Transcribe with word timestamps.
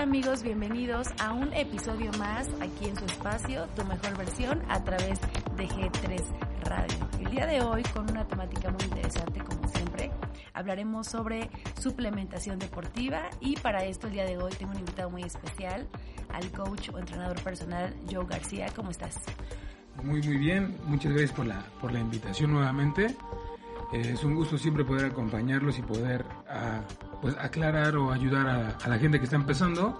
¿Qué 0.00 0.06
tal 0.06 0.14
amigos? 0.14 0.42
Bienvenidos 0.42 1.08
a 1.18 1.34
un 1.34 1.52
episodio 1.52 2.10
más 2.18 2.48
aquí 2.62 2.88
en 2.88 2.96
su 2.96 3.04
espacio, 3.04 3.66
tu 3.76 3.84
mejor 3.84 4.16
versión 4.16 4.62
a 4.70 4.82
través 4.82 5.20
de 5.58 5.68
G3 5.68 6.22
Radio. 6.64 6.96
El 7.18 7.30
día 7.30 7.44
de 7.44 7.60
hoy 7.60 7.82
con 7.82 8.10
una 8.10 8.26
temática 8.26 8.70
muy 8.70 8.82
interesante 8.82 9.40
como 9.40 9.68
siempre, 9.68 10.10
hablaremos 10.54 11.06
sobre 11.06 11.50
suplementación 11.78 12.58
deportiva 12.58 13.28
y 13.40 13.56
para 13.56 13.84
esto 13.84 14.06
el 14.06 14.14
día 14.14 14.24
de 14.24 14.38
hoy 14.38 14.50
tengo 14.58 14.72
un 14.72 14.78
invitado 14.78 15.10
muy 15.10 15.22
especial, 15.22 15.86
al 16.32 16.50
coach 16.50 16.88
o 16.94 16.98
entrenador 16.98 17.38
personal 17.42 17.94
Joe 18.10 18.24
García. 18.24 18.68
¿Cómo 18.74 18.92
estás? 18.92 19.18
Muy 20.02 20.22
muy 20.22 20.38
bien, 20.38 20.78
muchas 20.86 21.12
gracias 21.12 21.32
por 21.32 21.44
la, 21.44 21.62
por 21.78 21.92
la 21.92 22.00
invitación 22.00 22.52
nuevamente. 22.52 23.14
Eh, 23.92 24.12
es 24.14 24.24
un 24.24 24.34
gusto 24.34 24.56
siempre 24.56 24.82
poder 24.82 25.04
acompañarlos 25.04 25.78
y 25.78 25.82
poder 25.82 26.24
ah, 26.48 26.80
pues, 27.20 27.36
aclarar 27.38 27.96
o 27.96 28.12
ayudar 28.12 28.48
a, 28.48 28.88
la 28.88 28.98
gente 28.98 29.18
que 29.18 29.24
está 29.24 29.36
empezando 29.36 29.96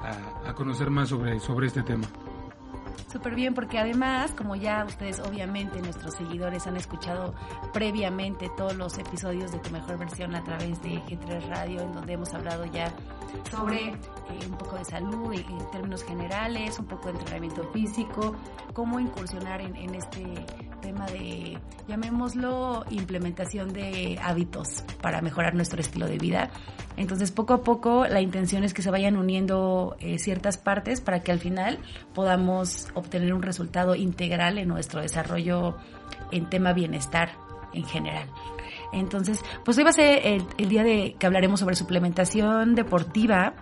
a, 0.00 0.50
a 0.50 0.54
conocer 0.54 0.90
más 0.90 1.08
sobre, 1.08 1.38
sobre 1.40 1.66
este 1.66 1.82
tema. 1.82 2.06
Súper 3.12 3.34
bien, 3.34 3.52
porque 3.52 3.78
además, 3.78 4.32
como 4.32 4.56
ya 4.56 4.86
ustedes 4.86 5.20
obviamente, 5.20 5.82
nuestros 5.82 6.14
seguidores 6.14 6.66
han 6.66 6.78
escuchado 6.78 7.34
previamente 7.74 8.50
todos 8.56 8.74
los 8.74 8.96
episodios 8.96 9.52
de 9.52 9.58
Tu 9.58 9.68
Mejor 9.68 9.98
Versión 9.98 10.34
a 10.34 10.42
través 10.42 10.80
de 10.80 10.94
G3 11.02 11.46
Radio, 11.48 11.82
en 11.82 11.92
donde 11.92 12.14
hemos 12.14 12.32
hablado 12.32 12.64
ya 12.64 12.90
sobre 13.50 13.88
eh, 13.88 13.96
un 14.46 14.56
poco 14.56 14.76
de 14.76 14.84
salud 14.84 15.32
en 15.32 15.70
términos 15.70 16.04
generales, 16.04 16.78
un 16.78 16.86
poco 16.86 17.12
de 17.12 17.18
entrenamiento 17.18 17.64
físico, 17.72 18.34
cómo 18.72 19.00
incursionar 19.00 19.60
en, 19.60 19.76
en 19.76 19.94
este 19.94 20.24
tema 20.80 21.06
de, 21.06 21.58
llamémoslo, 21.88 22.84
implementación 22.90 23.72
de 23.72 24.18
hábitos 24.22 24.84
para 25.00 25.20
mejorar 25.22 25.54
nuestro 25.54 25.80
estilo 25.80 26.06
de 26.06 26.18
vida. 26.18 26.50
Entonces, 26.96 27.30
poco 27.30 27.54
a 27.54 27.62
poco, 27.62 28.06
la 28.06 28.20
intención 28.20 28.64
es 28.64 28.74
que 28.74 28.82
se 28.82 28.90
vayan 28.90 29.16
uniendo 29.16 29.96
eh, 30.00 30.18
ciertas 30.18 30.58
partes 30.58 31.00
para 31.00 31.22
que 31.22 31.32
al 31.32 31.38
final 31.38 31.78
podamos 32.14 32.88
obtener 32.94 33.32
un 33.32 33.42
resultado 33.42 33.94
integral 33.94 34.58
en 34.58 34.68
nuestro 34.68 35.00
desarrollo 35.00 35.76
en 36.30 36.50
tema 36.50 36.72
bienestar 36.72 37.30
en 37.72 37.84
general. 37.84 38.28
Entonces, 38.92 39.40
pues 39.64 39.78
hoy 39.78 39.84
va 39.84 39.90
a 39.90 39.94
ser 39.94 40.20
el, 40.58 40.68
día 40.68 40.82
de 40.82 41.16
que 41.18 41.26
hablaremos 41.26 41.60
sobre 41.60 41.76
suplementación 41.76 42.74
deportiva. 42.74 43.54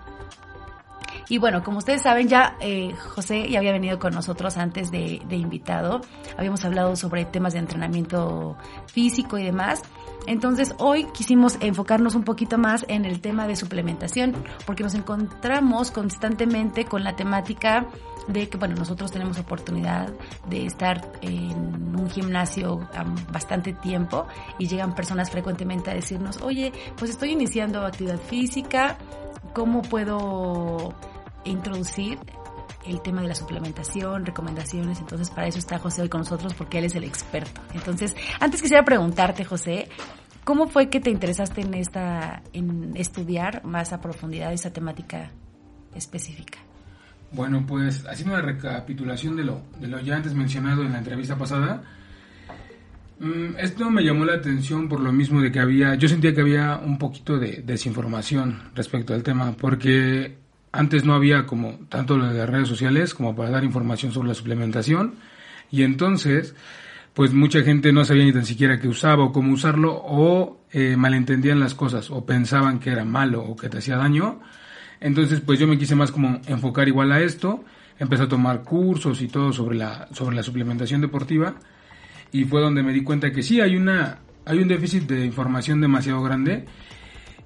Y 1.28 1.39
bueno, 1.39 1.62
como 1.62 1.78
ustedes 1.78 2.03
saben, 2.03 2.28
ya 2.28 2.56
eh, 2.61 2.92
José 3.14 3.48
ya 3.48 3.61
había 3.61 3.72
venido 3.72 3.98
con 4.00 4.12
nosotros 4.12 4.56
antes 4.56 4.91
de, 4.91 5.22
de 5.28 5.37
invitado. 5.37 6.00
Habíamos 6.37 6.64
hablado 6.64 6.97
sobre 6.97 7.25
temas 7.25 7.53
de 7.53 7.61
entrenamiento 7.61 8.56
físico 8.87 9.39
y 9.39 9.45
demás. 9.45 9.83
Entonces 10.31 10.77
hoy 10.78 11.06
quisimos 11.06 11.59
enfocarnos 11.61 12.14
un 12.14 12.23
poquito 12.23 12.56
más 12.56 12.86
en 12.86 13.05
el 13.05 13.20
tema 13.20 13.48
de 13.48 13.56
suplementación, 13.56 14.33
porque 14.64 14.84
nos 14.84 14.95
encontramos 14.95 15.91
constantemente 15.91 16.84
con 16.84 17.03
la 17.03 17.17
temática 17.17 17.89
de 18.28 18.48
que, 18.48 18.56
bueno, 18.56 18.77
nosotros 18.77 19.11
tenemos 19.11 19.41
oportunidad 19.41 20.12
de 20.48 20.67
estar 20.67 21.11
en 21.20 21.97
un 21.98 22.09
gimnasio 22.09 22.78
bastante 23.33 23.72
tiempo 23.72 24.28
y 24.56 24.69
llegan 24.69 24.95
personas 24.95 25.33
frecuentemente 25.33 25.91
a 25.91 25.95
decirnos, 25.95 26.41
oye, 26.42 26.72
pues 26.97 27.11
estoy 27.11 27.33
iniciando 27.33 27.84
actividad 27.84 28.20
física, 28.20 28.98
¿cómo 29.53 29.83
puedo 29.83 30.94
introducir 31.42 32.20
el 32.84 33.03
tema 33.03 33.22
de 33.22 33.28
la 33.28 33.34
suplementación, 33.34 34.25
recomendaciones. 34.25 35.00
Entonces, 35.00 35.31
para 35.31 35.47
eso 35.47 35.59
está 35.59 35.78
José 35.78 36.03
hoy 36.03 36.09
con 36.09 36.20
nosotros 36.20 36.55
porque 36.55 36.78
él 36.78 36.84
es 36.84 36.94
el 36.94 37.05
experto. 37.05 37.60
Entonces, 37.75 38.16
antes 38.41 38.62
quisiera 38.62 38.84
preguntarte, 38.84 39.44
José, 39.44 39.88
¿cómo 40.50 40.66
fue 40.66 40.88
que 40.88 40.99
te 40.99 41.11
interesaste 41.11 41.61
en 41.61 41.75
esta 41.75 42.43
en 42.53 42.91
estudiar 42.97 43.65
más 43.65 43.93
a 43.93 44.00
profundidad 44.00 44.53
esa 44.53 44.72
temática 44.72 45.31
específica? 45.94 46.59
Bueno, 47.31 47.65
pues 47.65 48.05
haciendo 48.09 48.34
una 48.34 48.43
recapitulación 48.43 49.37
de 49.37 49.44
lo, 49.44 49.62
de 49.78 49.87
lo 49.87 50.00
ya 50.00 50.16
antes 50.16 50.34
mencionado 50.34 50.83
en 50.83 50.91
la 50.91 50.99
entrevista 50.99 51.39
pasada, 51.39 51.84
mm, 53.21 53.59
esto 53.59 53.91
me 53.91 54.03
llamó 54.03 54.25
la 54.25 54.34
atención 54.34 54.89
por 54.89 54.99
lo 54.99 55.12
mismo 55.12 55.41
de 55.41 55.53
que 55.53 55.60
había, 55.60 55.94
yo 55.94 56.09
sentía 56.09 56.34
que 56.34 56.41
había 56.41 56.78
un 56.78 56.99
poquito 56.99 57.39
de 57.39 57.62
desinformación 57.65 58.72
respecto 58.75 59.15
al 59.15 59.22
tema, 59.22 59.53
porque 59.53 60.37
antes 60.72 61.05
no 61.05 61.15
había 61.15 61.47
como 61.47 61.78
tanto 61.89 62.16
lo 62.16 62.27
de 62.27 62.44
redes 62.44 62.66
sociales 62.66 63.15
como 63.15 63.37
para 63.37 63.50
dar 63.50 63.62
información 63.62 64.10
sobre 64.10 64.27
la 64.27 64.34
suplementación, 64.34 65.15
y 65.71 65.84
entonces, 65.84 66.56
pues 67.20 67.34
mucha 67.34 67.60
gente 67.60 67.92
no 67.92 68.03
sabía 68.03 68.25
ni 68.25 68.32
tan 68.32 68.47
siquiera 68.47 68.81
qué 68.81 68.88
usaba 68.88 69.25
o 69.25 69.31
cómo 69.31 69.53
usarlo, 69.53 69.92
o 69.92 70.64
eh, 70.72 70.97
malentendían 70.97 71.60
las 71.60 71.75
cosas, 71.75 72.10
o 72.10 72.25
pensaban 72.25 72.81
que 72.81 72.88
era 72.88 73.04
malo 73.04 73.42
o 73.42 73.54
que 73.56 73.69
te 73.69 73.76
hacía 73.76 73.98
daño, 73.98 74.41
entonces, 75.00 75.42
pues 75.42 75.59
yo 75.59 75.66
me 75.66 75.76
quise 75.76 75.94
más 75.94 76.12
como 76.12 76.41
enfocar 76.47 76.88
igual 76.88 77.12
a 77.12 77.20
esto, 77.20 77.62
empecé 77.98 78.22
a 78.22 78.28
tomar 78.28 78.62
cursos 78.62 79.20
y 79.20 79.28
todo 79.28 79.53
sobre 79.53 79.76
la, 79.76 80.09
sobre 80.12 80.34
la 80.34 80.42
suplementación 80.42 81.03
deportiva 81.03 81.56
y 82.32 82.44
fue 82.44 82.62
donde 82.62 82.82
me 82.82 82.94
di 82.94 83.03
cuenta 83.03 83.30
que 83.30 83.42
sí 83.42 83.60
hay 83.60 83.76
una, 83.76 84.20
hay 84.47 84.60
un 84.60 84.69
déficit 84.69 85.03
de 85.03 85.26
información 85.26 85.78
demasiado 85.82 86.22
grande 86.22 86.64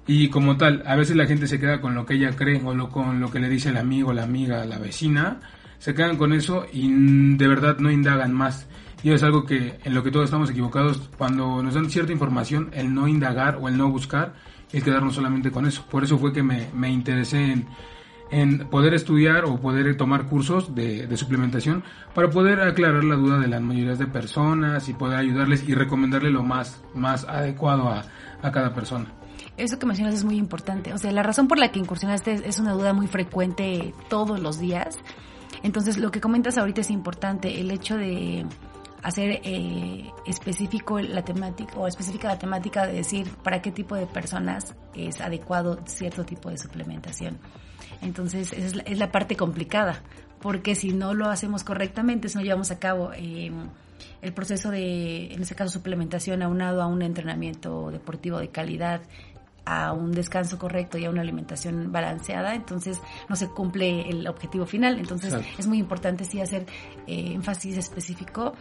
y 0.07 0.29
como 0.29 0.55
tal, 0.55 0.83
a 0.85 0.95
veces 0.95 1.17
la 1.17 1.25
gente 1.25 1.47
se 1.47 1.59
queda 1.59 1.81
con 1.81 1.95
lo 1.95 2.05
que 2.05 2.13
ella 2.13 2.31
cree 2.31 2.61
o 2.63 2.73
lo, 2.73 2.87
con 2.87 3.19
lo 3.19 3.29
que 3.29 3.41
le 3.41 3.49
dice 3.49 3.71
el 3.71 3.77
amigo, 3.77 4.13
la 4.13 4.23
amiga, 4.23 4.63
la 4.63 4.79
vecina, 4.79 5.41
se 5.79 5.93
quedan 5.93 6.15
con 6.15 6.31
eso 6.31 6.65
y 6.71 7.35
de 7.35 7.47
verdad 7.49 7.79
no 7.79 7.91
indagan 7.91 8.31
más. 8.31 8.69
Y 9.05 9.11
es 9.11 9.21
algo 9.21 9.45
que 9.45 9.77
en 9.83 9.93
lo 9.93 10.01
que 10.01 10.09
todos 10.09 10.25
estamos 10.25 10.49
equivocados, 10.49 11.11
cuando 11.15 11.61
nos 11.61 11.75
dan 11.75 11.91
cierta 11.91 12.11
información, 12.11 12.71
el 12.73 12.91
no 12.91 13.07
indagar 13.07 13.59
o 13.61 13.67
el 13.67 13.77
no 13.77 13.91
buscar 13.91 14.33
y 14.73 14.81
quedarnos 14.81 15.13
solamente 15.13 15.51
con 15.51 15.67
eso. 15.67 15.85
Por 15.91 16.03
eso 16.03 16.17
fue 16.17 16.33
que 16.33 16.41
me, 16.41 16.69
me 16.73 16.89
interesé 16.89 17.51
en, 17.51 17.67
en, 18.31 18.67
poder 18.67 18.95
estudiar 18.95 19.45
o 19.45 19.61
poder 19.61 19.95
tomar 19.95 20.25
cursos 20.25 20.73
de, 20.73 21.05
de, 21.05 21.17
suplementación 21.17 21.83
para 22.15 22.31
poder 22.31 22.59
aclarar 22.61 23.03
la 23.03 23.13
duda 23.13 23.37
de 23.37 23.47
las 23.47 23.61
mayorías 23.61 23.99
de 23.99 24.07
personas 24.07 24.89
y 24.89 24.95
poder 24.95 25.19
ayudarles 25.19 25.69
y 25.69 25.75
recomendarle 25.75 26.31
lo 26.31 26.41
más, 26.41 26.81
más 26.95 27.25
adecuado 27.25 27.89
a, 27.89 28.05
a 28.41 28.51
cada 28.51 28.73
persona. 28.73 29.05
Eso 29.55 29.77
que 29.77 29.85
mencionas 29.85 30.15
es 30.15 30.23
muy 30.23 30.37
importante. 30.37 30.93
O 30.93 30.97
sea, 30.97 31.11
la 31.11 31.21
razón 31.21 31.47
por 31.47 31.59
la 31.59 31.71
que 31.71 31.77
incursionaste 31.77 32.41
es 32.49 32.57
una 32.57 32.71
duda 32.71 32.91
muy 32.93 33.05
frecuente 33.05 33.93
todos 34.09 34.39
los 34.39 34.57
días. 34.57 34.97
Entonces, 35.61 35.99
lo 35.99 36.09
que 36.09 36.21
comentas 36.21 36.57
ahorita 36.57 36.81
es 36.81 36.89
importante. 36.89 37.61
El 37.61 37.69
hecho 37.69 37.97
de 37.97 38.47
hacer 39.05 39.39
eh, 39.43 40.11
específico 40.25 40.99
la 40.99 41.23
temática 41.23 41.77
o 41.77 41.87
específica 41.87 42.27
la 42.27 42.39
temática 42.39 42.87
de 42.87 42.93
decir 42.93 43.29
para 43.43 43.61
qué 43.61 43.71
tipo 43.71 43.95
de 43.95 44.07
personas 44.07 44.73
es 44.95 45.21
adecuado 45.21 45.79
cierto 45.85 46.25
tipo 46.25 46.49
de 46.49 46.57
suplementación. 46.57 47.37
Entonces, 48.01 48.51
esa 48.51 48.65
es 48.65 48.75
la, 48.75 48.81
es 48.81 48.97
la 48.97 49.11
parte 49.11 49.35
complicada, 49.35 50.01
porque 50.41 50.73
si 50.73 50.91
no 50.91 51.13
lo 51.13 51.29
hacemos 51.29 51.63
correctamente, 51.63 52.29
si 52.29 52.37
no 52.39 52.43
llevamos 52.43 52.71
a 52.71 52.79
cabo 52.79 53.11
eh, 53.13 53.51
el 54.23 54.33
proceso 54.33 54.71
de, 54.71 55.31
en 55.31 55.39
este 55.39 55.53
caso, 55.53 55.69
suplementación 55.69 56.41
aunado 56.41 56.81
a 56.81 56.87
un 56.87 57.03
entrenamiento 57.03 57.91
deportivo 57.91 58.39
de 58.39 58.49
calidad, 58.49 59.01
a 59.65 59.93
un 59.93 60.13
descanso 60.13 60.57
correcto 60.57 60.97
y 60.97 61.05
a 61.05 61.11
una 61.11 61.21
alimentación 61.21 61.91
balanceada, 61.91 62.55
entonces 62.55 62.99
no 63.29 63.35
se 63.35 63.49
cumple 63.49 64.09
el 64.09 64.27
objetivo 64.27 64.65
final. 64.65 64.97
Entonces 64.97 65.35
es 65.59 65.67
muy 65.67 65.77
importante 65.77 66.25
sí 66.25 66.41
hacer 66.41 66.65
eh, 67.05 67.33
énfasis 67.33 67.77
específico 67.77 68.53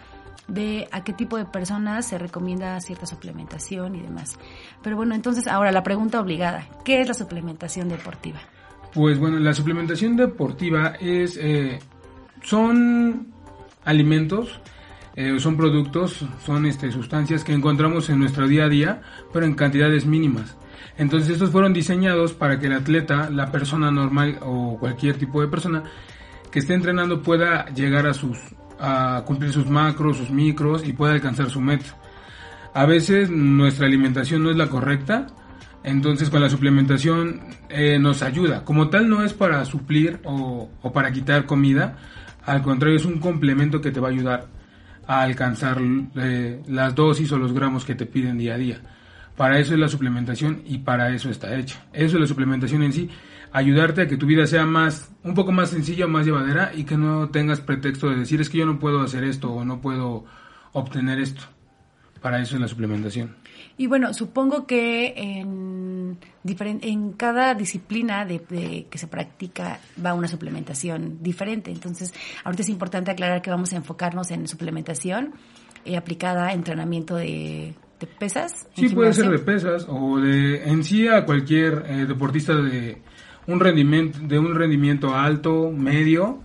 de 0.49 0.89
a 0.93 1.05
qué 1.05 1.13
tipo 1.13 1.37
de 1.37 1.45
personas 1.45 2.07
se 2.07 2.19
recomienda 2.19 2.81
cierta 2.81 3.07
suplementación 3.07 3.95
y 3.95 4.03
demás. 4.03 4.39
Pero 4.83 4.97
bueno, 4.97 5.15
entonces 5.15 5.47
ahora 5.47 5.73
la 5.73 5.83
pregunta 5.83 6.21
obligada, 6.21 6.67
¿qué 6.85 7.01
es 7.01 7.09
la 7.09 7.15
suplementación 7.15 7.89
deportiva? 7.89 8.41
Pues 8.93 9.19
bueno, 9.19 9.39
la 9.39 9.55
suplementación 9.55 10.17
deportiva 10.17 10.95
es, 11.01 11.39
eh, 11.41 11.79
son 12.43 13.29
alimentos, 13.85 14.61
eh, 15.17 15.39
son 15.39 15.57
productos, 15.57 16.25
son 16.45 16.67
este, 16.67 16.93
sustancias 16.93 17.45
que 17.45 17.53
encontramos 17.53 18.09
en 18.11 18.19
nuestro 18.19 18.47
día 18.47 18.65
a 18.65 18.69
día, 18.69 19.03
pero 19.33 19.47
en 19.47 19.55
cantidades 19.55 20.07
mínimas. 20.07 20.57
Entonces 20.97 21.31
estos 21.31 21.51
fueron 21.51 21.73
diseñados 21.73 22.33
para 22.35 22.59
que 22.59 22.67
el 22.67 22.75
atleta, 22.75 23.31
la 23.31 23.51
persona 23.51 23.91
normal 23.91 24.39
o 24.43 24.77
cualquier 24.79 25.17
tipo 25.17 25.41
de 25.41 25.49
persona 25.49 25.83
que 26.53 26.61
esté 26.61 26.75
entrenando 26.75 27.21
pueda 27.21 27.67
llegar 27.75 28.07
a 28.07 28.15
sus 28.15 28.39
a 28.79 29.23
cumplir 29.27 29.53
sus 29.53 29.67
macros, 29.67 30.17
sus 30.17 30.31
micros 30.31 30.87
y 30.87 30.93
pueda 30.93 31.13
alcanzar 31.13 31.51
su 31.51 31.61
meta. 31.61 31.97
A 32.73 32.87
veces 32.87 33.31
nuestra 33.31 33.87
alimentación 33.87 34.43
no 34.43 34.51
es 34.51 34.57
la 34.57 34.69
correcta, 34.69 35.29
entonces 35.85 36.31
con 36.31 36.41
la 36.41 36.51
suplementación 36.51 37.43
eh, 37.69 37.99
nos 37.99 38.23
ayuda. 38.23 38.65
Como 38.65 38.89
tal 38.89 39.09
no 39.09 39.23
es 39.25 39.33
para 39.33 39.65
suplir 39.65 40.21
o, 40.25 40.69
o, 40.83 40.93
para 40.93 41.13
quitar 41.13 41.47
comida, 41.47 41.97
al 42.45 42.63
contrario 42.63 42.97
es 42.97 43.05
un 43.05 43.21
complemento 43.21 43.81
que 43.81 43.91
te 43.91 44.01
va 44.01 44.09
a 44.09 44.11
ayudar 44.11 44.47
a 45.07 45.23
alcanzar 45.23 45.79
eh, 46.17 46.63
las 46.67 46.95
dosis 46.95 47.31
o 47.33 47.39
los 47.39 47.53
gramos 47.53 47.85
que 47.85 47.95
te 47.95 48.07
piden 48.07 48.39
día 48.39 48.55
a 48.55 48.59
día. 48.59 48.81
Para 49.37 49.59
eso 49.59 49.75
es 49.75 49.81
la 49.81 49.89
suplementación 49.89 50.63
y 50.65 50.79
para 50.79 51.13
eso 51.13 51.29
está 51.29 51.55
hecha. 51.57 51.85
Eso 51.93 52.17
es 52.17 52.21
la 52.21 52.27
suplementación 52.27 52.83
en 52.83 52.93
sí 52.93 53.11
ayudarte 53.55 54.03
a 54.03 54.09
que 54.09 54.17
tu 54.17 54.27
vida 54.27 54.47
sea 54.49 54.67
más, 54.67 55.13
un 55.23 55.35
poco 55.35 55.53
más 55.53 55.71
sencilla, 55.71 56.09
más 56.09 56.27
llevadera 56.27 56.73
y 56.75 56.83
que 56.83 56.97
no 56.97 57.31
tengas 57.31 57.61
pretexto 57.61 58.11
de 58.11 58.17
decir 58.17 58.41
es 58.41 58.51
que 58.51 58.59
yo 58.59 58.67
no 58.67 58.81
puedo 58.81 59.01
hacer 59.01 59.23
esto 59.23 59.53
o 59.53 59.65
no 59.65 59.81
puedo 59.81 60.25
obtener 60.73 61.21
esto. 61.21 61.43
para 62.21 62.43
eso 62.43 62.57
es 62.57 62.61
la 62.61 62.67
suplementación. 62.67 63.37
Y 63.77 63.87
bueno, 63.87 64.13
supongo 64.13 64.67
que 64.67 65.15
en, 65.17 66.19
en 66.45 67.13
cada 67.13 67.55
disciplina 67.55 68.25
de, 68.25 68.87
que 68.91 68.99
se 68.99 69.07
practica 69.07 69.79
va 70.05 70.15
una 70.15 70.27
suplementación 70.27 71.23
diferente. 71.23 71.71
Entonces, 71.71 72.13
ahorita 72.43 72.63
es 72.63 72.69
importante 72.71 73.13
aclarar 73.13 73.41
que 73.41 73.51
vamos 73.51 73.73
a 73.73 73.77
enfocarnos 73.77 74.33
en 74.33 74.49
suplementación 74.49 75.33
eh, 75.85 75.97
aplicada 75.97 76.49
a 76.49 76.53
entrenamiento 76.55 77.15
de, 77.15 77.75
pesas. 78.19 78.69
Sí, 78.75 78.89
puede 78.89 79.13
ser 79.13 79.31
de 79.31 79.39
pesas 79.39 79.87
o 79.89 80.19
de 80.19 80.65
en 80.65 80.83
sí 80.83 81.07
a 81.07 81.25
cualquier 81.25 81.85
eh, 81.87 82.07
deportista 82.07 82.55
de 82.55 83.01
un 83.47 83.61
rendimiento 83.61 84.19
de 84.23 84.39
un 84.39 84.55
rendimiento 84.55 85.15
alto, 85.15 85.71
medio 85.71 86.41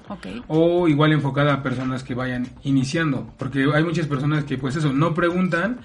o 0.47 0.87
igual 0.87 1.13
enfocada 1.13 1.53
a 1.53 1.63
personas 1.63 2.03
que 2.03 2.13
vayan 2.13 2.47
iniciando, 2.63 3.33
porque 3.37 3.65
hay 3.73 3.83
muchas 3.83 4.07
personas 4.07 4.43
que 4.43 4.57
pues 4.57 4.75
eso 4.75 4.91
no 4.91 5.13
preguntan 5.13 5.79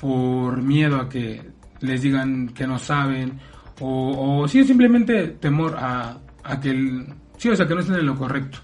por 0.00 0.62
miedo 0.62 0.96
a 0.96 1.08
que 1.08 1.42
les 1.80 2.02
digan 2.02 2.48
que 2.48 2.66
no 2.66 2.78
saben 2.78 3.38
o, 3.80 4.42
o 4.42 4.48
sí 4.48 4.64
simplemente 4.64 5.28
temor 5.28 5.76
a, 5.78 6.18
a 6.44 6.60
que 6.60 6.70
el, 6.70 7.06
sí, 7.36 7.48
o 7.48 7.56
sea, 7.56 7.66
que 7.66 7.74
no 7.74 7.80
estén 7.80 7.96
en 7.96 8.06
lo 8.06 8.16
correcto. 8.16 8.58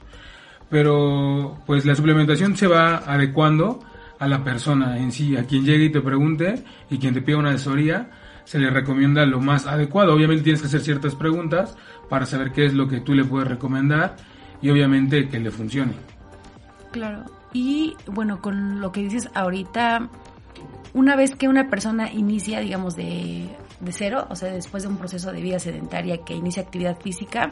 Pero 0.69 1.59
pues 1.67 1.87
la 1.87 1.95
suplementación 1.95 2.57
se 2.57 2.67
va 2.67 2.99
adecuando 2.99 3.81
a 4.19 4.27
la 4.27 4.43
persona 4.43 4.99
en 4.99 5.13
sí, 5.13 5.37
a 5.37 5.45
quien 5.45 5.65
llegue 5.65 5.87
y 5.87 5.91
te 5.91 6.01
pregunte 6.01 6.63
y 6.91 6.99
quien 6.99 7.15
te 7.15 7.23
pida 7.23 7.39
una 7.39 7.51
asesoría, 7.51 8.11
se 8.47 8.59
le 8.61 8.71
recomienda 8.71 9.27
lo 9.27 9.41
más 9.41 9.67
adecuado. 9.67 10.15
Obviamente 10.15 10.45
tienes 10.45 10.63
que 10.63 10.69
hacer 10.69 10.81
ciertas 10.81 11.15
preguntas 11.15 11.77
para 12.09 12.25
saber 12.25 12.53
qué 12.53 12.65
es 12.65 12.75
lo 12.75 12.89
que 12.89 13.01
tú 13.01 13.13
le 13.13 13.25
puedes 13.25 13.49
recomendar 13.49 14.17
y 14.63 14.71
obviamente 14.71 15.29
que 15.29 15.39
le 15.39 15.51
funcione. 15.51 15.93
Claro. 16.93 17.25
Y 17.53 17.95
bueno, 18.07 18.41
con 18.41 18.81
lo 18.81 18.93
que 18.93 19.01
dices 19.01 19.29
ahorita, 19.35 20.09
una 20.95 21.17
vez 21.17 21.35
que 21.35 21.49
una 21.49 21.69
persona 21.69 22.13
inicia, 22.13 22.61
digamos, 22.61 22.95
de, 22.95 23.49
de 23.81 23.93
cero, 23.93 24.27
o 24.31 24.37
sea, 24.37 24.53
después 24.53 24.85
de 24.85 24.91
un 24.91 24.97
proceso 24.97 25.33
de 25.33 25.43
vida 25.43 25.59
sedentaria 25.59 26.19
que 26.19 26.35
inicia 26.35 26.63
actividad 26.63 26.99
física, 27.01 27.51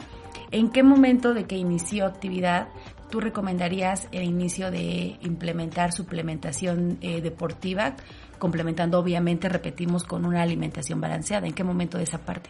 ¿en 0.51 0.69
qué 0.69 0.81
momento 0.81 1.33
de 1.33 1.43
que 1.43 1.57
inició 1.57 2.05
actividad 2.05 2.69
tú 3.09 3.19
recomendarías 3.19 4.07
el 4.11 4.23
inicio 4.23 4.71
de 4.71 5.17
implementar 5.21 5.91
suplementación 5.91 6.97
eh, 7.01 7.21
deportiva, 7.21 7.95
complementando 8.39 8.99
obviamente, 8.99 9.49
repetimos, 9.49 10.03
con 10.03 10.25
una 10.25 10.41
alimentación 10.41 11.01
balanceada? 11.01 11.47
¿En 11.47 11.53
qué 11.53 11.63
momento 11.63 11.97
de 11.97 12.03
esa 12.03 12.19
parte? 12.19 12.49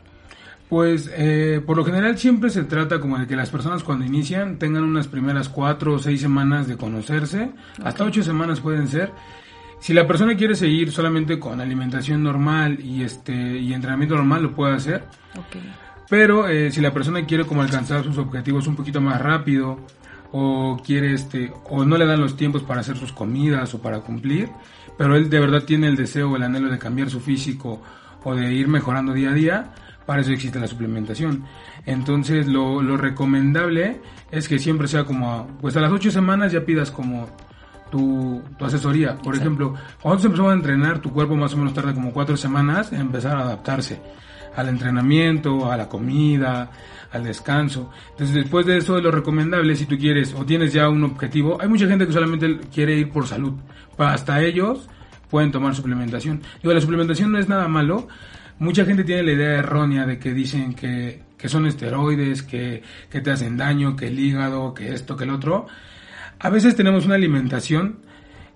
Pues 0.70 1.12
eh, 1.16 1.62
por 1.64 1.78
lo 1.78 1.86
general 1.86 2.18
siempre 2.18 2.50
se 2.50 2.64
trata 2.64 3.00
como 3.00 3.20
de 3.20 3.28
que 3.28 3.36
las 3.36 3.52
personas 3.52 3.84
cuando 3.84 4.04
inician 4.04 4.58
tengan 4.58 4.84
unas 4.84 5.08
primeras 5.08 5.48
cuatro 5.48 5.94
o 5.94 6.00
seis 6.00 6.22
semanas 6.22 6.68
de 6.68 6.76
conocerse, 6.76 7.52
hasta 7.84 8.04
ocho 8.04 8.24
semanas 8.24 8.62
pueden 8.62 8.88
ser, 8.88 9.12
si 9.80 9.94
la 9.94 10.08
persona 10.08 10.36
quiere 10.36 10.56
seguir 10.56 10.92
solamente 10.92 11.38
con 11.38 11.62
alimentación 11.62 12.24
normal 12.24 12.80
y 12.84 13.04
este 13.04 13.34
y 13.34 13.74
entrenamiento 13.74 14.16
normal 14.16 14.42
lo 14.42 14.56
puede 14.56 14.74
hacer. 14.74 15.04
Pero 16.10 16.48
eh, 16.48 16.72
si 16.72 16.82
la 16.82 16.92
persona 16.92 17.26
quiere 17.26 17.46
como 17.46 17.62
alcanzar 17.62 18.04
sus 18.04 18.18
objetivos 18.18 18.66
un 18.66 18.76
poquito 18.76 19.00
más 19.02 19.22
rápido 19.22 19.80
o 20.32 20.82
quiere 20.84 21.14
este 21.14 21.52
o 21.70 21.86
no 21.86 21.98
le 21.98 22.06
dan 22.06 22.22
los 22.22 22.36
tiempos 22.36 22.64
para 22.64 22.82
hacer 22.82 22.98
sus 22.98 23.14
comidas 23.14 23.74
o 23.74 23.82
para 23.82 24.00
cumplir, 24.00 24.50
pero 24.98 25.16
él 25.16 25.30
de 25.30 25.40
verdad 25.40 25.64
tiene 25.64 25.88
el 25.88 25.96
deseo 25.96 26.32
o 26.32 26.36
el 26.36 26.44
anhelo 26.44 26.70
de 26.70 26.78
cambiar 26.78 27.10
su 27.10 27.20
físico 27.20 27.82
o 28.24 28.36
de 28.36 28.54
ir 28.54 28.68
mejorando 28.68 29.14
día 29.14 29.30
a 29.30 29.34
día, 29.34 29.74
para 30.06 30.22
eso 30.22 30.32
existe 30.32 30.60
la 30.60 30.68
suplementación. 30.68 31.44
Entonces 31.86 32.48
lo, 32.48 32.82
lo 32.82 32.98
recomendable 32.98 34.02
es 34.32 34.48
que 34.48 34.60
siempre 34.60 34.88
sea 34.88 35.04
como, 35.04 35.48
pues 35.62 35.78
a 35.78 35.82
las 35.82 35.92
ocho 35.92 36.12
semanas 36.12 36.52
ya 36.52 36.66
pidas 36.66 36.92
como 36.92 37.30
tu, 37.92 38.42
asesoría. 38.60 39.18
Por 39.18 39.36
ejemplo, 39.36 39.74
cuando 40.02 40.22
se 40.22 40.28
empezó 40.28 40.50
a 40.50 40.54
entrenar, 40.54 41.00
tu 41.00 41.12
cuerpo 41.12 41.36
más 41.36 41.54
o 41.54 41.58
menos 41.58 41.74
tarda 41.74 41.94
como 41.94 42.12
cuatro 42.12 42.36
semanas 42.38 42.92
en 42.92 43.02
empezar 43.02 43.38
a 43.38 43.42
adaptarse 43.42 44.00
al 44.56 44.70
entrenamiento, 44.70 45.72
a 45.72 45.78
la 45.78 45.88
comida, 45.88 46.72
al 47.12 47.24
descanso. 47.24 47.92
Entonces, 48.12 48.36
después 48.36 48.66
de 48.66 48.78
eso, 48.78 49.00
lo 49.00 49.12
recomendable, 49.12 49.76
si 49.76 49.86
tú 49.86 49.98
quieres 49.98 50.34
o 50.34 50.46
tienes 50.46 50.74
ya 50.74 50.90
un 50.90 51.04
objetivo, 51.04 51.58
hay 51.62 51.68
mucha 51.68 51.88
gente 51.88 52.06
que 52.06 52.14
solamente 52.14 52.60
quiere 52.74 52.98
ir 52.98 53.10
por 53.10 53.28
salud. 53.28 53.54
Hasta 53.98 54.42
ellos 54.42 54.90
pueden 55.30 55.52
tomar 55.52 55.76
suplementación. 55.76 56.42
Digo, 56.62 56.74
la 56.74 56.82
suplementación 56.82 57.32
no 57.32 57.40
es 57.40 57.50
nada 57.50 57.68
malo. 57.68 58.08
Mucha 58.60 58.86
gente 58.86 59.04
tiene 59.04 59.24
la 59.24 59.32
idea 59.34 59.60
errónea 59.60 60.06
de 60.06 60.18
que 60.18 60.34
dicen 60.34 60.74
que, 60.74 61.24
que 61.38 61.50
son 61.50 61.66
esteroides, 61.66 62.44
que, 62.44 62.84
que 63.10 63.22
te 63.22 63.32
hacen 63.32 63.58
daño, 63.58 63.96
que 63.96 64.08
el 64.08 64.20
hígado, 64.20 64.74
que 64.74 64.94
esto, 64.94 65.16
que 65.18 65.26
el 65.26 65.32
otro. 65.32 65.68
A 66.40 66.50
veces 66.50 66.76
tenemos 66.76 67.06
una 67.06 67.16
alimentación 67.16 68.00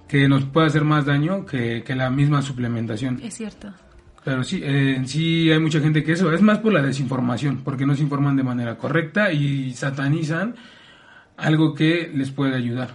que 0.09 0.27
nos 0.27 0.43
puede 0.45 0.67
hacer 0.67 0.83
más 0.83 1.05
daño 1.05 1.45
que, 1.45 1.83
la 1.87 2.09
misma 2.09 2.41
suplementación. 2.41 3.21
Es 3.23 3.35
cierto. 3.35 3.71
Pero 4.29 4.43
sí, 4.43 4.61
eh, 4.63 5.01
sí 5.07 5.51
hay 5.51 5.57
mucha 5.57 5.79
gente 5.79 6.03
que 6.03 6.11
eso 6.11 6.31
es 6.31 6.39
más 6.43 6.59
por 6.59 6.71
la 6.71 6.83
desinformación, 6.83 7.63
porque 7.63 7.87
no 7.87 7.95
se 7.95 8.03
informan 8.03 8.35
de 8.35 8.43
manera 8.43 8.77
correcta 8.77 9.31
y 9.31 9.73
satanizan 9.73 10.53
algo 11.35 11.73
que 11.73 12.11
les 12.13 12.29
puede 12.29 12.55
ayudar. 12.55 12.89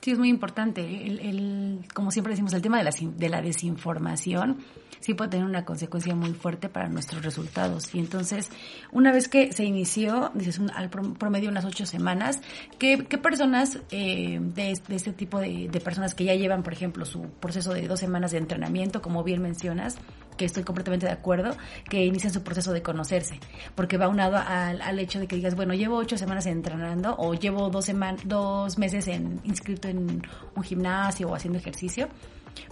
Sí, 0.00 0.10
es 0.10 0.18
muy 0.18 0.28
importante. 0.28 0.82
El, 0.82 1.78
como 1.94 2.10
siempre 2.10 2.32
decimos, 2.32 2.52
el 2.54 2.60
tema 2.60 2.78
de 2.78 2.82
la, 2.82 2.90
de 2.90 3.28
la 3.28 3.40
desinformación 3.40 4.58
sí 5.04 5.12
puede 5.12 5.30
tener 5.30 5.46
una 5.46 5.66
consecuencia 5.66 6.14
muy 6.14 6.32
fuerte 6.32 6.68
para 6.68 6.88
nuestros 6.88 7.22
resultados. 7.22 7.94
Y 7.94 7.98
entonces, 7.98 8.50
una 8.90 9.12
vez 9.12 9.28
que 9.28 9.52
se 9.52 9.64
inició, 9.64 10.30
dices, 10.34 10.60
al 10.74 10.88
promedio 10.88 11.50
unas 11.50 11.66
ocho 11.66 11.84
semanas, 11.84 12.40
¿qué, 12.78 12.96
personas 12.98 13.80
eh, 13.90 14.40
de, 14.40 14.70
este 14.70 15.12
tipo 15.12 15.40
de, 15.40 15.68
personas 15.84 16.14
que 16.14 16.24
ya 16.24 16.34
llevan, 16.34 16.62
por 16.62 16.72
ejemplo, 16.72 17.04
su 17.04 17.22
proceso 17.40 17.74
de 17.74 17.86
dos 17.86 18.00
semanas 18.00 18.32
de 18.32 18.38
entrenamiento, 18.38 19.02
como 19.02 19.22
bien 19.24 19.42
mencionas, 19.42 19.98
que 20.36 20.44
estoy 20.44 20.64
completamente 20.64 21.06
de 21.06 21.12
acuerdo, 21.12 21.56
que 21.88 22.04
inician 22.04 22.32
su 22.32 22.42
proceso 22.42 22.72
de 22.72 22.82
conocerse, 22.82 23.38
porque 23.74 23.96
va 23.96 24.08
unado 24.08 24.36
al, 24.36 24.80
al 24.80 24.98
hecho 24.98 25.20
de 25.20 25.26
que 25.26 25.36
digas, 25.36 25.54
bueno, 25.54 25.74
llevo 25.74 25.96
ocho 25.96 26.16
semanas 26.16 26.46
entrenando 26.46 27.14
o 27.18 27.34
llevo 27.34 27.70
dos, 27.70 27.90
dos 28.24 28.78
meses 28.78 29.08
en, 29.08 29.40
inscrito 29.44 29.88
en 29.88 30.22
un 30.54 30.62
gimnasio 30.62 31.28
o 31.28 31.34
haciendo 31.34 31.58
ejercicio, 31.58 32.08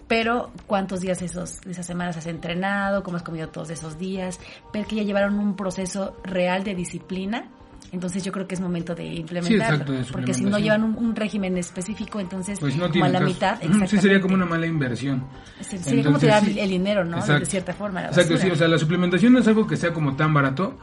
pero 0.09 0.53
cuántos 0.67 1.00
días 1.00 1.23
esos, 1.23 1.61
de 1.62 1.73
esas 1.73 1.87
semanas 1.87 2.17
has 2.17 2.26
entrenado, 2.26 3.03
cómo 3.03 3.17
has 3.17 3.23
comido 3.23 3.49
todos 3.49 3.70
esos 3.70 3.99
días, 3.99 4.41
ver 4.73 4.87
que 4.87 4.97
ya 4.97 5.03
llevaron 5.03 5.38
un 5.38 5.56
proceso 5.56 6.17
real 6.25 6.65
de 6.65 6.75
disciplina. 6.75 7.49
Entonces 7.93 8.25
yo 8.25 8.33
creo 8.33 8.49
que 8.49 8.55
es 8.55 8.61
momento 8.61 8.94
de 8.94 9.05
implementarlo. 9.05 9.84
porque 10.11 10.32
si 10.32 10.44
no 10.44 10.58
llevan 10.58 10.82
un, 10.82 11.15
régimen 11.15 11.58
específico, 11.58 12.20
entonces 12.20 12.58
pues 12.58 12.75
no 12.75 12.91
como 12.91 13.05
a 13.05 13.08
la 13.11 13.20
mitad. 13.20 13.58
Sí, 13.87 13.99
sería 13.99 14.19
como 14.19 14.34
una 14.34 14.46
mala 14.46 14.67
inversión. 14.67 15.25
Sería 15.61 16.03
como 16.03 16.19
tirar 16.19 16.43
el 16.43 16.70
dinero, 16.70 17.05
¿no? 17.05 17.25
De 17.25 17.44
cierta 17.44 17.75
forma. 17.75 18.06
exacto, 18.06 18.39
sí. 18.39 18.49
O 18.51 18.56
sea, 18.56 18.67
la 18.67 18.79
suplementación 18.79 19.34
no 19.34 19.41
es 19.41 19.46
algo 19.46 19.67
que 19.67 19.77
sea 19.77 19.93
como 19.93 20.17
tan 20.17 20.32
barato, 20.32 20.79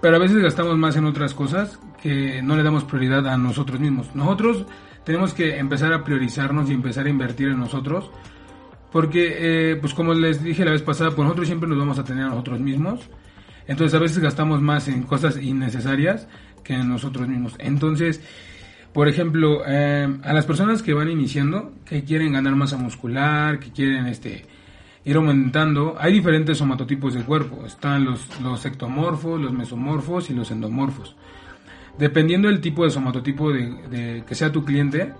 pero 0.00 0.16
a 0.16 0.18
veces 0.18 0.38
gastamos 0.38 0.76
más 0.76 0.96
en 0.96 1.04
otras 1.04 1.32
cosas 1.32 1.78
que 2.02 2.42
no 2.42 2.56
le 2.56 2.64
damos 2.64 2.82
prioridad 2.82 3.24
a 3.28 3.38
nosotros 3.38 3.78
mismos. 3.78 4.12
Nosotros 4.16 4.66
tenemos 5.04 5.34
que 5.34 5.58
empezar 5.58 5.92
a 5.92 6.02
priorizarnos 6.02 6.68
y 6.68 6.72
empezar 6.72 7.06
a 7.06 7.08
invertir 7.08 7.48
en 7.48 7.60
nosotros. 7.60 8.10
Porque, 8.90 9.36
eh, 9.70 9.76
pues 9.76 9.94
como 9.94 10.12
les 10.12 10.42
dije 10.42 10.64
la 10.64 10.72
vez 10.72 10.82
pasada, 10.82 11.10
pues 11.10 11.22
nosotros 11.22 11.46
siempre 11.46 11.68
nos 11.68 11.78
vamos 11.78 11.98
a 12.00 12.04
tener 12.04 12.24
a 12.24 12.30
nosotros 12.30 12.58
mismos. 12.58 13.00
Entonces 13.66 13.94
a 13.94 14.00
veces 14.00 14.18
gastamos 14.18 14.60
más 14.60 14.88
en 14.88 15.02
cosas 15.02 15.36
innecesarias 15.36 16.28
que 16.64 16.74
en 16.74 16.88
nosotros 16.88 17.28
mismos. 17.28 17.54
Entonces, 17.58 18.20
por 18.92 19.08
ejemplo, 19.08 19.62
eh, 19.66 20.08
a 20.22 20.32
las 20.32 20.46
personas 20.46 20.82
que 20.82 20.94
van 20.94 21.10
iniciando, 21.10 21.72
que 21.84 22.04
quieren 22.04 22.32
ganar 22.32 22.54
masa 22.56 22.76
muscular, 22.76 23.58
que 23.58 23.70
quieren 23.70 24.06
este 24.06 24.46
ir 25.04 25.16
aumentando, 25.16 25.96
hay 25.98 26.12
diferentes 26.12 26.58
somatotipos 26.58 27.14
de 27.14 27.22
cuerpo. 27.22 27.64
Están 27.66 28.04
los, 28.04 28.40
los 28.40 28.64
ectomorfos, 28.64 29.40
los 29.40 29.52
mesomorfos 29.52 30.30
y 30.30 30.34
los 30.34 30.50
endomorfos. 30.50 31.16
Dependiendo 31.98 32.48
del 32.48 32.60
tipo 32.60 32.84
de 32.84 32.90
somatotipo 32.90 33.52
de, 33.52 34.24
que 34.26 34.34
sea 34.34 34.52
tu 34.52 34.64
cliente, 34.64 35.12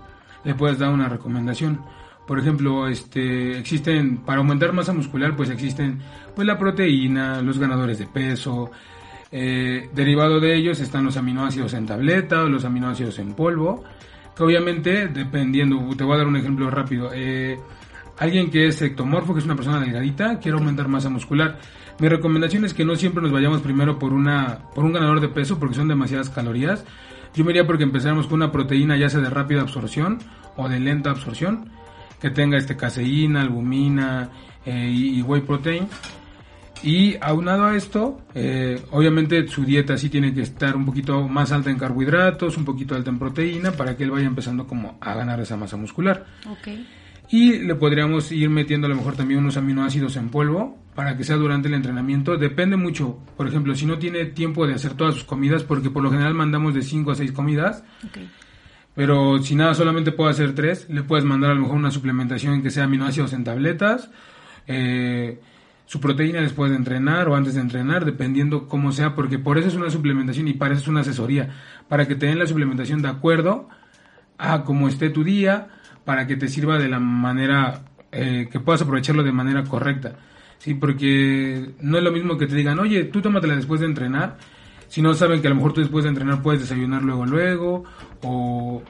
le 0.43 0.55
puedes 0.55 0.79
dar 0.79 0.89
una 0.89 1.09
recomendación. 1.09 1.81
Por 2.27 2.39
ejemplo, 2.39 2.87
este, 2.87 3.57
existen, 3.57 4.17
para 4.17 4.39
aumentar 4.39 4.71
masa 4.73 4.93
muscular, 4.93 5.35
pues 5.35 5.49
existen 5.49 5.99
pues 6.35 6.47
la 6.47 6.57
proteína, 6.57 7.41
los 7.41 7.59
ganadores 7.59 7.99
de 7.99 8.07
peso, 8.07 8.71
eh, 9.31 9.89
derivado 9.93 10.39
de 10.39 10.55
ellos 10.55 10.79
están 10.79 11.03
los 11.05 11.17
aminoácidos 11.17 11.73
en 11.73 11.85
tableta 11.85 12.43
los 12.43 12.65
aminoácidos 12.65 13.19
en 13.19 13.33
polvo, 13.33 13.83
que 14.35 14.43
obviamente, 14.43 15.07
dependiendo, 15.07 15.77
te 15.97 16.03
voy 16.03 16.13
a 16.15 16.17
dar 16.19 16.27
un 16.27 16.37
ejemplo 16.37 16.69
rápido, 16.69 17.09
eh, 17.13 17.59
alguien 18.19 18.49
que 18.49 18.67
es 18.67 18.81
ectomorfo, 18.81 19.33
que 19.33 19.39
es 19.39 19.45
una 19.45 19.55
persona 19.55 19.79
delgadita, 19.79 20.39
quiere 20.39 20.57
aumentar 20.57 20.87
masa 20.87 21.09
muscular, 21.09 21.59
mi 21.99 22.09
recomendación 22.09 22.65
es 22.65 22.73
que 22.73 22.85
no 22.85 22.95
siempre 22.95 23.21
nos 23.21 23.31
vayamos 23.31 23.61
primero 23.61 23.99
por 23.99 24.13
una 24.13 24.59
por 24.73 24.83
un 24.83 24.93
ganador 24.93 25.19
de 25.19 25.29
peso 25.29 25.59
porque 25.59 25.75
son 25.75 25.87
demasiadas 25.87 26.29
calorías. 26.29 26.83
Yo 27.35 27.43
me 27.43 27.51
iría 27.51 27.65
porque 27.65 27.83
empezáramos 27.83 28.27
con 28.27 28.35
una 28.35 28.51
proteína 28.51 28.97
ya 28.97 29.09
sea 29.09 29.21
de 29.21 29.29
rápida 29.29 29.61
absorción 29.61 30.19
o 30.55 30.69
de 30.69 30.79
lenta 30.79 31.11
absorción, 31.11 31.69
que 32.23 32.29
tenga 32.29 32.57
este 32.57 32.77
caseína, 32.77 33.41
albumina 33.41 34.29
eh, 34.65 34.89
y, 34.89 35.21
whey 35.21 35.41
protein. 35.41 35.89
Y 36.81 37.17
aunado 37.19 37.65
a 37.65 37.75
esto, 37.75 38.21
eh, 38.33 38.81
obviamente 38.91 39.45
su 39.49 39.65
dieta 39.65 39.97
sí 39.97 40.07
tiene 40.07 40.33
que 40.33 40.43
estar 40.43 40.77
un 40.77 40.85
poquito 40.85 41.27
más 41.27 41.51
alta 41.51 41.69
en 41.69 41.77
carbohidratos, 41.77 42.55
un 42.55 42.63
poquito 42.63 42.95
alta 42.95 43.09
en 43.09 43.19
proteína, 43.19 43.73
para 43.73 43.97
que 43.97 44.05
él 44.05 44.11
vaya 44.11 44.25
empezando 44.25 44.65
como 44.65 44.97
a 45.01 45.13
ganar 45.13 45.41
esa 45.41 45.57
masa 45.57 45.75
muscular. 45.75 46.25
Okay. 46.49 46.87
Y 47.29 47.59
le 47.59 47.75
podríamos 47.75 48.31
ir 48.31 48.49
metiendo 48.49 48.87
a 48.87 48.89
lo 48.89 48.95
mejor 48.95 49.17
también 49.17 49.41
unos 49.41 49.57
aminoácidos 49.57 50.15
en 50.15 50.29
polvo 50.29 50.77
para 50.95 51.17
que 51.17 51.25
sea 51.25 51.35
durante 51.35 51.67
el 51.67 51.73
entrenamiento. 51.73 52.37
Depende 52.37 52.77
mucho, 52.77 53.19
por 53.35 53.49
ejemplo, 53.49 53.75
si 53.75 53.85
no 53.85 53.99
tiene 53.99 54.27
tiempo 54.27 54.65
de 54.65 54.75
hacer 54.75 54.93
todas 54.93 55.15
sus 55.15 55.25
comidas, 55.25 55.63
porque 55.63 55.89
por 55.89 56.01
lo 56.01 56.09
general 56.09 56.35
mandamos 56.35 56.73
de 56.73 56.83
5 56.83 57.11
a 57.11 57.15
6 57.15 57.33
comidas. 57.33 57.83
Pero 58.95 59.41
si 59.41 59.55
nada, 59.55 59.73
solamente 59.73 60.11
puede 60.11 60.31
hacer 60.31 60.53
3, 60.53 60.89
le 60.89 61.03
puedes 61.03 61.25
mandar 61.25 61.51
a 61.51 61.55
lo 61.55 61.61
mejor 61.61 61.77
una 61.77 61.91
suplementación 61.91 62.61
que 62.61 62.69
sea 62.69 62.83
aminoácidos 62.83 63.33
en 63.33 63.43
tabletas. 63.43 64.09
Eh, 64.67 65.39
su 65.85 65.99
proteína 65.99 66.41
después 66.41 66.71
de 66.71 66.77
entrenar 66.77 67.27
o 67.27 67.35
antes 67.35 67.55
de 67.55 67.61
entrenar, 67.61 68.05
dependiendo 68.05 68.67
cómo 68.67 68.91
sea, 68.91 69.15
porque 69.15 69.39
por 69.39 69.57
eso 69.57 69.67
es 69.67 69.75
una 69.75 69.89
suplementación 69.89 70.47
y 70.47 70.53
para 70.53 70.73
eso 70.73 70.83
es 70.83 70.87
una 70.87 71.01
asesoría, 71.01 71.49
para 71.87 72.07
que 72.07 72.15
te 72.15 72.27
den 72.27 72.39
la 72.39 72.47
suplementación 72.47 73.01
de 73.01 73.09
acuerdo 73.09 73.67
a 74.37 74.63
cómo 74.63 74.87
esté 74.87 75.09
tu 75.09 75.23
día, 75.23 75.69
para 76.05 76.27
que 76.27 76.35
te 76.35 76.47
sirva 76.47 76.77
de 76.77 76.89
la 76.89 76.99
manera 76.99 77.81
eh, 78.11 78.47
que 78.51 78.59
puedas 78.59 78.81
aprovecharlo 78.81 79.23
de 79.23 79.31
manera 79.31 79.63
correcta. 79.63 80.15
Sí, 80.57 80.73
porque 80.75 81.73
no 81.81 81.97
es 81.97 82.03
lo 82.03 82.11
mismo 82.11 82.37
que 82.37 82.47
te 82.47 82.55
digan, 82.55 82.79
oye, 82.79 83.03
tú 83.05 83.21
tómatela 83.21 83.55
después 83.55 83.81
de 83.81 83.87
entrenar, 83.87 84.37
si 84.93 85.01
no 85.01 85.15
saben 85.15 85.41
que 85.41 85.47
a 85.47 85.49
lo 85.49 85.55
mejor 85.55 85.73
tú 85.73 85.81
después 85.81 86.03
de 86.03 86.09
entrenar 86.09 86.43
puedes 86.43 86.61
desayunar 86.61 87.01
luego, 87.01 87.25
luego, 87.25 87.83
o... 88.21 88.83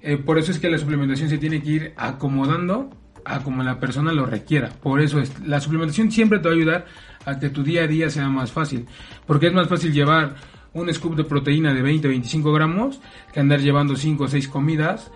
Eh, 0.00 0.16
por 0.16 0.38
eso 0.38 0.52
es 0.52 0.60
que 0.60 0.70
la 0.70 0.78
suplementación 0.78 1.28
se 1.28 1.38
tiene 1.38 1.60
que 1.60 1.70
ir 1.70 1.94
acomodando 1.96 2.90
a 3.24 3.40
como 3.40 3.64
la 3.64 3.80
persona 3.80 4.12
lo 4.12 4.26
requiera. 4.26 4.68
Por 4.68 5.00
eso 5.00 5.18
es, 5.18 5.32
la 5.44 5.60
suplementación 5.60 6.12
siempre 6.12 6.38
te 6.38 6.44
va 6.44 6.54
a 6.54 6.56
ayudar 6.56 6.86
a 7.26 7.40
que 7.40 7.50
tu 7.50 7.64
día 7.64 7.82
a 7.82 7.88
día 7.88 8.10
sea 8.10 8.28
más 8.28 8.52
fácil. 8.52 8.86
Porque 9.26 9.48
es 9.48 9.52
más 9.52 9.66
fácil 9.66 9.92
llevar 9.92 10.36
un 10.72 10.94
scoop 10.94 11.16
de 11.16 11.24
proteína 11.24 11.74
de 11.74 11.82
20, 11.82 12.06
25 12.06 12.52
gramos 12.52 13.00
que 13.32 13.40
andar 13.40 13.58
llevando 13.58 13.96
5 13.96 14.22
o 14.22 14.28
6 14.28 14.46
comidas 14.46 15.10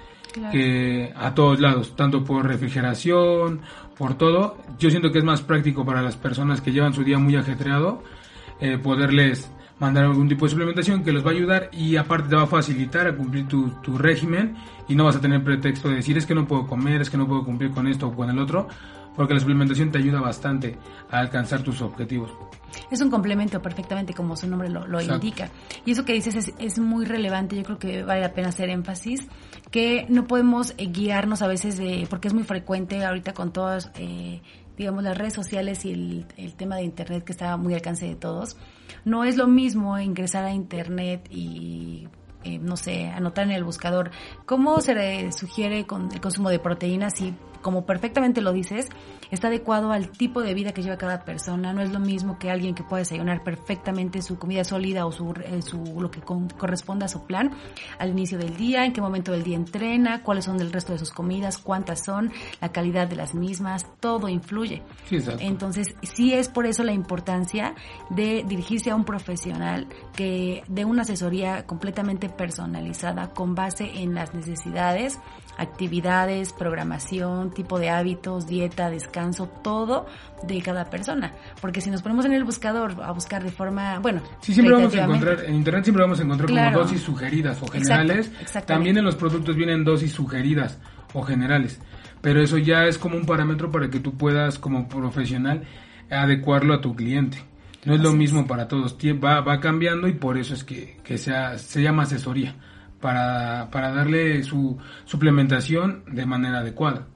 que 0.51 1.13
a 1.15 1.33
todos 1.33 1.61
lados, 1.61 1.95
tanto 1.95 2.25
por 2.25 2.45
refrigeración, 2.45 3.61
por 3.97 4.19
todo. 4.19 4.59
Yo 4.81 4.91
siento 4.91 5.13
que 5.13 5.19
es 5.19 5.25
más 5.25 5.43
práctico 5.43 5.85
para 5.85 6.03
las 6.03 6.17
personas 6.17 6.61
que 6.61 6.73
llevan 6.73 6.93
su 6.93 7.05
día 7.05 7.19
muy 7.19 7.37
ajetreado 7.37 8.03
eh, 8.61 8.79
poderles 8.79 9.53
mandar 9.79 10.05
algún 10.05 10.29
tipo 10.29 10.47
de 10.47 10.51
suplementación 10.51 11.05
que 11.05 11.13
les 11.13 11.25
va 11.25 11.31
a 11.31 11.35
ayudar 11.35 11.71
y 11.73 11.97
aparte 11.97 12.29
te 12.29 12.37
va 12.37 12.43
a 12.43 12.47
facilitar 12.47 13.07
a 13.07 13.17
cumplir 13.17 13.47
tu, 13.47 13.71
tu, 13.83 13.97
régimen 13.97 14.57
y 14.89 14.95
no 14.95 15.05
vas 15.05 15.17
a 15.17 15.21
tener 15.21 15.43
pretexto 15.45 15.89
de 15.89 15.97
decir 15.97 16.19
es 16.19 16.27
que 16.27 16.35
no 16.35 16.47
puedo 16.47 16.67
comer, 16.67 17.01
es 17.01 17.11
que 17.11 17.17
no 17.17 17.27
puedo 17.27 17.45
cumplir 17.45 17.71
con 17.71 17.87
esto 17.87 18.09
o 18.09 18.15
con 18.15 18.29
el 18.31 18.39
otro, 18.39 18.69
porque 19.19 19.35
la 19.35 19.41
suplementación 19.41 19.91
te 19.91 19.99
ayuda 19.99 20.21
bastante 20.21 20.77
a 21.11 21.19
alcanzar 21.19 21.63
tus 21.63 21.83
objetivos. 21.83 22.31
Es 22.91 23.01
un 23.01 23.11
complemento 23.11 23.61
perfectamente 23.61 24.15
como 24.15 24.37
su 24.37 24.47
nombre 24.47 24.69
lo, 24.69 24.87
lo 24.87 25.01
indica. 25.01 25.51
Y 25.85 25.93
eso 25.93 26.05
que 26.05 26.13
dices 26.13 26.37
es, 26.37 26.55
es, 26.59 26.79
muy 26.79 27.05
relevante, 27.05 27.57
yo 27.57 27.65
creo 27.65 27.79
que 27.79 28.03
vale 28.05 28.21
la 28.21 28.33
pena 28.33 28.49
hacer 28.49 28.71
énfasis, 28.71 29.27
que 29.71 30.07
no 30.09 30.27
podemos 30.27 30.75
eh, 30.79 30.87
guiarnos 30.87 31.43
a 31.43 31.49
veces 31.49 31.77
de, 31.79 32.07
porque 32.09 32.29
es 32.29 32.35
muy 32.35 32.45
frecuente 32.45 33.05
ahorita 33.05 33.35
con 33.35 33.53
todas, 33.53 33.91
eh, 33.97 34.41
digamos, 34.79 35.03
las 35.03 35.19
redes 35.19 35.35
sociales 35.35 35.85
y 35.85 36.25
el, 36.37 36.55
tema 36.55 36.77
de 36.77 36.85
Internet 36.85 37.25
que 37.25 37.33
está 37.33 37.57
muy 37.57 37.75
al 37.75 37.79
alcance 37.79 38.07
de 38.07 38.15
todos, 38.15 38.57
no 39.05 39.25
es 39.25 39.37
lo 39.37 39.49
mismo 39.49 39.99
ingresar 39.99 40.45
a 40.45 40.53
Internet 40.53 41.27
y 41.31 42.09
eh, 42.45 42.59
no 42.59 42.77
sé, 42.77 43.09
anotar 43.09 43.45
en 43.45 43.51
el 43.51 43.65
buscador 43.65 44.13
cómo 44.47 44.81
se 44.81 45.33
sugiere 45.33 45.85
con 45.87 46.13
el 46.13 46.21
consumo 46.21 46.49
de 46.51 46.61
proteínas 46.61 47.21
y 47.21 47.35
como 47.61 47.85
perfectamente 47.85 48.41
lo 48.41 48.53
dices, 48.53 48.89
está 49.31 49.49
adecuado 49.49 49.93
al 49.93 50.11
tipo 50.11 50.43
de 50.43 50.55
vida 50.55 50.73
que 50.73 50.83
lleva 50.83 50.97
cada 50.97 51.25
persona. 51.25 51.73
No 51.73 51.83
es 51.83 51.93
lo 51.93 52.01
mismo 52.01 52.39
que 52.39 52.51
alguien 52.51 52.75
que 52.75 52.83
puede 52.83 53.03
desayunar 53.03 53.43
perfectamente 53.43 54.23
su 54.23 54.39
comida 54.39 54.65
sólida 54.65 55.07
o 55.07 55.13
su, 55.13 55.33
eh, 55.45 55.63
su 55.63 55.79
lo 56.01 56.11
que 56.11 56.21
corresponda 56.21 57.07
a 57.07 57.09
su 57.09 57.27
plan 57.27 57.51
al 57.99 58.11
inicio 58.11 58.39
del 58.39 58.57
día, 58.57 58.85
en 58.85 58.93
qué 58.93 59.01
momento 59.01 59.33
del 59.33 59.43
día 59.43 59.57
entrena, 59.57 60.23
cuáles 60.23 60.45
son 60.45 60.61
el 60.61 60.73
resto 60.73 60.93
de 60.93 60.99
sus 60.99 61.11
comidas, 61.11 61.59
cuántas 61.59 62.05
son, 62.05 62.33
la 62.61 62.71
calidad 62.71 63.09
de 63.09 63.17
las 63.17 63.35
mismas, 63.35 63.87
todo 64.01 64.29
influye. 64.29 64.83
Entonces, 65.41 65.95
sí 66.03 66.33
es 66.33 66.49
por 66.49 66.67
eso 66.67 66.83
la 66.83 66.93
importancia 66.93 67.75
de 68.11 68.45
dirigirse 68.47 68.91
a 68.91 68.97
un 68.97 69.05
profesional 69.05 69.89
que 70.15 70.63
dé 70.69 70.85
una 70.85 71.03
asesoría 71.03 71.67
completamente 71.67 72.29
personalizada 72.29 73.31
con 73.31 73.55
base 73.55 74.03
en 74.03 74.15
las 74.15 74.35
necesidades 74.35 75.19
actividades, 75.59 76.53
programación, 76.53 77.51
tipo 77.51 77.79
de 77.79 77.91
hábitos, 77.91 78.47
dieta, 78.47 78.91
descanso, 78.91 79.18
todo 79.63 80.07
de 80.43 80.61
cada 80.63 80.91
persona. 80.91 81.33
Porque 81.61 81.81
si 81.81 81.91
nos 81.91 82.03
ponemos 82.03 82.25
en 82.25 82.33
el 82.33 82.45
buscador 82.45 83.03
a 83.03 83.13
buscar 83.13 83.43
de 83.43 83.51
forma, 83.51 83.99
bueno, 83.99 84.23
sí, 84.41 84.55
siempre 84.55 84.75
vamos 84.75 84.95
a 84.95 85.05
encontrar, 85.05 85.45
en 85.45 85.55
internet 85.55 85.85
siempre 85.85 86.03
vamos 86.03 86.21
a 86.21 86.23
encontrar 86.23 86.49
como 86.49 86.83
dosis 86.83 87.03
sugeridas 87.03 87.63
o 87.63 87.67
generales. 87.69 88.31
También 88.67 88.99
en 88.99 89.05
los 89.05 89.17
productos 89.17 89.57
vienen 89.57 89.85
dosis 89.85 90.13
sugeridas 90.13 90.79
o 91.13 91.23
generales. 91.23 91.81
Pero 92.21 92.43
eso 92.43 92.59
ya 92.59 92.87
es 92.87 92.99
como 92.99 93.17
un 93.17 93.27
parámetro 93.27 93.71
para 93.71 93.91
que 93.91 94.01
tú 94.01 94.17
puedas, 94.17 94.59
como 94.59 94.89
profesional, 94.89 95.65
adecuarlo 96.11 96.75
a 96.75 96.81
tu 96.81 96.95
cliente. 96.95 97.39
No 97.85 97.95
es 97.95 98.01
lo 98.01 98.13
mismo 98.13 98.47
para 98.47 98.67
todos, 98.67 98.97
va, 99.23 99.41
va 99.41 99.61
cambiando 99.61 100.09
y 100.09 100.13
por 100.13 100.37
eso 100.37 100.55
es 100.55 100.65
que, 100.65 100.99
que 101.05 101.17
sea, 101.17 101.59
se 101.59 101.81
llama 101.81 102.03
asesoría 102.03 102.55
para, 103.01 103.69
para 103.71 103.93
darle 103.93 104.43
su 104.43 104.79
suplementación 105.05 106.03
de 106.07 106.27
manera 106.27 106.59
adecuada. 106.59 107.07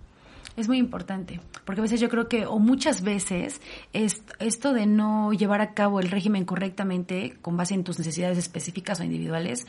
Es 0.57 0.69
muy 0.69 0.79
importante, 0.79 1.41
porque 1.65 1.81
a 1.81 1.83
veces 1.83 2.01
yo 2.01 2.09
creo 2.09 2.29
que, 2.29 2.47
o 2.47 2.59
muchas 2.59 3.03
veces, 3.03 3.61
es, 3.93 4.23
esto 4.39 4.73
de 4.73 4.87
no 4.87 5.33
llevar 5.33 5.61
a 5.61 5.75
cabo 5.75 6.01
el 6.01 6.11
régimen 6.11 6.45
correctamente 6.45 7.37
con 7.41 7.57
base 7.57 7.75
en 7.75 7.85
tus 7.85 7.99
necesidades 7.99 8.39
específicas 8.39 9.01
o 9.01 9.05
individuales, 9.05 9.67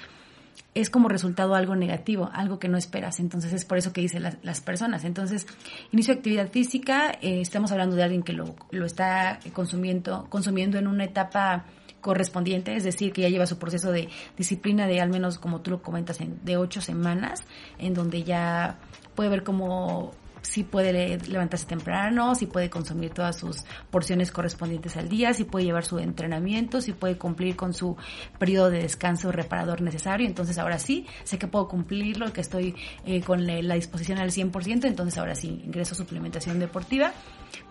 es 0.75 0.89
como 0.89 1.07
resultado 1.07 1.55
algo 1.55 1.75
negativo, 1.75 2.29
algo 2.33 2.59
que 2.59 2.67
no 2.67 2.77
esperas. 2.77 3.19
Entonces 3.19 3.53
es 3.53 3.65
por 3.65 3.77
eso 3.77 3.93
que 3.93 4.01
dicen 4.01 4.23
las, 4.23 4.61
personas. 4.61 5.03
Entonces, 5.03 5.45
inicio 5.91 6.13
de 6.13 6.19
actividad 6.19 6.49
física, 6.49 7.11
eh, 7.21 7.41
estamos 7.41 7.71
hablando 7.71 7.95
de 7.95 8.03
alguien 8.03 8.23
que 8.23 8.33
lo, 8.33 8.55
lo 8.71 8.85
está 8.85 9.39
consumiendo, 9.53 10.25
consumiendo 10.29 10.77
en 10.77 10.87
una 10.87 11.05
etapa 11.05 11.65
correspondiente, 12.01 12.75
es 12.75 12.83
decir, 12.83 13.13
que 13.13 13.21
ya 13.21 13.29
lleva 13.29 13.45
su 13.45 13.57
proceso 13.57 13.91
de 13.91 14.09
disciplina 14.37 14.87
de 14.87 14.99
al 14.99 15.09
menos, 15.09 15.39
como 15.39 15.61
tú 15.61 15.71
lo 15.71 15.81
comentas, 15.81 16.19
en, 16.21 16.43
de 16.43 16.57
ocho 16.57 16.81
semanas, 16.81 17.45
en 17.79 17.93
donde 17.93 18.23
ya 18.23 18.77
puede 19.15 19.29
ver 19.29 19.43
cómo 19.43 20.11
si 20.43 20.63
puede 20.63 21.17
levantarse 21.27 21.65
temprano, 21.65 22.35
si 22.35 22.45
puede 22.45 22.69
consumir 22.69 23.11
todas 23.11 23.37
sus 23.37 23.63
porciones 23.89 24.31
correspondientes 24.31 24.95
al 24.97 25.09
día, 25.09 25.33
si 25.33 25.45
puede 25.45 25.65
llevar 25.65 25.85
su 25.85 25.99
entrenamiento, 25.99 26.81
si 26.81 26.91
puede 26.91 27.17
cumplir 27.17 27.55
con 27.55 27.73
su 27.73 27.95
periodo 28.37 28.69
de 28.69 28.81
descanso 28.81 29.31
reparador 29.31 29.81
necesario. 29.81 30.27
Entonces 30.27 30.57
ahora 30.57 30.77
sí, 30.79 31.07
sé 31.23 31.39
que 31.39 31.47
puedo 31.47 31.67
cumplirlo, 31.67 32.31
que 32.33 32.41
estoy 32.41 32.75
eh, 33.05 33.21
con 33.21 33.47
la 33.47 33.75
disposición 33.75 34.19
al 34.19 34.31
100%, 34.31 34.85
entonces 34.85 35.17
ahora 35.17 35.35
sí 35.35 35.61
ingreso 35.65 35.95
suplementación 35.95 36.59
deportiva. 36.59 37.13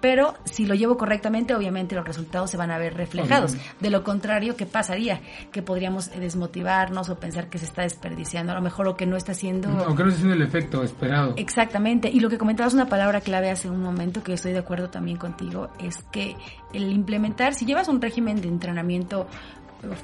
Pero 0.01 0.35
si 0.45 0.67
lo 0.67 0.75
llevo 0.75 0.97
correctamente, 0.97 1.55
obviamente 1.55 1.95
los 1.95 2.05
resultados 2.05 2.51
se 2.51 2.57
van 2.57 2.71
a 2.71 2.79
ver 2.79 2.95
reflejados. 2.95 3.57
De 3.81 3.91
lo 3.91 4.03
contrario, 4.03 4.57
¿qué 4.57 4.67
pasaría? 4.67 5.21
Que 5.51 5.63
podríamos 5.63 6.11
desmotivarnos 6.11 7.09
o 7.09 7.19
pensar 7.19 7.49
que 7.49 7.59
se 7.59 7.65
está 7.65 7.83
desperdiciando, 7.83 8.53
a 8.53 8.55
lo 8.55 8.63
mejor 8.63 8.89
o 8.89 8.97
que 8.97 9.07
no 9.07 9.17
está 9.17 9.33
haciendo... 9.33 9.69
O 9.69 9.95
que 9.95 10.03
no 10.03 10.09
está 10.09 10.21
haciendo 10.21 10.35
el 10.35 10.43
efecto 10.43 10.83
esperado. 10.83 11.35
Exactamente. 11.37 12.09
Y 12.09 12.21
lo 12.21 12.29
que 12.29 12.39
comenta 12.63 12.75
una 12.77 12.89
palabra 12.89 13.21
clave 13.21 13.51
hace 13.51 13.69
un 13.69 13.83
momento 13.83 14.23
que 14.23 14.35
estoy 14.35 14.53
de 14.53 14.61
acuerdo 14.61 14.89
también 14.89 15.17
contigo, 15.17 15.71
es 15.81 15.97
que 16.13 16.37
el 16.73 16.93
implementar, 16.93 17.55
si 17.55 17.67
llevas 17.67 17.89
un 17.89 18.01
régimen 18.01 18.41
de 18.41 18.47
entrenamiento 18.47 19.27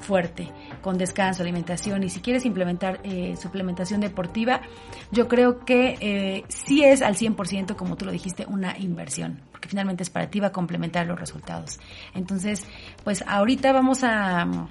fuerte, 0.01 0.51
con 0.81 0.97
descanso, 0.97 1.41
alimentación, 1.41 2.03
y 2.03 2.09
si 2.09 2.19
quieres 2.19 2.43
implementar 2.45 2.99
eh, 3.05 3.37
suplementación 3.41 4.01
deportiva, 4.01 4.59
yo 5.09 5.29
creo 5.29 5.63
que 5.63 5.97
eh, 6.01 6.43
sí 6.49 6.83
es 6.83 7.01
al 7.01 7.15
100%, 7.15 7.77
como 7.77 7.95
tú 7.95 8.03
lo 8.03 8.11
dijiste, 8.11 8.45
una 8.45 8.77
inversión, 8.77 9.39
porque 9.53 9.69
finalmente 9.69 10.03
es 10.03 10.09
para 10.09 10.29
ti, 10.29 10.41
va 10.41 10.47
a 10.47 10.51
complementar 10.51 11.07
los 11.07 11.17
resultados. 11.17 11.79
Entonces, 12.13 12.65
pues 13.05 13.23
ahorita 13.25 13.71
vamos 13.71 14.03
a 14.03 14.67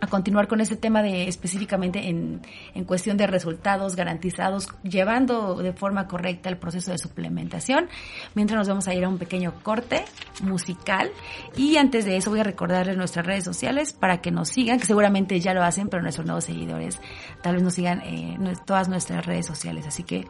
a 0.00 0.06
continuar 0.06 0.48
con 0.48 0.60
este 0.60 0.76
tema 0.76 1.02
de 1.02 1.28
específicamente 1.28 2.08
en, 2.08 2.42
en, 2.74 2.84
cuestión 2.84 3.16
de 3.16 3.26
resultados 3.26 3.96
garantizados, 3.96 4.68
llevando 4.82 5.56
de 5.56 5.72
forma 5.72 6.06
correcta 6.06 6.48
el 6.48 6.56
proceso 6.56 6.90
de 6.90 6.98
suplementación. 6.98 7.88
Mientras 8.34 8.58
nos 8.58 8.68
vamos 8.68 8.88
a 8.88 8.94
ir 8.94 9.04
a 9.04 9.08
un 9.08 9.18
pequeño 9.18 9.54
corte 9.62 10.04
musical 10.42 11.10
y 11.56 11.76
antes 11.76 12.04
de 12.04 12.16
eso 12.16 12.30
voy 12.30 12.40
a 12.40 12.44
recordarles 12.44 12.96
nuestras 12.96 13.26
redes 13.26 13.44
sociales 13.44 13.92
para 13.92 14.20
que 14.20 14.30
nos 14.30 14.48
sigan, 14.48 14.78
que 14.78 14.86
seguramente 14.86 15.40
ya 15.40 15.54
lo 15.54 15.62
hacen, 15.62 15.88
pero 15.88 16.02
nuestros 16.02 16.26
nuevos 16.26 16.44
seguidores 16.44 17.00
tal 17.42 17.54
vez 17.54 17.62
nos 17.62 17.74
sigan 17.74 18.00
en 18.02 18.46
eh, 18.46 18.52
todas 18.64 18.88
nuestras 18.88 19.26
redes 19.26 19.46
sociales. 19.46 19.86
Así 19.86 20.02
que 20.02 20.26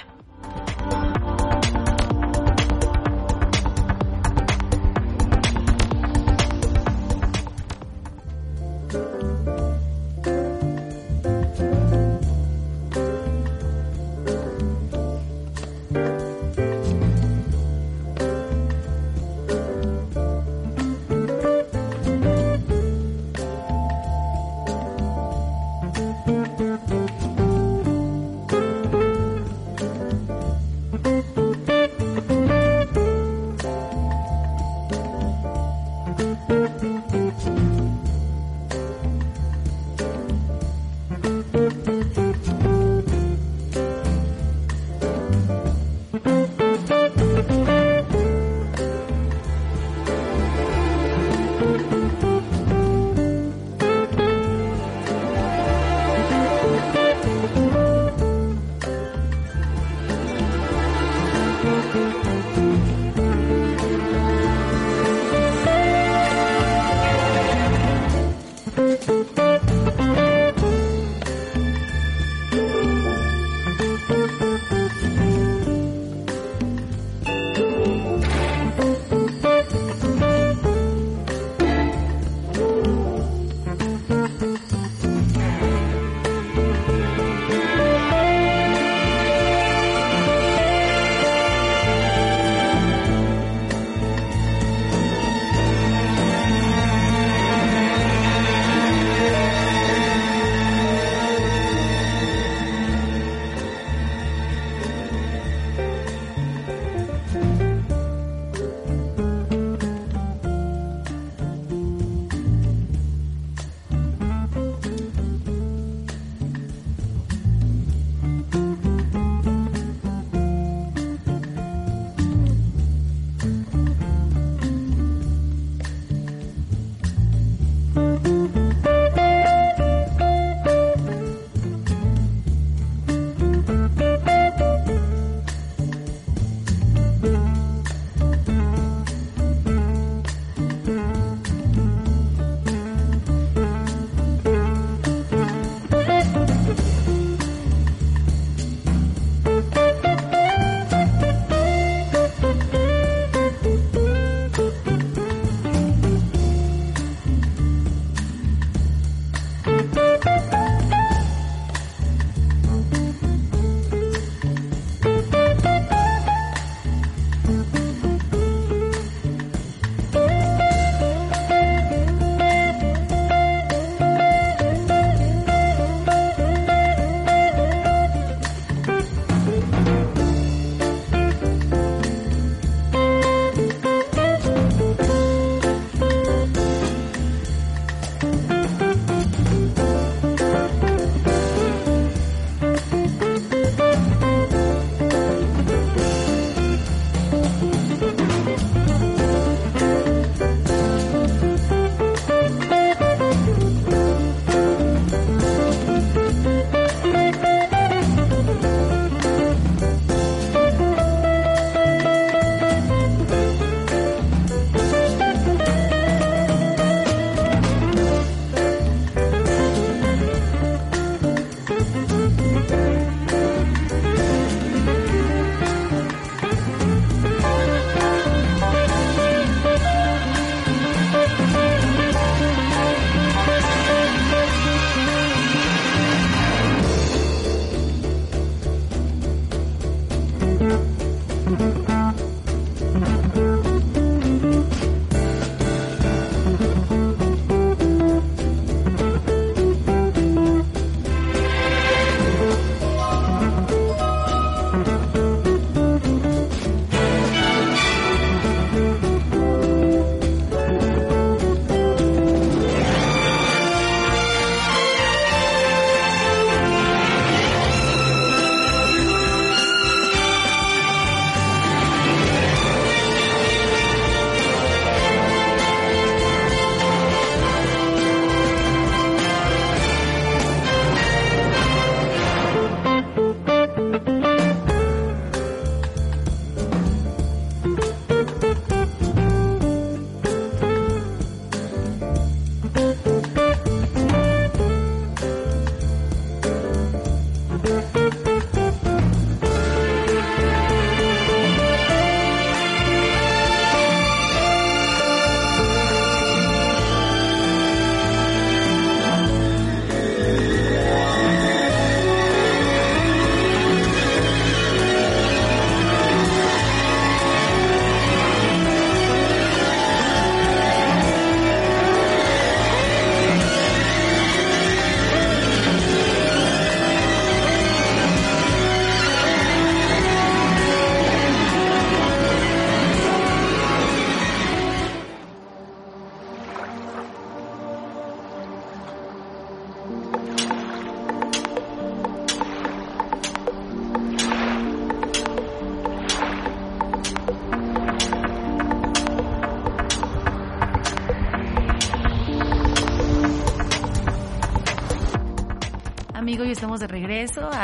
Thank 68.97 70.29
you. 70.29 70.44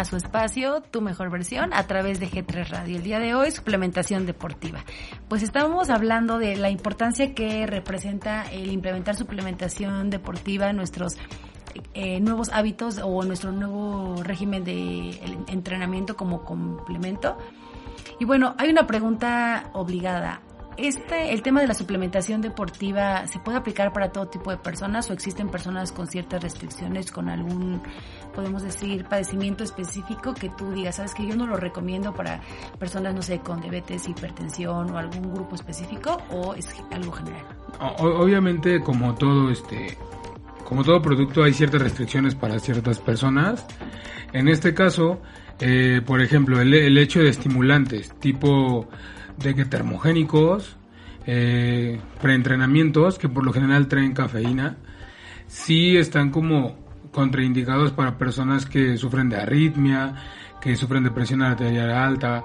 A 0.01 0.05
su 0.05 0.17
espacio, 0.17 0.81
tu 0.81 0.99
mejor 0.99 1.29
versión, 1.29 1.73
a 1.73 1.85
través 1.85 2.19
de 2.19 2.27
G3 2.27 2.69
Radio. 2.69 2.97
El 2.97 3.03
día 3.03 3.19
de 3.19 3.35
hoy, 3.35 3.51
suplementación 3.51 4.25
deportiva. 4.25 4.83
Pues 5.29 5.43
estábamos 5.43 5.91
hablando 5.91 6.39
de 6.39 6.55
la 6.55 6.71
importancia 6.71 7.35
que 7.35 7.67
representa 7.67 8.51
el 8.51 8.71
implementar 8.71 9.15
suplementación 9.15 10.09
deportiva 10.09 10.71
en 10.71 10.77
nuestros 10.77 11.17
eh, 11.93 12.19
nuevos 12.19 12.49
hábitos 12.49 12.99
o 13.03 13.23
nuestro 13.23 13.51
nuevo 13.51 14.23
régimen 14.23 14.63
de 14.63 15.11
entrenamiento 15.47 16.17
como 16.17 16.43
complemento. 16.43 17.37
Y 18.19 18.25
bueno, 18.25 18.55
hay 18.57 18.71
una 18.71 18.87
pregunta 18.87 19.69
obligada 19.73 20.41
este, 20.77 21.33
el 21.33 21.41
tema 21.41 21.61
de 21.61 21.67
la 21.67 21.73
suplementación 21.73 22.41
deportiva, 22.41 23.27
¿se 23.27 23.39
puede 23.39 23.57
aplicar 23.57 23.91
para 23.91 24.11
todo 24.11 24.27
tipo 24.27 24.51
de 24.51 24.57
personas 24.57 25.09
o 25.09 25.13
existen 25.13 25.49
personas 25.49 25.91
con 25.91 26.07
ciertas 26.07 26.41
restricciones, 26.41 27.11
con 27.11 27.29
algún, 27.29 27.81
podemos 28.31 28.63
decir, 28.63 29.05
padecimiento 29.05 29.63
específico 29.63 30.33
que 30.33 30.49
tú 30.49 30.71
digas, 30.71 30.95
sabes 30.95 31.13
que 31.13 31.27
yo 31.27 31.35
no 31.35 31.47
lo 31.47 31.57
recomiendo 31.57 32.13
para 32.13 32.41
personas, 32.79 33.13
no 33.13 33.21
sé, 33.21 33.39
con 33.39 33.61
diabetes, 33.61 34.07
hipertensión 34.07 34.89
o 34.91 34.97
algún 34.97 35.33
grupo 35.33 35.55
específico 35.55 36.17
o 36.29 36.53
es 36.55 36.67
algo 36.91 37.11
general? 37.11 37.45
Obviamente, 37.99 38.81
como 38.81 39.15
todo 39.15 39.49
este, 39.49 39.97
como 40.63 40.83
todo 40.83 41.01
producto, 41.01 41.43
hay 41.43 41.53
ciertas 41.53 41.81
restricciones 41.81 42.35
para 42.35 42.59
ciertas 42.59 42.99
personas. 42.99 43.65
En 44.33 44.47
este 44.47 44.73
caso, 44.73 45.21
eh, 45.59 46.01
por 46.05 46.21
ejemplo, 46.21 46.61
el, 46.61 46.97
hecho 46.97 47.19
de 47.19 47.29
estimulantes 47.29 48.13
tipo 48.19 48.87
de 49.37 49.53
que 49.53 49.65
termogénicos, 49.65 50.77
eh, 51.25 51.99
preentrenamientos, 52.21 53.19
que 53.19 53.29
por 53.29 53.45
lo 53.45 53.53
general 53.53 53.87
traen 53.87 54.13
cafeína, 54.13 54.77
sí 55.47 55.97
están 55.97 56.31
como 56.31 56.77
contraindicados 57.11 57.91
para 57.91 58.17
personas 58.17 58.65
que 58.65 58.97
sufren 58.97 59.29
de 59.29 59.37
arritmia, 59.37 60.15
que 60.61 60.75
sufren 60.75 61.03
de 61.03 61.11
presión 61.11 61.41
arterial 61.41 61.91
alta, 61.91 62.43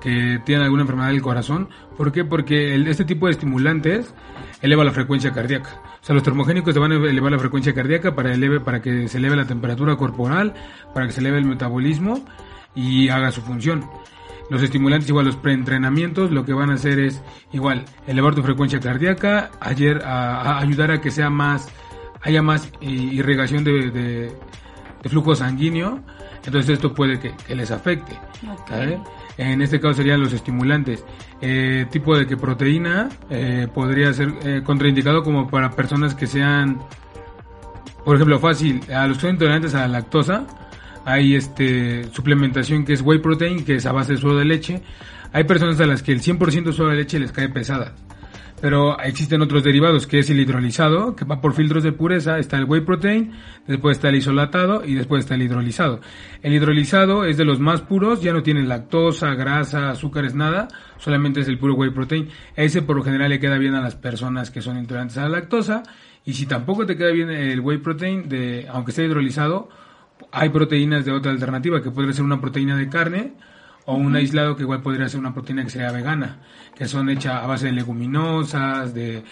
que 0.00 0.40
tienen 0.44 0.64
alguna 0.64 0.82
enfermedad 0.82 1.08
del 1.08 1.22
corazón. 1.22 1.68
¿Por 1.96 2.12
qué? 2.12 2.24
Porque 2.24 2.74
este 2.74 3.04
tipo 3.04 3.26
de 3.26 3.32
estimulantes 3.32 4.14
eleva 4.60 4.84
la 4.84 4.92
frecuencia 4.92 5.32
cardíaca. 5.32 5.80
O 6.02 6.04
sea, 6.04 6.14
los 6.14 6.22
termogénicos 6.22 6.74
te 6.74 6.80
van 6.80 6.92
a 6.92 6.96
elevar 6.96 7.32
la 7.32 7.38
frecuencia 7.38 7.74
cardíaca 7.74 8.14
para, 8.14 8.32
eleve, 8.34 8.60
para 8.60 8.82
que 8.82 9.08
se 9.08 9.18
eleve 9.18 9.36
la 9.36 9.46
temperatura 9.46 9.96
corporal, 9.96 10.52
para 10.92 11.06
que 11.06 11.12
se 11.12 11.20
eleve 11.20 11.38
el 11.38 11.46
metabolismo 11.46 12.24
y 12.74 13.08
haga 13.08 13.30
su 13.30 13.40
función. 13.40 13.84
Los 14.50 14.62
estimulantes, 14.62 15.08
igual 15.08 15.24
los 15.24 15.36
preentrenamientos, 15.36 16.30
lo 16.30 16.44
que 16.44 16.52
van 16.52 16.70
a 16.70 16.74
hacer 16.74 16.98
es 16.98 17.22
igual 17.52 17.86
elevar 18.06 18.34
tu 18.34 18.42
frecuencia 18.42 18.78
cardíaca, 18.78 19.50
ayer, 19.60 20.02
a, 20.04 20.58
ayudar 20.58 20.90
a 20.90 21.00
que 21.00 21.10
sea 21.10 21.30
más, 21.30 21.68
haya 22.24 22.42
más 22.42 22.68
irrigación 22.80 23.62
de, 23.64 24.32
flujo 25.04 25.34
sanguíneo. 25.34 26.00
Entonces 26.44 26.74
esto 26.74 26.92
puede 26.92 27.18
que, 27.20 27.32
les 27.54 27.70
afecte. 27.70 28.18
En 29.36 29.62
este 29.62 29.80
caso 29.80 29.94
serían 29.94 30.20
los 30.20 30.32
estimulantes. 30.32 31.04
Eh, 31.40 31.86
tipo 31.90 32.16
de 32.16 32.26
que 32.26 32.36
proteína 32.36 33.08
eh, 33.30 33.68
podría 33.72 34.12
ser 34.12 34.32
eh, 34.42 34.62
contraindicado 34.64 35.22
como 35.22 35.48
para 35.48 35.70
personas 35.70 36.14
que 36.14 36.26
sean, 36.26 36.78
por 38.04 38.16
ejemplo, 38.16 38.38
fácil, 38.38 38.80
a 38.92 39.06
los 39.06 39.18
que 39.18 39.22
son 39.22 39.30
intolerantes 39.30 39.74
a 39.74 39.80
la 39.80 39.88
lactosa 39.88 40.46
hay 41.04 41.34
este 41.34 42.04
suplementación 42.12 42.84
que 42.84 42.94
es 42.94 43.02
whey 43.02 43.18
protein, 43.18 43.64
que 43.64 43.76
es 43.76 43.86
a 43.86 43.92
base 43.92 44.12
de 44.12 44.18
suero 44.18 44.38
de 44.38 44.44
leche. 44.44 44.82
Hay 45.32 45.44
personas 45.44 45.80
a 45.80 45.86
las 45.86 46.02
que 46.02 46.12
el 46.12 46.22
100% 46.22 46.64
de 46.64 46.72
suero 46.72 46.90
de 46.90 46.96
leche 46.96 47.18
les 47.18 47.32
cae 47.32 47.48
pesada. 47.48 47.94
Pero 48.60 48.98
existen 49.00 49.42
otros 49.42 49.62
derivados, 49.62 50.06
que 50.06 50.20
es 50.20 50.30
el 50.30 50.40
hidrolizado, 50.40 51.14
que 51.14 51.24
va 51.24 51.40
por 51.40 51.54
filtros 51.54 51.82
de 51.82 51.92
pureza, 51.92 52.38
está 52.38 52.56
el 52.56 52.64
whey 52.64 52.80
protein, 52.80 53.32
después 53.66 53.98
está 53.98 54.08
el 54.08 54.16
isolatado 54.16 54.84
y 54.84 54.94
después 54.94 55.24
está 55.24 55.34
el 55.34 55.42
hidrolizado. 55.42 56.00
El 56.42 56.54
hidrolizado 56.54 57.24
es 57.24 57.36
de 57.36 57.44
los 57.44 57.60
más 57.60 57.82
puros, 57.82 58.22
ya 58.22 58.32
no 58.32 58.42
tiene 58.42 58.62
lactosa, 58.62 59.34
grasa, 59.34 59.90
azúcares, 59.90 60.34
nada, 60.34 60.68
solamente 60.98 61.40
es 61.40 61.48
el 61.48 61.58
puro 61.58 61.74
whey 61.74 61.90
protein. 61.90 62.28
Ese 62.56 62.80
por 62.82 62.96
lo 62.96 63.02
general 63.02 63.30
le 63.30 63.40
queda 63.40 63.58
bien 63.58 63.74
a 63.74 63.82
las 63.82 63.96
personas 63.96 64.50
que 64.50 64.62
son 64.62 64.78
intolerantes 64.78 65.18
a 65.18 65.22
la 65.22 65.28
lactosa. 65.28 65.82
Y 66.24 66.32
si 66.32 66.46
tampoco 66.46 66.86
te 66.86 66.96
queda 66.96 67.10
bien 67.10 67.30
el 67.30 67.60
whey 67.60 67.78
protein, 67.78 68.28
de, 68.28 68.66
aunque 68.70 68.92
esté 68.92 69.04
hidrolizado, 69.04 69.68
hay 70.32 70.48
proteínas 70.48 71.04
de 71.04 71.12
otra 71.12 71.32
alternativa, 71.32 71.82
que 71.82 71.90
podría 71.90 72.12
ser 72.12 72.24
una 72.24 72.40
proteína 72.40 72.76
de 72.76 72.88
carne 72.88 73.32
o 73.86 73.94
un 73.94 74.16
aislado 74.16 74.56
que 74.56 74.62
igual 74.62 74.82
podría 74.82 75.08
ser 75.08 75.20
una 75.20 75.34
proteína 75.34 75.64
que 75.64 75.70
sea 75.70 75.92
vegana, 75.92 76.38
que 76.74 76.86
son 76.86 77.10
hechas 77.10 77.42
a 77.42 77.46
base 77.46 77.66
de 77.66 77.72
leguminosas, 77.72 78.94
de, 78.94 79.22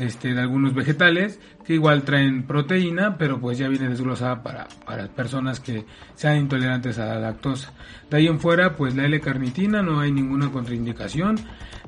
este, 0.00 0.34
de 0.34 0.40
algunos 0.40 0.74
vegetales, 0.74 1.40
que 1.64 1.74
igual 1.74 2.02
traen 2.02 2.44
proteína, 2.44 3.18
pero 3.18 3.40
pues 3.40 3.58
ya 3.58 3.68
viene 3.68 3.88
desglosada 3.88 4.42
para, 4.42 4.66
para 4.86 5.08
personas 5.08 5.60
que 5.60 5.84
sean 6.14 6.38
intolerantes 6.38 6.98
a 6.98 7.06
la 7.06 7.20
lactosa. 7.20 7.72
De 8.10 8.16
ahí 8.16 8.26
en 8.26 8.40
fuera, 8.40 8.76
pues 8.76 8.94
la 8.94 9.04
L-carnitina 9.04 9.82
no 9.82 10.00
hay 10.00 10.10
ninguna 10.10 10.50
contraindicación, 10.50 11.38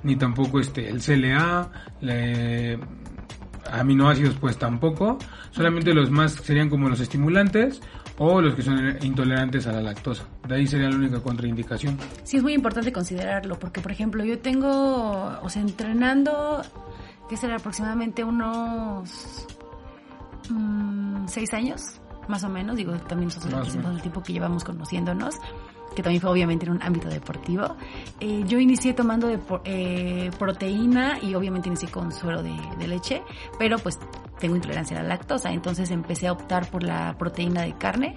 ni 0.03 0.17
tampoco 0.17 0.61
este, 0.61 0.89
el 0.89 1.01
CLA, 1.01 1.71
aminoácidos 3.71 4.35
pues 4.35 4.59
tampoco, 4.59 5.19
solamente 5.53 5.95
los 5.95 6.11
más 6.11 6.33
serían 6.33 6.69
como 6.69 6.89
los 6.89 7.01
estimulantes 7.01 7.81
o 8.23 8.39
los 8.39 8.55
que 8.55 8.63
son 8.63 8.79
intolerantes 9.03 9.67
a 9.67 9.73
la 9.73 9.81
lactosa. 9.81 10.25
De 10.47 10.55
ahí 10.55 10.67
sería 10.67 10.91
la 10.91 10.97
única 10.97 11.21
contraindicación. 11.21 11.97
Sí, 12.23 12.37
es 12.37 12.43
muy 12.43 12.53
importante 12.53 12.93
considerarlo, 12.93 13.59
porque 13.59 13.81
por 13.81 13.91
ejemplo 13.91 14.23
yo 14.23 14.39
tengo, 14.39 15.39
o 15.43 15.49
sea, 15.49 15.63
entrenando, 15.63 16.61
que 17.31 17.39
será 17.39 17.57
aproximadamente 17.57 18.23
unos 18.23 19.47
mmm, 20.51 21.27
seis 21.29 21.55
años, 21.55 21.99
más 22.29 22.45
o 22.45 22.51
menos, 22.51 22.77
digo, 22.77 22.93
también 23.09 23.31
son 23.31 23.55
el 23.55 24.03
tiempo 24.03 24.23
que 24.23 24.35
llevamos 24.35 24.65
conociéndonos 24.65 25.35
que 25.95 26.03
también 26.03 26.21
fue 26.21 26.31
obviamente 26.31 26.67
en 26.67 26.73
un 26.73 26.83
ámbito 26.83 27.09
deportivo. 27.09 27.77
Eh, 28.21 28.45
yo 28.47 28.59
inicié 28.59 28.95
tomando 28.95 29.29
de, 29.29 29.39
eh, 29.65 30.31
proteína 30.39 31.19
y 31.23 31.35
obviamente 31.35 31.69
inicié 31.69 31.89
con 31.89 32.13
suero 32.13 32.43
de, 32.43 32.55
de, 32.79 32.89
leche, 32.89 33.23
pero 33.59 33.79
pues 33.79 33.99
tengo 34.39 34.57
intolerancia 34.57 34.99
a 34.99 35.03
la 35.03 35.09
lactosa, 35.09 35.53
entonces 35.53 35.91
empecé 35.91 36.29
a 36.29 36.33
optar 36.33 36.71
por 36.71 36.83
la 36.83 37.17
proteína 37.19 37.63
de 37.63 37.75
carne 37.75 38.17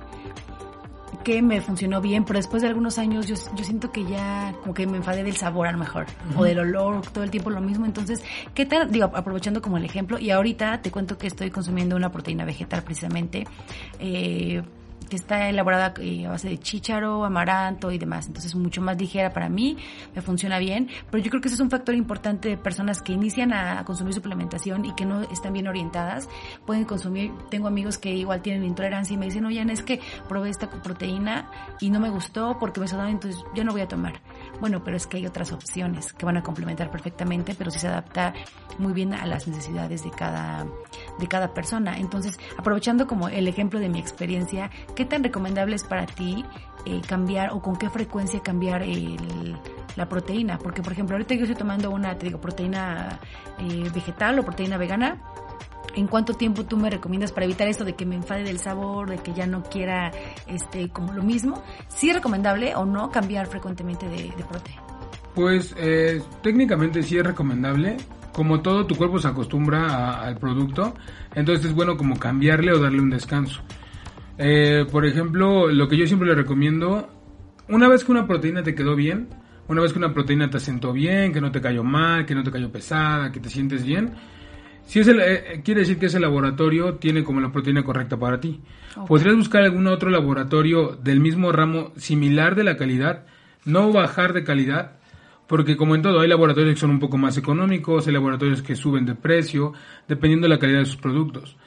que 1.23 1.41
me 1.41 1.61
funcionó 1.61 2.01
bien, 2.01 2.25
pero 2.25 2.37
después 2.37 2.61
de 2.61 2.67
algunos 2.67 2.97
años 2.97 3.27
yo, 3.27 3.35
yo 3.55 3.63
siento 3.63 3.91
que 3.91 4.05
ya 4.05 4.53
como 4.61 4.73
que 4.73 4.85
me 4.85 4.97
enfadé 4.97 5.23
del 5.23 5.37
sabor 5.37 5.67
a 5.67 5.71
lo 5.71 5.77
mejor, 5.77 6.05
o 6.35 6.43
del 6.43 6.59
olor, 6.59 7.01
todo 7.11 7.23
el 7.23 7.31
tiempo 7.31 7.49
lo 7.49 7.61
mismo, 7.61 7.85
entonces, 7.85 8.23
¿qué 8.53 8.65
tal? 8.65 8.91
Digo, 8.91 9.09
aprovechando 9.13 9.61
como 9.61 9.77
el 9.77 9.85
ejemplo, 9.85 10.19
y 10.19 10.31
ahorita 10.31 10.81
te 10.81 10.91
cuento 10.91 11.17
que 11.17 11.27
estoy 11.27 11.49
consumiendo 11.49 11.95
una 11.95 12.11
proteína 12.11 12.45
vegetal 12.45 12.83
precisamente, 12.83 13.45
eh, 13.99 14.61
que 15.09 15.15
está 15.15 15.49
elaborada 15.49 15.93
eh, 15.99 16.25
a 16.25 16.31
base 16.31 16.49
de 16.49 16.57
chícharo, 16.59 17.25
amaranto 17.25 17.91
y 17.91 17.97
demás. 17.97 18.27
Entonces 18.27 18.51
es 18.51 18.55
mucho 18.55 18.81
más 18.81 18.97
ligera 18.97 19.31
para 19.31 19.49
mí, 19.49 19.77
me 20.15 20.21
funciona 20.21 20.59
bien. 20.59 20.89
Pero 21.11 21.23
yo 21.23 21.29
creo 21.29 21.41
que 21.41 21.47
ese 21.47 21.55
es 21.55 21.61
un 21.61 21.69
factor 21.69 21.95
importante 21.95 22.49
de 22.49 22.57
personas 22.57 23.01
que 23.01 23.13
inician 23.13 23.53
a, 23.53 23.83
consumir 23.85 24.13
suplementación 24.13 24.85
y 24.85 24.93
que 24.93 25.05
no 25.05 25.21
están 25.23 25.53
bien 25.53 25.67
orientadas. 25.67 26.29
Pueden 26.65 26.85
consumir, 26.85 27.31
tengo 27.49 27.67
amigos 27.67 27.97
que 27.97 28.13
igual 28.13 28.41
tienen 28.41 28.63
intolerancia 28.63 29.13
y 29.13 29.17
me 29.17 29.25
dicen, 29.25 29.45
oye, 29.45 29.63
es 29.71 29.81
que 29.81 29.99
probé 30.27 30.49
esta 30.49 30.69
proteína 30.69 31.49
y 31.79 31.89
no 31.89 31.99
me 31.99 32.09
gustó 32.09 32.57
porque 32.59 32.79
me 32.79 32.87
sonaba, 32.87 33.09
entonces 33.09 33.41
ya 33.55 33.63
no 33.63 33.71
voy 33.71 33.81
a 33.81 33.87
tomar. 33.87 34.21
Bueno, 34.59 34.83
pero 34.83 34.97
es 34.97 35.07
que 35.07 35.17
hay 35.17 35.25
otras 35.25 35.51
opciones 35.51 36.13
que 36.13 36.25
van 36.25 36.37
a 36.37 36.43
complementar 36.43 36.91
perfectamente, 36.91 37.55
pero 37.55 37.71
si 37.71 37.79
se 37.79 37.87
adapta 37.87 38.33
muy 38.77 38.93
bien 38.93 39.13
a 39.13 39.25
las 39.25 39.47
necesidades 39.47 40.03
de 40.03 40.11
cada, 40.11 40.65
de 41.19 41.27
cada 41.27 41.53
persona. 41.53 41.97
Entonces, 41.97 42.37
aprovechando 42.57 43.07
como 43.07 43.29
el 43.29 43.47
ejemplo 43.47 43.79
de 43.79 43.89
mi 43.89 43.99
experiencia, 43.99 44.69
¿qué 44.95 45.05
tan 45.05 45.23
recomendable 45.23 45.75
es 45.75 45.83
para 45.83 46.05
ti 46.05 46.43
eh, 46.85 47.01
cambiar 47.07 47.51
o 47.51 47.61
con 47.61 47.75
qué 47.75 47.89
frecuencia 47.89 48.41
cambiar 48.41 48.83
la 49.95 50.09
proteína? 50.09 50.57
Porque, 50.57 50.81
por 50.81 50.93
ejemplo, 50.93 51.15
ahorita 51.15 51.35
yo 51.35 51.41
estoy 51.41 51.55
tomando 51.55 51.91
una, 51.91 52.17
te 52.17 52.27
digo, 52.27 52.39
proteína 52.39 53.19
eh, 53.59 53.89
vegetal 53.93 54.39
o 54.39 54.43
proteína 54.43 54.77
vegana. 54.77 55.21
¿En 55.95 56.07
cuánto 56.07 56.33
tiempo 56.33 56.63
tú 56.63 56.75
me 56.75 56.89
recomiendas 56.89 57.31
para 57.31 57.45
evitar 57.45 57.67
esto 57.67 57.85
de 57.85 57.93
que 57.93 58.05
me 58.05 58.15
enfade 58.15 58.43
del 58.43 58.57
sabor, 58.57 59.09
de 59.09 59.17
que 59.17 59.31
ya 59.33 59.45
no 59.45 59.61
quiera 59.61 60.11
este 60.47 60.89
como 60.89 61.13
lo 61.13 61.21
mismo? 61.21 61.61
¿Sí 61.87 62.09
es 62.09 62.15
recomendable 62.15 62.75
o 62.75 62.83
no 62.83 63.11
cambiar 63.11 63.45
frecuentemente 63.45 64.07
de, 64.07 64.33
proteína? 64.49 64.81
Pues 65.35 65.75
eh, 65.77 66.21
técnicamente 66.41 67.03
sí 67.03 67.17
es 67.17 67.23
recomendable. 67.23 67.97
Como 68.31 68.61
todo, 68.61 68.87
tu 68.87 68.95
cuerpo 68.95 69.19
se 69.19 69.27
acostumbra 69.27 70.19
al 70.19 70.37
producto, 70.37 70.95
entonces 71.35 71.67
es 71.67 71.75
bueno 71.75 71.95
como 71.95 72.17
cambiarle 72.17 72.71
o 72.71 72.79
darle 72.79 72.99
un 72.99 73.11
descanso. 73.11 73.61
Eh, 74.37 74.85
por 74.91 75.05
ejemplo, 75.05 75.67
lo 75.69 75.87
que 75.87 75.97
yo 75.97 76.07
siempre 76.07 76.27
le 76.27 76.35
recomiendo, 76.35 77.09
una 77.69 77.87
vez 77.87 78.03
que 78.03 78.11
una 78.11 78.27
proteína 78.27 78.63
te 78.63 78.75
quedó 78.75 78.95
bien, 78.95 79.29
una 79.67 79.81
vez 79.81 79.93
que 79.93 79.99
una 79.99 80.13
proteína 80.13 80.49
te 80.49 80.59
sentó 80.59 80.91
bien, 80.91 81.31
que 81.31 81.41
no 81.41 81.51
te 81.51 81.61
cayó 81.61 81.83
mal, 81.83 82.25
que 82.25 82.35
no 82.35 82.43
te 82.43 82.51
cayó 82.51 82.71
pesada, 82.71 83.31
que 83.31 83.39
te 83.39 83.49
sientes 83.49 83.85
bien, 83.85 84.13
si 84.85 84.99
es 84.99 85.07
el, 85.07 85.19
eh, 85.21 85.61
quiere 85.63 85.81
decir 85.81 85.97
que 85.97 86.07
ese 86.07 86.19
laboratorio 86.19 86.95
tiene 86.95 87.23
como 87.23 87.39
la 87.39 87.51
proteína 87.51 87.83
correcta 87.83 88.17
para 88.17 88.39
ti. 88.39 88.61
Podrías 89.07 89.35
buscar 89.35 89.63
algún 89.63 89.87
otro 89.87 90.09
laboratorio 90.09 90.97
del 91.01 91.19
mismo 91.19 91.51
ramo 91.51 91.93
similar 91.95 92.55
de 92.55 92.63
la 92.63 92.77
calidad, 92.77 93.25
no 93.65 93.91
bajar 93.91 94.33
de 94.33 94.43
calidad, 94.43 94.97
porque 95.47 95.77
como 95.77 95.95
en 95.95 96.01
todo 96.01 96.19
hay 96.19 96.27
laboratorios 96.27 96.75
que 96.75 96.81
son 96.81 96.91
un 96.91 96.99
poco 96.99 97.17
más 97.17 97.37
económicos, 97.37 98.07
hay 98.07 98.13
laboratorios 98.13 98.61
que 98.61 98.75
suben 98.75 99.05
de 99.05 99.15
precio, 99.15 99.73
dependiendo 100.07 100.45
de 100.45 100.53
la 100.53 100.59
calidad 100.59 100.79
de 100.79 100.85
sus 100.85 100.97
productos. 100.97 101.57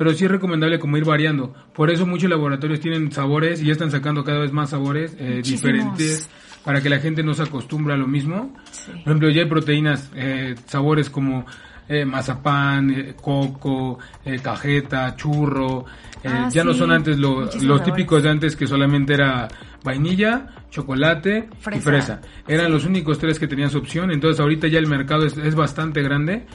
Pero 0.00 0.14
sí 0.14 0.24
es 0.24 0.30
recomendable 0.30 0.78
como 0.78 0.96
ir 0.96 1.04
variando. 1.04 1.52
Por 1.74 1.90
eso 1.90 2.06
muchos 2.06 2.30
laboratorios 2.30 2.80
tienen 2.80 3.12
sabores 3.12 3.60
y 3.60 3.66
ya 3.66 3.72
están 3.72 3.90
sacando 3.90 4.24
cada 4.24 4.38
vez 4.38 4.50
más 4.50 4.70
sabores 4.70 5.14
eh, 5.18 5.42
diferentes 5.44 6.26
para 6.64 6.80
que 6.80 6.88
la 6.88 7.00
gente 7.00 7.22
no 7.22 7.34
se 7.34 7.42
acostumbre 7.42 7.92
a 7.92 7.98
lo 7.98 8.06
mismo. 8.06 8.54
Por 8.86 8.96
ejemplo, 9.00 9.28
ya 9.28 9.42
hay 9.42 9.48
proteínas, 9.48 10.10
eh, 10.16 10.54
sabores 10.64 11.10
como 11.10 11.44
eh, 11.86 12.06
mazapán, 12.06 12.90
eh, 12.90 13.14
coco, 13.20 13.98
cajeta, 14.42 15.14
churro. 15.16 15.84
Ah, 16.24 16.48
ya 16.50 16.64
no 16.64 16.72
son 16.72 16.92
antes 16.92 17.18
lo- 17.18 17.42
los 17.42 17.54
sabores. 17.62 17.84
típicos 17.84 18.22
de 18.22 18.30
antes 18.30 18.56
que 18.56 18.66
solamente 18.66 19.12
era 19.12 19.48
vainilla, 19.84 20.46
chocolate 20.70 21.48
y 21.50 21.56
Fresa. 21.62 21.82
fresa. 21.82 22.20
Eran 22.48 22.72
los 22.72 22.86
únicos 22.86 23.18
tres 23.18 23.38
que 23.38 23.46
tenían 23.48 23.68
su 23.68 23.76
opción. 23.76 24.10
Entonces 24.12 24.40
ahorita 24.40 24.66
ya 24.68 24.78
el 24.78 24.86
mercado 24.86 25.26
es, 25.26 25.36
es 25.36 25.54
bastante 25.54 26.00
grande 26.02 26.46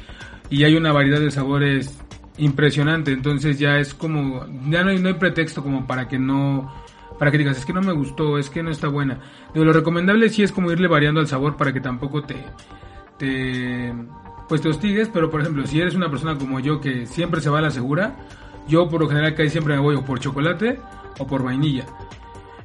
y 0.50 0.64
hay 0.64 0.76
una 0.76 0.92
variedad 0.92 1.20
de 1.20 1.30
sabores 1.32 1.96
impresionante. 2.38 3.12
Entonces 3.12 3.60
ya 3.60 3.78
es 3.78 3.94
como, 3.94 4.46
ya 4.70 4.84
no 4.84 4.92
hay, 4.92 5.00
no 5.00 5.10
hay 5.10 5.16
pretexto 5.16 5.64
como 5.64 5.88
para 5.88 6.08
que 6.08 6.20
no, 6.20 6.72
para 7.18 7.32
que 7.32 7.38
digas, 7.38 7.58
es 7.58 7.66
que 7.66 7.74
no 7.74 7.82
me 7.82 7.94
gustó, 7.94 8.38
es 8.38 8.50
que 8.50 8.64
no 8.64 8.72
está 8.72 8.88
buena. 8.88 9.20
Digo, 9.54 9.66
lo 9.66 9.74
recomendable 9.74 10.30
sí 10.30 10.44
es 10.44 10.52
como 10.52 10.72
irle 10.72 10.88
variando 10.88 11.20
al 11.20 11.28
sabor 11.28 11.56
para 11.56 11.74
que 11.74 11.82
tampoco 11.82 12.24
te, 12.24 13.94
pues 14.48 14.62
te 14.62 14.70
hostigues. 14.70 15.10
Pero 15.10 15.30
por 15.30 15.42
ejemplo, 15.42 15.66
si 15.66 15.80
eres 15.80 15.96
una 15.96 16.10
persona 16.10 16.38
como 16.38 16.60
yo 16.60 16.82
que 16.82 17.06
siempre 17.06 17.42
se 17.42 17.50
va 17.50 17.60
a 17.60 17.62
la 17.62 17.72
segura, 17.72 18.16
yo 18.68 18.90
por 18.90 19.02
lo 19.02 19.08
general 19.08 19.36
casi 19.36 19.50
siempre 19.50 19.76
me 19.76 19.82
voy 19.82 19.96
o 19.96 20.04
por 20.04 20.20
chocolate 20.20 20.80
o 21.20 21.28
por 21.28 21.44
vainilla. 21.44 21.86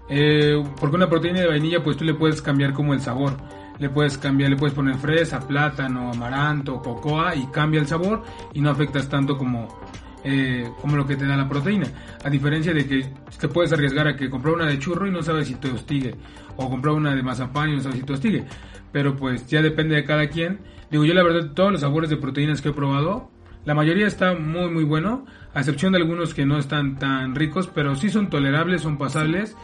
Eh, 0.08 0.60
porque 0.80 0.96
una 0.96 1.08
proteína 1.08 1.40
de 1.40 1.46
vainilla, 1.46 1.84
pues 1.84 1.96
tú 1.96 2.04
le 2.04 2.14
puedes 2.14 2.42
cambiar 2.42 2.72
como 2.72 2.94
el 2.94 3.00
sabor. 3.00 3.36
Le 3.80 3.88
puedes 3.88 4.16
cambiar, 4.18 4.50
le 4.50 4.56
puedes 4.56 4.74
poner 4.74 4.96
fresa, 4.96 5.40
plátano, 5.40 6.12
amaranto, 6.12 6.80
cocoa 6.80 7.34
y 7.34 7.46
cambia 7.46 7.80
el 7.80 7.86
sabor 7.86 8.22
y 8.52 8.60
no 8.60 8.70
afectas 8.70 9.08
tanto 9.08 9.36
como, 9.36 9.80
eh, 10.22 10.70
como 10.80 10.96
lo 10.96 11.06
que 11.06 11.16
te 11.16 11.26
da 11.26 11.36
la 11.36 11.48
proteína. 11.48 11.88
A 12.22 12.30
diferencia 12.30 12.72
de 12.72 12.86
que 12.86 13.12
te 13.40 13.48
puedes 13.48 13.72
arriesgar 13.72 14.06
a 14.06 14.14
que 14.14 14.30
comprar 14.30 14.54
una 14.54 14.66
de 14.66 14.78
churro 14.78 15.06
y 15.06 15.10
no 15.10 15.22
sabes 15.22 15.48
si 15.48 15.54
te 15.54 15.70
hostigue. 15.72 16.14
O 16.56 16.68
comprar 16.68 16.94
una 16.94 17.14
de 17.14 17.22
mazapán 17.22 17.70
y 17.70 17.76
no 17.76 17.80
sabes 17.80 17.98
si 17.98 18.04
te 18.04 18.12
hostigue. 18.12 18.44
Pero 18.92 19.16
pues 19.16 19.48
ya 19.48 19.62
depende 19.62 19.96
de 19.96 20.04
cada 20.04 20.28
quien. 20.28 20.60
Digo, 20.90 21.04
yo 21.04 21.14
la 21.14 21.22
verdad, 21.22 21.52
todos 21.54 21.72
los 21.72 21.80
sabores 21.80 22.10
de 22.10 22.18
proteínas 22.18 22.60
que 22.60 22.68
he 22.68 22.72
probado, 22.72 23.30
la 23.64 23.74
mayoría 23.74 24.06
está 24.06 24.34
muy 24.34 24.70
muy 24.70 24.84
bueno, 24.84 25.26
a 25.54 25.60
excepción 25.60 25.92
de 25.92 25.98
algunos 25.98 26.34
que 26.34 26.46
no 26.46 26.58
están 26.58 26.98
tan 26.98 27.34
ricos, 27.34 27.66
pero 27.74 27.94
sí 27.94 28.08
son 28.08 28.30
tolerables, 28.30 28.82
son 28.82 28.96
pasables 28.96 29.56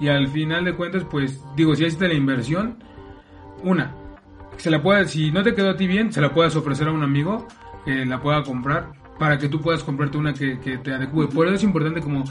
y 0.00 0.08
al 0.08 0.28
final 0.28 0.64
de 0.64 0.74
cuentas, 0.74 1.04
pues 1.08 1.40
digo, 1.56 1.74
si 1.76 1.84
hiciste 1.84 2.08
la 2.08 2.14
inversión, 2.14 2.78
una, 3.64 3.94
se 4.56 4.70
la 4.70 4.82
puedes, 4.82 5.10
si 5.10 5.30
no 5.30 5.42
te 5.42 5.54
quedó 5.54 5.70
a 5.70 5.76
ti 5.76 5.86
bien, 5.86 6.12
se 6.12 6.20
la 6.20 6.32
puedes 6.32 6.54
ofrecer 6.56 6.88
a 6.88 6.92
un 6.92 7.02
amigo 7.02 7.46
que 7.84 8.04
la 8.04 8.20
pueda 8.20 8.42
comprar 8.42 8.92
para 9.18 9.38
que 9.38 9.48
tú 9.48 9.60
puedas 9.60 9.82
comprarte 9.82 10.18
una 10.18 10.32
que, 10.32 10.58
que 10.60 10.78
te 10.78 10.92
adecue. 10.92 11.28
Por 11.28 11.46
eso 11.46 11.56
es 11.56 11.62
importante 11.62 12.00
como 12.00 12.24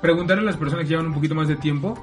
preguntarle 0.00 0.42
a 0.42 0.46
las 0.46 0.56
personas 0.56 0.84
que 0.84 0.90
llevan 0.90 1.06
un 1.06 1.14
poquito 1.14 1.34
más 1.34 1.48
de 1.48 1.56
tiempo, 1.56 1.96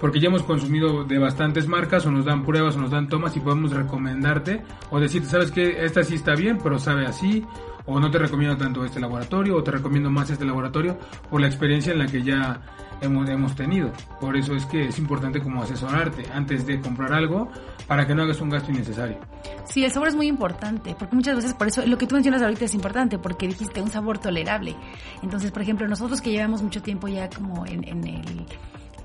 porque 0.00 0.18
ya 0.18 0.28
hemos 0.28 0.42
consumido 0.42 1.04
de 1.04 1.18
bastantes 1.18 1.68
marcas 1.68 2.04
o 2.06 2.10
nos 2.10 2.24
dan 2.24 2.44
pruebas 2.44 2.76
o 2.76 2.80
nos 2.80 2.90
dan 2.90 3.08
tomas 3.08 3.36
y 3.36 3.40
podemos 3.40 3.70
recomendarte 3.70 4.62
o 4.90 4.98
decirte, 4.98 5.28
sabes 5.28 5.52
que 5.52 5.84
esta 5.84 6.02
sí 6.02 6.16
está 6.16 6.34
bien, 6.34 6.58
pero 6.62 6.78
sabe 6.78 7.06
así, 7.06 7.44
o 7.86 8.00
no 8.00 8.10
te 8.10 8.18
recomiendo 8.18 8.56
tanto 8.56 8.84
este 8.84 8.98
laboratorio, 8.98 9.56
o 9.56 9.62
te 9.62 9.70
recomiendo 9.70 10.10
más 10.10 10.30
este 10.30 10.44
laboratorio 10.44 10.98
por 11.30 11.40
la 11.40 11.46
experiencia 11.46 11.92
en 11.92 12.00
la 12.00 12.06
que 12.06 12.22
ya 12.22 12.60
hemos, 13.02 13.28
hemos 13.28 13.54
tenido. 13.54 13.92
Por 14.20 14.36
eso 14.36 14.54
es 14.54 14.64
que 14.66 14.88
es 14.88 14.98
importante 14.98 15.40
como 15.40 15.62
asesorarte 15.62 16.24
antes 16.32 16.66
de 16.66 16.80
comprar 16.80 17.12
algo 17.12 17.50
para 17.86 18.06
que 18.06 18.14
no 18.14 18.22
hagas 18.22 18.40
un 18.40 18.50
gasto 18.50 18.70
innecesario. 18.70 19.18
Sí, 19.64 19.84
el 19.84 19.90
sabor 19.90 20.08
es 20.08 20.16
muy 20.16 20.26
importante, 20.26 20.94
porque 20.98 21.14
muchas 21.14 21.36
veces 21.36 21.54
por 21.54 21.68
eso 21.68 21.84
lo 21.86 21.98
que 21.98 22.06
tú 22.06 22.14
mencionas 22.14 22.42
ahorita 22.42 22.64
es 22.64 22.74
importante, 22.74 23.18
porque 23.18 23.46
dijiste 23.46 23.82
un 23.82 23.90
sabor 23.90 24.18
tolerable. 24.18 24.76
Entonces, 25.22 25.50
por 25.50 25.62
ejemplo, 25.62 25.86
nosotros 25.88 26.20
que 26.20 26.30
llevamos 26.30 26.62
mucho 26.62 26.82
tiempo 26.82 27.08
ya 27.08 27.28
como 27.28 27.66
en, 27.66 27.86
en 27.86 28.06
el 28.06 28.46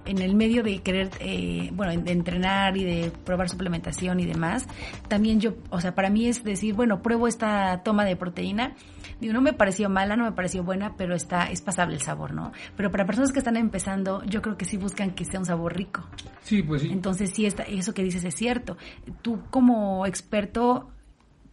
en 0.08 0.22
el 0.22 0.36
medio 0.36 0.64
de 0.64 0.80
querer, 0.80 1.10
eh, 1.20 1.70
bueno, 1.74 2.02
de 2.02 2.12
entrenar 2.12 2.78
y 2.78 2.84
de 2.84 3.12
probar 3.26 3.50
suplementación 3.50 4.20
y 4.20 4.26
demás, 4.26 4.66
también 5.08 5.40
yo, 5.40 5.56
o 5.70 5.82
sea, 5.82 5.94
para 5.94 6.10
mí 6.10 6.28
es 6.28 6.44
decir, 6.44 6.74
bueno, 6.74 7.02
pruebo 7.02 7.28
esta 7.28 7.84
toma 7.84 8.06
de 8.06 8.16
proteína, 8.16 8.76
digo, 9.20 9.34
no 9.34 9.42
me 9.42 9.54
pareció 9.54 9.90
mala, 9.90 10.16
no 10.16 10.24
me 10.24 10.32
pareció 10.32 10.64
buena, 10.64 10.96
pero 10.98 11.16
está, 11.16 11.50
es 11.50 11.62
pasable 11.62 11.96
el 11.96 12.02
sabor, 12.02 12.34
¿no? 12.34 12.52
Pero 12.76 12.92
para 12.92 13.06
personas 13.06 13.32
que 13.32 13.40
están 13.40 13.58
empezando, 13.58 14.24
yo 14.26 14.42
creo 14.42 14.58
que 14.58 14.66
sí 14.66 14.78
buscan 14.78 15.12
que 15.12 15.26
sea 15.26 15.40
un 15.40 15.46
sabor 15.46 15.76
rico. 15.76 16.06
Sí, 16.42 16.64
pues 16.64 16.82
sí. 16.82 16.90
Entonces, 16.92 17.32
sí, 17.32 17.46
está, 17.46 17.64
eso 17.64 17.94
que 17.94 18.04
dices 18.04 18.24
es 18.24 18.36
cierto. 18.36 18.78
Tú 19.22 19.42
como 19.50 20.06
experto 20.06 20.92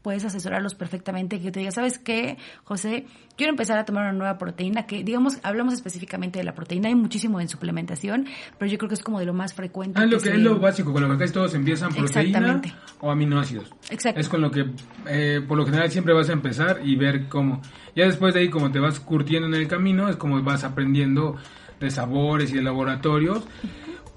puedes 0.05 0.23
asesorarlos 0.23 0.75
perfectamente, 0.75 1.39
que 1.39 1.47
yo 1.47 1.53
te 1.53 1.61
diga, 1.61 1.73
¿sabes 1.73 1.99
qué, 1.99 2.37
José? 2.63 3.07
Quiero 3.37 3.51
empezar 3.51 3.79
a 3.79 3.87
tomar 3.87 4.05
una 4.05 4.13
nueva 4.13 4.37
proteína, 4.37 4.87
que 4.87 5.03
digamos, 5.03 5.39
hablamos 5.43 5.73
específicamente 5.73 6.39
de 6.39 6.45
la 6.45 6.55
proteína, 6.55 6.89
hay 6.89 6.95
muchísimo 6.95 7.41
en 7.41 7.49
suplementación, 7.49 8.27
pero 8.59 8.71
yo 8.71 8.77
creo 8.77 8.91
que 8.91 8.97
es 8.97 9.03
como 9.03 9.19
de 9.19 9.25
lo 9.25 9.33
más 9.33 9.55
frecuente. 9.55 9.99
Ah, 9.99 10.05
es 10.05 10.11
lo 10.11 10.21
que 10.21 10.29
es 10.29 10.39
lo 10.39 10.61
básico, 10.61 10.93
con 10.93 11.03
lo 11.03 11.11
que 11.11 11.17
casi 11.17 11.33
todos 11.33 11.55
empiezan 11.55 11.95
proteína 11.95 12.61
o 13.01 13.11
aminoácidos. 13.11 13.73
Exacto. 13.89 14.21
Es 14.21 14.29
con 14.29 14.43
lo 14.43 14.51
que 14.51 14.67
eh, 15.09 15.41
por 15.49 15.57
lo 15.57 15.65
general 15.65 15.91
siempre 15.91 16.13
vas 16.13 16.29
a 16.29 16.35
empezar 16.35 16.81
y 16.85 16.97
ver 16.97 17.27
cómo. 17.29 17.63
Ya 17.97 18.05
después 18.05 18.35
de 18.35 18.41
ahí, 18.41 18.51
como 18.51 18.71
te 18.71 18.81
vas 18.81 19.01
curtiendo 19.01 19.49
en 19.49 19.55
el 19.55 19.67
camino, 19.69 20.11
es 20.11 20.17
como 20.17 20.43
vas 20.43 20.65
aprendiendo 20.65 21.37
de 21.81 21.91
sabores 21.91 22.53
y 22.53 22.57
de 22.57 22.63
laboratorios. 22.63 23.43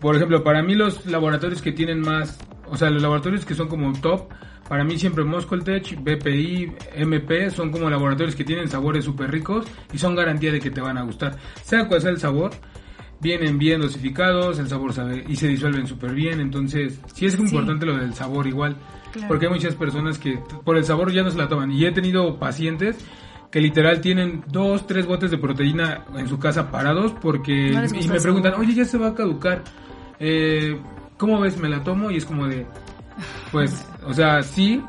Por 0.02 0.18
ejemplo, 0.18 0.44
para 0.44 0.62
mí 0.62 0.76
los 0.76 1.06
laboratorios 1.06 1.62
que 1.62 1.72
tienen 1.72 2.02
más, 2.02 2.38
o 2.70 2.78
sea, 2.78 2.90
los 2.90 3.02
laboratorios 3.02 3.46
que 3.46 3.54
son 3.56 3.68
como 3.68 3.92
top, 4.00 4.30
para 4.68 4.84
mí 4.84 4.98
siempre 4.98 5.24
Moscoltech, 5.24 5.98
BPI, 6.02 6.72
MP 6.96 7.50
son 7.52 7.72
como 7.72 7.90
laboratorios 7.90 8.36
que 8.36 8.44
tienen 8.44 8.68
sabores 8.68 9.06
súper 9.06 9.32
ricos 9.32 9.66
y 9.94 9.98
son 9.98 10.16
garantía 10.16 10.52
de 10.52 10.60
que 10.60 10.72
te 10.72 10.82
van 10.82 10.98
a 10.98 11.04
gustar. 11.04 11.38
Sea 11.64 11.88
cual 11.88 12.02
sea 12.02 12.12
el 12.12 12.20
sabor, 12.20 12.52
vienen 13.22 13.58
bien 13.58 13.82
dosificados, 13.82 14.60
el 14.60 14.68
sabor 14.68 14.94
sabe 14.94 15.24
y 15.28 15.36
se 15.36 15.48
disuelven 15.48 15.88
súper 15.88 16.14
bien, 16.14 16.40
entonces 16.42 17.00
sí 17.14 17.26
es 17.26 17.40
importante 17.40 17.86
lo 17.86 17.98
del 17.98 18.14
sabor 18.14 18.46
igual, 18.48 18.76
Claro. 19.12 19.28
porque 19.30 19.46
hay 19.48 19.54
muchas 19.54 19.74
personas 19.76 20.20
que 20.20 20.38
por 20.66 20.76
el 20.78 20.84
sabor 20.84 21.12
ya 21.14 21.24
no 21.24 21.32
se 21.32 21.38
la 21.38 21.48
toman. 21.48 21.72
Y 21.72 21.86
he 21.86 21.92
tenido 21.92 22.38
pacientes 22.38 22.98
que 23.50 23.62
literal 23.62 24.02
tienen 24.02 24.44
dos, 24.50 24.86
tres 24.86 25.06
botes 25.08 25.32
de 25.32 25.38
proteína 25.38 26.04
en 26.18 26.28
su 26.28 26.38
casa 26.38 26.70
parados 26.70 27.14
porque 27.22 27.72
No 27.72 27.86
y 28.00 28.08
me 28.10 28.20
preguntan, 28.20 28.56
oye 28.60 28.74
ya 28.74 28.84
se 28.84 28.98
va 28.98 29.08
a 29.08 29.16
caducar, 29.16 29.64
eh, 30.20 30.78
¿cómo 31.18 31.40
ves? 31.40 31.58
Me 31.58 31.70
la 31.70 31.84
tomo 31.84 32.12
y 32.12 32.18
es 32.18 32.26
como 32.26 32.48
de, 32.48 32.66
pues, 33.52 33.86
o 34.06 34.14
sea, 34.14 34.42
sí, 34.44 34.82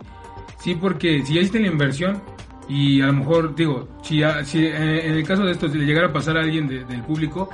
sí 0.60 0.74
porque 0.74 1.24
si 1.24 1.34
ya 1.34 1.40
hiciste 1.40 1.60
la 1.60 1.68
inversión 1.68 2.22
y 2.68 3.00
a 3.00 3.06
lo 3.06 3.14
mejor 3.14 3.54
digo, 3.54 3.88
si, 4.02 4.20
si 4.44 4.64
eh, 4.66 5.06
en 5.08 5.14
el 5.14 5.24
caso 5.26 5.44
de 5.44 5.52
esto 5.52 5.68
si 5.68 5.78
le 5.78 5.86
llegara 5.86 6.08
a 6.08 6.12
pasar 6.12 6.36
a 6.36 6.40
alguien 6.40 6.68
de- 6.68 6.84
del 6.84 7.02
público 7.02 7.48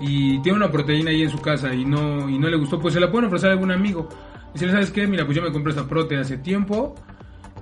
y 0.00 0.38
tiene 0.40 0.56
una 0.58 0.70
proteína 0.70 1.10
ahí 1.10 1.22
en 1.22 1.30
su 1.30 1.40
casa 1.40 1.74
y 1.74 1.84
no 1.84 2.28
y 2.28 2.38
no 2.38 2.48
le 2.48 2.56
gustó, 2.56 2.80
pues 2.80 2.94
se 2.94 3.00
la 3.00 3.10
pueden 3.10 3.26
ofrecer 3.26 3.50
a 3.50 3.52
algún 3.52 3.70
amigo. 3.70 4.08
Y 4.54 4.58
si 4.58 4.66
le 4.66 4.72
sabes 4.72 4.90
qué, 4.90 5.06
mira, 5.06 5.24
pues 5.24 5.36
yo 5.36 5.42
me 5.42 5.52
compré 5.52 5.70
esta 5.72 5.86
prote 5.86 6.16
hace 6.16 6.38
tiempo, 6.38 6.94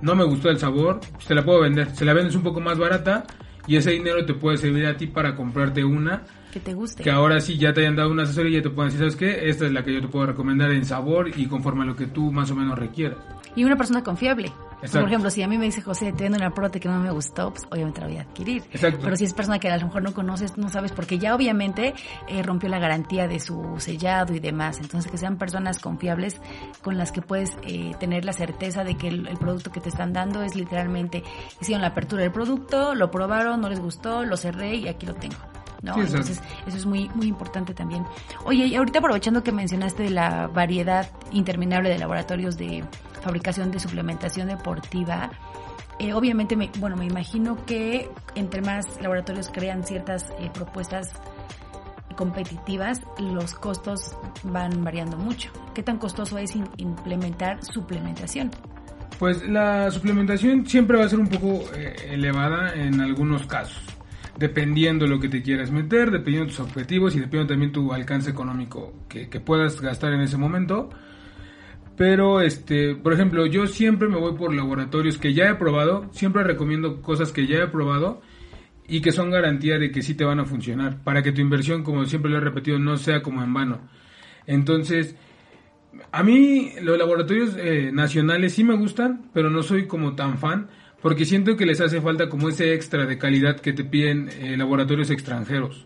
no 0.01 0.15
me 0.15 0.23
gustó 0.23 0.49
el 0.49 0.57
sabor, 0.59 0.99
pues 1.13 1.25
te 1.25 1.35
la 1.35 1.43
puedo 1.43 1.61
vender. 1.61 1.89
Se 1.95 2.05
la 2.05 2.13
vendes 2.13 2.35
un 2.35 2.43
poco 2.43 2.59
más 2.61 2.77
barata 2.77 3.23
y 3.67 3.75
ese 3.77 3.91
dinero 3.91 4.25
te 4.25 4.33
puede 4.33 4.57
servir 4.57 4.85
a 4.85 4.95
ti 4.97 5.07
para 5.07 5.35
comprarte 5.35 5.83
una 5.83 6.23
que 6.53 6.59
te 6.59 6.73
guste. 6.73 7.03
que 7.03 7.11
ahora 7.11 7.41
sí 7.41 7.57
ya 7.57 7.73
te 7.73 7.81
hayan 7.81 7.95
dado 7.95 8.11
una 8.11 8.23
asesoría 8.23 8.51
y 8.51 8.55
ya 8.55 8.61
te 8.61 8.69
pueden 8.69 8.91
decir, 8.91 8.99
¿sabes 8.99 9.15
qué? 9.15 9.49
Esta 9.49 9.65
es 9.65 9.71
la 9.71 9.83
que 9.83 9.93
yo 9.93 10.01
te 10.01 10.07
puedo 10.07 10.27
recomendar 10.27 10.71
en 10.71 10.85
sabor 10.85 11.29
y 11.35 11.47
conforme 11.47 11.83
a 11.83 11.87
lo 11.87 11.95
que 11.95 12.05
tú 12.05 12.31
más 12.31 12.51
o 12.51 12.55
menos 12.55 12.77
requieras. 12.77 13.17
Y 13.55 13.63
una 13.63 13.75
persona 13.75 14.03
confiable. 14.03 14.51
Exacto. 14.83 14.99
Por 14.99 15.07
ejemplo, 15.07 15.29
si 15.29 15.41
a 15.41 15.47
mí 15.47 15.57
me 15.57 15.65
dice 15.65 15.81
José, 15.81 16.11
te 16.11 16.23
vendo 16.23 16.37
una 16.37 16.53
prote 16.53 16.79
que 16.79 16.89
no 16.89 16.99
me 16.99 17.09
gustó, 17.09 17.51
pues 17.51 17.65
obviamente 17.71 18.01
la 18.01 18.07
voy 18.07 18.17
a 18.17 18.21
adquirir. 18.23 18.63
Exacto. 18.71 18.99
Pero 19.01 19.15
si 19.15 19.23
es 19.23 19.33
persona 19.33 19.57
que 19.57 19.69
a 19.69 19.77
lo 19.77 19.85
mejor 19.85 20.03
no 20.03 20.13
conoces, 20.13 20.57
no 20.57 20.67
sabes, 20.69 20.91
porque 20.91 21.19
ya 21.19 21.33
obviamente 21.33 21.93
eh, 22.27 22.43
rompió 22.43 22.67
la 22.67 22.79
garantía 22.79 23.27
de 23.27 23.39
su 23.39 23.75
sellado 23.77 24.33
y 24.33 24.39
demás. 24.39 24.79
Entonces, 24.81 25.09
que 25.09 25.17
sean 25.17 25.37
personas 25.37 25.79
confiables 25.79 26.41
con 26.81 26.97
las 26.97 27.13
que 27.13 27.21
puedes 27.21 27.57
eh, 27.63 27.93
tener 27.99 28.25
la 28.25 28.33
certeza 28.33 28.83
de 28.83 28.95
que 28.95 29.07
el, 29.07 29.27
el 29.27 29.37
producto 29.37 29.71
que 29.71 29.79
te 29.79 29.89
están 29.89 30.11
dando 30.11 30.43
es 30.43 30.55
literalmente, 30.55 31.23
hicieron 31.61 31.81
la 31.81 31.89
apertura 31.89 32.23
del 32.23 32.31
producto, 32.31 32.93
lo 32.93 33.09
probaron, 33.09 33.61
no 33.61 33.69
les 33.69 33.79
gustó, 33.79 34.25
lo 34.25 34.35
cerré 34.35 34.75
y 34.75 34.87
aquí 34.89 35.05
lo 35.05 35.13
tengo. 35.13 35.52
¿No? 35.83 35.93
Sí. 35.95 36.01
Entonces, 36.01 36.41
eso 36.65 36.77
es 36.77 36.85
muy, 36.85 37.09
muy 37.09 37.27
importante 37.27 37.75
también. 37.75 38.05
Oye, 38.45 38.65
y 38.65 38.75
ahorita 38.75 38.99
aprovechando 38.99 39.43
que 39.43 39.51
mencionaste 39.51 40.09
la 40.09 40.47
variedad 40.47 41.07
interminable 41.31 41.89
de 41.89 41.99
laboratorios 41.99 42.57
de 42.57 42.83
fabricación 43.21 43.69
de 43.71 43.79
suplementación 43.79 44.47
deportiva, 44.47 45.29
eh, 45.99 46.13
obviamente, 46.13 46.55
me, 46.55 46.71
bueno, 46.79 46.95
me 46.95 47.05
imagino 47.05 47.63
que 47.65 48.09
entre 48.35 48.61
más 48.61 48.99
laboratorios 48.99 49.49
crean 49.53 49.83
ciertas 49.83 50.31
eh, 50.39 50.49
propuestas 50.51 51.11
competitivas, 52.15 53.01
los 53.19 53.53
costos 53.53 54.15
van 54.43 54.83
variando 54.83 55.17
mucho. 55.17 55.51
¿Qué 55.73 55.83
tan 55.83 55.97
costoso 55.97 56.37
es 56.37 56.53
implementar 56.77 57.63
suplementación? 57.63 58.51
Pues 59.19 59.47
la 59.47 59.89
suplementación 59.91 60.65
siempre 60.65 60.97
va 60.97 61.05
a 61.05 61.09
ser 61.09 61.19
un 61.19 61.27
poco 61.27 61.63
eh, 61.75 61.95
elevada 62.09 62.73
en 62.73 62.99
algunos 62.99 63.45
casos, 63.45 63.81
dependiendo 64.37 65.07
lo 65.07 65.19
que 65.19 65.29
te 65.29 65.41
quieras 65.41 65.71
meter, 65.71 66.11
dependiendo 66.11 66.45
de 66.45 66.57
tus 66.57 66.59
objetivos 66.59 67.15
y 67.15 67.19
dependiendo 67.19 67.53
también 67.53 67.71
tu 67.71 67.93
alcance 67.93 68.29
económico 68.29 68.93
que, 69.07 69.29
que 69.29 69.39
puedas 69.39 69.79
gastar 69.81 70.13
en 70.13 70.21
ese 70.21 70.37
momento. 70.37 70.89
Pero, 71.95 72.41
este, 72.41 72.95
por 72.95 73.13
ejemplo, 73.13 73.45
yo 73.45 73.67
siempre 73.67 74.07
me 74.07 74.17
voy 74.17 74.33
por 74.33 74.53
laboratorios 74.53 75.17
que 75.17 75.33
ya 75.33 75.49
he 75.49 75.55
probado, 75.55 76.09
siempre 76.11 76.43
recomiendo 76.43 77.01
cosas 77.01 77.31
que 77.31 77.45
ya 77.45 77.59
he 77.59 77.67
probado 77.67 78.21
y 78.87 79.01
que 79.01 79.11
son 79.11 79.29
garantía 79.29 79.77
de 79.77 79.91
que 79.91 80.01
sí 80.01 80.15
te 80.15 80.25
van 80.25 80.39
a 80.39 80.45
funcionar, 80.45 81.03
para 81.03 81.21
que 81.21 81.31
tu 81.31 81.41
inversión, 81.41 81.83
como 81.83 82.05
siempre 82.05 82.31
lo 82.31 82.37
he 82.37 82.41
repetido, 82.41 82.79
no 82.79 82.97
sea 82.97 83.21
como 83.21 83.43
en 83.43 83.53
vano. 83.53 83.81
Entonces, 84.47 85.15
a 86.11 86.23
mí 86.23 86.71
los 86.81 86.97
laboratorios 86.97 87.55
eh, 87.57 87.91
nacionales 87.93 88.53
sí 88.53 88.63
me 88.63 88.75
gustan, 88.75 89.29
pero 89.33 89.49
no 89.49 89.61
soy 89.61 89.85
como 89.85 90.15
tan 90.15 90.37
fan, 90.37 90.69
porque 91.03 91.25
siento 91.25 91.57
que 91.57 91.65
les 91.65 91.81
hace 91.81 92.01
falta 92.01 92.29
como 92.29 92.47
ese 92.47 92.73
extra 92.73 93.05
de 93.05 93.17
calidad 93.17 93.59
que 93.59 93.73
te 93.73 93.83
piden 93.83 94.29
eh, 94.29 94.55
laboratorios 94.57 95.11
extranjeros. 95.11 95.85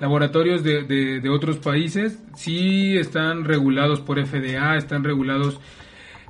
Laboratorios 0.00 0.62
de, 0.62 0.84
de, 0.84 1.28
otros 1.28 1.58
países 1.58 2.20
sí 2.36 2.96
están 2.96 3.44
regulados 3.44 4.00
por 4.00 4.24
FDA, 4.24 4.76
están 4.76 5.02
regulados 5.02 5.60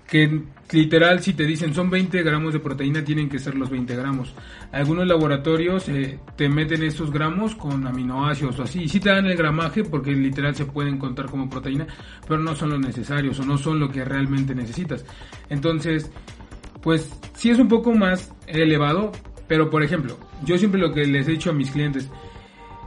que 0.07 0.43
literal 0.71 1.21
si 1.23 1.33
te 1.33 1.45
dicen 1.45 1.75
son 1.75 1.89
20 1.89 2.23
gramos 2.23 2.53
de 2.53 2.61
proteína 2.61 3.05
tienen 3.05 3.29
que 3.29 3.39
ser 3.39 3.55
los 3.57 3.69
20 3.69 3.95
gramos. 3.95 4.35
Algunos 4.73 5.07
laboratorios 5.07 5.89
eh, 5.89 6.19
te 6.37 6.49
meten 6.49 6.83
estos 6.83 7.11
gramos 7.11 7.55
con 7.55 7.87
aminoácidos 7.87 8.59
o 8.59 8.63
así. 8.63 8.83
Y 8.85 8.89
sí 8.89 9.01
te 9.01 9.11
dan 9.11 9.27
el 9.27 9.37
gramaje 9.37 9.85
porque 9.85 10.13
literal 10.13 10.55
se 10.55 10.65
pueden 10.65 10.99
contar 10.99 11.27
como 11.27 11.51
proteína, 11.51 11.87
pero 12.27 12.41
no 12.41 12.55
son 12.55 12.71
los 12.71 12.81
necesarios 12.81 13.39
o 13.41 13.45
no 13.45 13.59
son 13.59 13.81
lo 13.81 13.91
que 13.91 14.05
realmente 14.05 14.55
necesitas. 14.55 15.05
Entonces, 15.51 16.11
pues 16.85 17.11
sí 17.35 17.51
es 17.51 17.59
un 17.59 17.68
poco 17.68 17.92
más 17.94 18.33
elevado, 18.47 19.11
pero 19.49 19.70
por 19.70 19.83
ejemplo, 19.83 20.18
yo 20.44 20.59
siempre 20.59 20.81
lo 20.81 20.92
que 20.92 21.07
les 21.07 21.27
he 21.27 21.33
dicho 21.33 21.51
a 21.51 21.55
mis 21.55 21.70
clientes, 21.70 22.11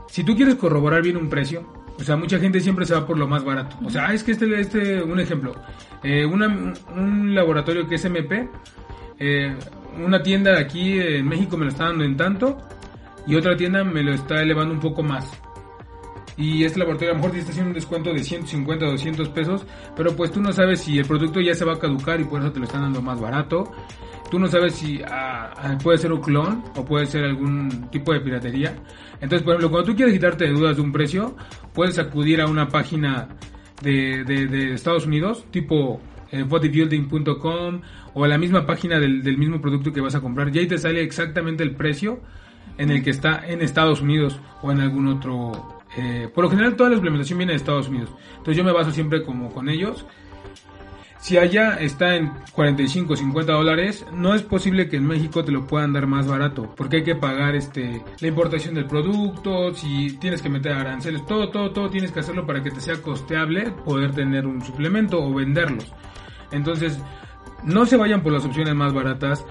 si 0.08 0.22
tú 0.24 0.34
quieres 0.36 0.54
corroborar 0.54 1.02
bien 1.02 1.16
un 1.16 1.28
precio, 1.28 1.66
o 1.98 2.04
sea, 2.04 2.16
mucha 2.16 2.38
gente 2.38 2.60
siempre 2.60 2.86
se 2.86 2.94
va 2.94 3.04
por 3.04 3.18
lo 3.18 3.26
más 3.26 3.44
barato. 3.44 3.76
O 3.84 3.90
sea, 3.90 4.14
es 4.14 4.22
que 4.22 4.30
este, 4.32 4.60
este 4.60 5.02
un 5.02 5.18
ejemplo, 5.18 5.56
eh, 6.04 6.24
un 6.24 7.34
laboratorio 7.34 7.88
que 7.88 7.96
es 7.96 8.04
MP, 8.04 8.48
eh, 9.18 9.54
una 10.04 10.22
tienda 10.22 10.52
de 10.52 10.60
aquí 10.60 11.00
en 11.00 11.26
México 11.26 11.56
me 11.56 11.64
lo 11.64 11.72
está 11.72 11.86
dando 11.86 12.04
en 12.04 12.16
tanto 12.16 12.56
y 13.26 13.34
otra 13.34 13.56
tienda 13.56 13.82
me 13.82 14.04
lo 14.04 14.12
está 14.12 14.40
elevando 14.40 14.72
un 14.74 14.80
poco 14.80 15.02
más. 15.02 15.28
Y 16.38 16.64
este 16.64 16.78
laboratorio 16.78 17.10
a 17.10 17.14
lo 17.14 17.18
mejor 17.18 17.32
te 17.32 17.38
está 17.40 17.50
haciendo 17.50 17.70
un 17.70 17.74
descuento 17.74 18.12
de 18.14 18.22
150 18.22 18.86
o 18.86 18.90
200 18.92 19.28
pesos, 19.30 19.66
pero 19.96 20.14
pues 20.14 20.30
tú 20.30 20.40
no 20.40 20.52
sabes 20.52 20.80
si 20.80 20.96
el 20.96 21.04
producto 21.04 21.40
ya 21.40 21.52
se 21.52 21.64
va 21.64 21.72
a 21.72 21.78
caducar 21.80 22.20
y 22.20 22.24
por 22.24 22.40
eso 22.40 22.52
te 22.52 22.60
lo 22.60 22.64
están 22.64 22.82
dando 22.82 23.02
más 23.02 23.20
barato. 23.20 23.72
Tú 24.30 24.38
no 24.38 24.46
sabes 24.46 24.74
si 24.74 25.02
ah, 25.02 25.50
ah, 25.56 25.76
puede 25.82 25.98
ser 25.98 26.12
un 26.12 26.20
clon 26.20 26.62
o 26.76 26.84
puede 26.84 27.06
ser 27.06 27.24
algún 27.24 27.90
tipo 27.90 28.12
de 28.12 28.20
piratería. 28.20 28.76
Entonces, 29.14 29.42
por 29.42 29.54
ejemplo, 29.54 29.70
cuando 29.70 29.90
tú 29.90 29.96
quieres 29.96 30.14
quitarte 30.14 30.44
de 30.44 30.52
dudas 30.52 30.76
de 30.76 30.82
un 30.82 30.92
precio, 30.92 31.34
puedes 31.74 31.98
acudir 31.98 32.40
a 32.40 32.46
una 32.46 32.68
página 32.68 33.28
de, 33.82 34.74
Estados 34.74 35.06
Unidos, 35.06 35.44
tipo 35.50 36.00
eh, 36.30 36.44
bodybuilding.com 36.44 37.80
o 38.14 38.26
la 38.26 38.38
misma 38.38 38.64
página 38.64 39.00
del, 39.00 39.24
del, 39.24 39.38
mismo 39.38 39.60
producto 39.60 39.92
que 39.92 40.00
vas 40.00 40.14
a 40.14 40.20
comprar. 40.20 40.54
Y 40.54 40.60
ahí 40.60 40.66
te 40.68 40.78
sale 40.78 41.02
exactamente 41.02 41.64
el 41.64 41.74
precio 41.74 42.20
en 42.76 42.90
el 42.90 43.02
que 43.02 43.10
está 43.10 43.44
en 43.44 43.60
Estados 43.60 44.02
Unidos 44.02 44.38
o 44.62 44.70
en 44.70 44.80
algún 44.80 45.08
otro. 45.08 45.77
Eh, 45.98 46.28
por 46.32 46.44
lo 46.44 46.50
general, 46.50 46.76
toda 46.76 46.90
la 46.90 46.96
implementación 46.96 47.38
viene 47.38 47.52
de 47.52 47.56
Estados 47.56 47.88
Unidos. 47.88 48.10
Entonces, 48.30 48.56
yo 48.56 48.64
me 48.64 48.72
baso 48.72 48.90
siempre 48.90 49.22
como 49.24 49.50
con 49.50 49.68
ellos 49.68 50.06
si 51.20 51.36
allá 51.36 51.74
está 51.74 52.14
en 52.14 52.32
45, 52.52 53.16
50 53.16 53.52
dólares, 53.52 54.06
no 54.12 54.34
es 54.34 54.42
posible 54.42 54.88
que 54.88 54.96
en 54.96 55.06
México 55.06 55.44
te 55.44 55.50
lo 55.50 55.66
puedan 55.66 55.92
dar 55.92 56.06
más 56.06 56.26
barato, 56.26 56.72
porque 56.76 56.98
hay 56.98 57.04
que 57.04 57.16
pagar 57.16 57.56
este 57.56 58.04
la 58.20 58.28
importación 58.28 58.74
del 58.74 58.86
producto, 58.86 59.74
si 59.74 60.16
tienes 60.18 60.40
que 60.42 60.48
meter 60.48 60.72
aranceles, 60.72 61.26
todo, 61.26 61.50
todo, 61.50 61.72
todo 61.72 61.90
tienes 61.90 62.12
que 62.12 62.20
hacerlo 62.20 62.46
para 62.46 62.62
que 62.62 62.70
te 62.70 62.80
sea 62.80 63.02
costeable 63.02 63.72
poder 63.84 64.12
tener 64.12 64.46
un 64.46 64.62
suplemento 64.62 65.20
o 65.20 65.34
venderlos. 65.34 65.92
Entonces, 66.52 66.98
no 67.64 67.84
se 67.84 67.96
vayan 67.96 68.22
por 68.22 68.32
las 68.32 68.44
opciones 68.44 68.74
más 68.74 68.92
baratas, 68.94 69.44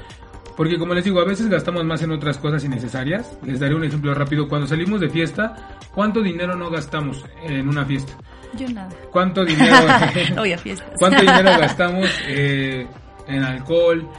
porque 0.57 0.79
como 0.79 0.95
les 0.95 1.05
digo, 1.05 1.21
a 1.21 1.23
veces 1.23 1.47
gastamos 1.49 1.85
más 1.85 2.01
en 2.01 2.11
otras 2.11 2.39
cosas 2.39 2.63
innecesarias. 2.63 3.37
Les 3.45 3.59
daré 3.59 3.75
un 3.75 3.83
ejemplo 3.83 4.11
rápido. 4.15 4.47
Cuando 4.49 4.65
salimos 4.65 4.99
de 4.99 5.07
fiesta, 5.07 5.77
¿cuánto 5.93 6.23
dinero 6.23 6.55
no 6.55 6.71
gastamos 6.71 7.23
en 7.43 7.69
una 7.69 7.85
fiesta? 7.85 8.13
Yo 8.57 8.67
nada. 8.69 8.89
¿Cuánto 9.11 9.45
dinero, 9.45 9.75
¿cuánto 10.97 11.21
dinero 11.21 11.51
gastamos 11.59 12.09
eh, 12.27 12.87
en 13.27 13.43
alcohol, 13.43 14.09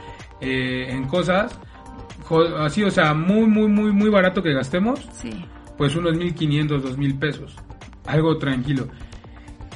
eh, 0.40 0.86
en 0.90 1.08
cosas? 1.08 1.58
Así, 2.60 2.84
o 2.84 2.90
sea, 2.90 3.14
muy, 3.14 3.48
muy, 3.48 3.66
muy, 3.66 3.90
muy 3.90 4.08
barato 4.08 4.40
que 4.40 4.52
gastemos. 4.52 5.08
Sí. 5.14 5.44
Pues 5.76 5.96
unos 5.96 6.16
1500, 6.16 6.84
2000 6.84 7.18
pesos. 7.18 7.56
Algo 8.06 8.38
tranquilo. 8.38 8.86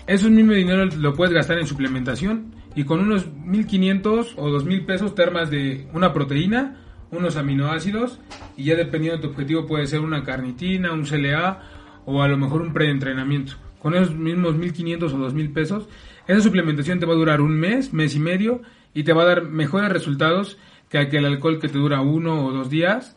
Eso 0.06 0.30
mismo 0.30 0.52
dinero 0.52 0.86
lo 0.86 1.12
puedes 1.12 1.34
gastar 1.34 1.58
en 1.58 1.66
suplementación 1.66 2.61
y 2.74 2.84
con 2.84 3.00
unos 3.00 3.26
1500 3.32 4.34
o 4.36 4.50
2000 4.50 4.86
pesos 4.86 5.14
te 5.14 5.22
armas 5.22 5.50
de 5.50 5.86
una 5.92 6.12
proteína, 6.12 6.76
unos 7.10 7.36
aminoácidos 7.36 8.20
y 8.56 8.64
ya 8.64 8.76
dependiendo 8.76 9.18
de 9.18 9.22
tu 9.22 9.30
objetivo 9.30 9.66
puede 9.66 9.86
ser 9.86 10.00
una 10.00 10.24
carnitina, 10.24 10.92
un 10.92 11.04
CLA 11.04 11.60
o 12.06 12.22
a 12.22 12.28
lo 12.28 12.38
mejor 12.38 12.62
un 12.62 12.72
preentrenamiento 12.72 13.54
con 13.82 13.96
esos 13.96 14.14
mismos 14.14 14.54
1.500 14.54 15.12
o 15.12 15.18
2.000 15.18 15.52
pesos, 15.52 15.88
esa 16.28 16.40
suplementación 16.40 17.00
te 17.00 17.06
va 17.06 17.14
a 17.14 17.16
durar 17.16 17.40
un 17.40 17.58
mes, 17.58 17.92
mes 17.92 18.14
y 18.14 18.20
medio, 18.20 18.62
y 18.94 19.02
te 19.02 19.12
va 19.12 19.22
a 19.22 19.26
dar 19.26 19.42
mejores 19.42 19.90
resultados 19.90 20.56
que 20.88 20.98
aquel 20.98 21.26
alcohol 21.26 21.58
que 21.58 21.68
te 21.68 21.78
dura 21.78 22.00
uno 22.00 22.46
o 22.46 22.52
dos 22.52 22.70
días, 22.70 23.16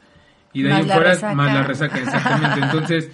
y 0.54 0.64
de 0.64 0.74
ahí 0.74 0.82
en 0.82 0.90
fuera 0.90 1.36
más 1.36 1.54
la 1.54 1.64
resaca, 1.64 2.00
exactamente. 2.00 2.60
Entonces, 2.66 3.12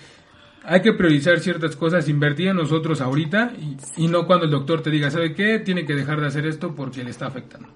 hay 0.64 0.82
que 0.82 0.94
priorizar 0.94 1.40
ciertas 1.40 1.76
cosas, 1.76 2.08
invertir 2.08 2.50
en 2.50 2.58
nosotros 2.58 3.02
ahorita 3.02 3.54
y, 3.98 4.08
no 4.08 4.28
cuando 4.28 4.46
el 4.46 4.52
doctor 4.52 4.82
te 4.82 4.90
diga, 4.90 5.10
¿sabe 5.10 5.34
qué? 5.34 5.60
Tiene 5.60 5.86
que 5.86 5.94
dejar 5.94 6.22
de 6.22 6.28
hacer 6.28 6.46
esto 6.46 6.76
porque 6.76 7.04
le 7.04 7.10
está 7.10 7.28
afectando. 7.28 7.68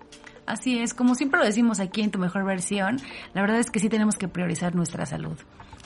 Así 0.45 0.77
es, 0.77 0.93
como 0.93 1.15
siempre 1.15 1.39
lo 1.39 1.45
decimos 1.45 1.79
aquí 1.79 2.01
en 2.01 2.11
tu 2.11 2.19
mejor 2.19 2.45
versión, 2.45 2.97
la 3.33 3.41
verdad 3.41 3.59
es 3.59 3.71
que 3.71 3.79
sí 3.79 3.89
tenemos 3.89 4.15
que 4.15 4.27
priorizar 4.27 4.75
nuestra 4.75 5.05
salud. 5.07 5.37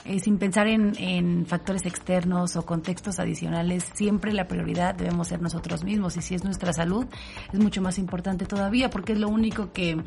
Eh, 0.06 0.18
sin 0.18 0.38
pensar 0.38 0.66
en, 0.66 1.44
factores 1.46 1.84
externos 1.84 2.56
o 2.56 2.64
contextos 2.64 3.18
adicionales, 3.18 3.84
siempre 3.92 4.32
la 4.32 4.48
prioridad 4.48 4.94
debemos 4.94 5.28
ser 5.28 5.42
nosotros 5.42 5.84
mismos 5.84 6.16
y 6.16 6.22
si 6.22 6.34
es 6.34 6.42
nuestra 6.42 6.72
salud 6.72 7.06
es 7.52 7.60
mucho 7.60 7.82
más 7.82 7.98
importante 7.98 8.46
todavía 8.46 8.88
porque 8.88 9.12
es 9.12 9.18
lo 9.18 9.28
único 9.28 9.72
que 9.72 10.02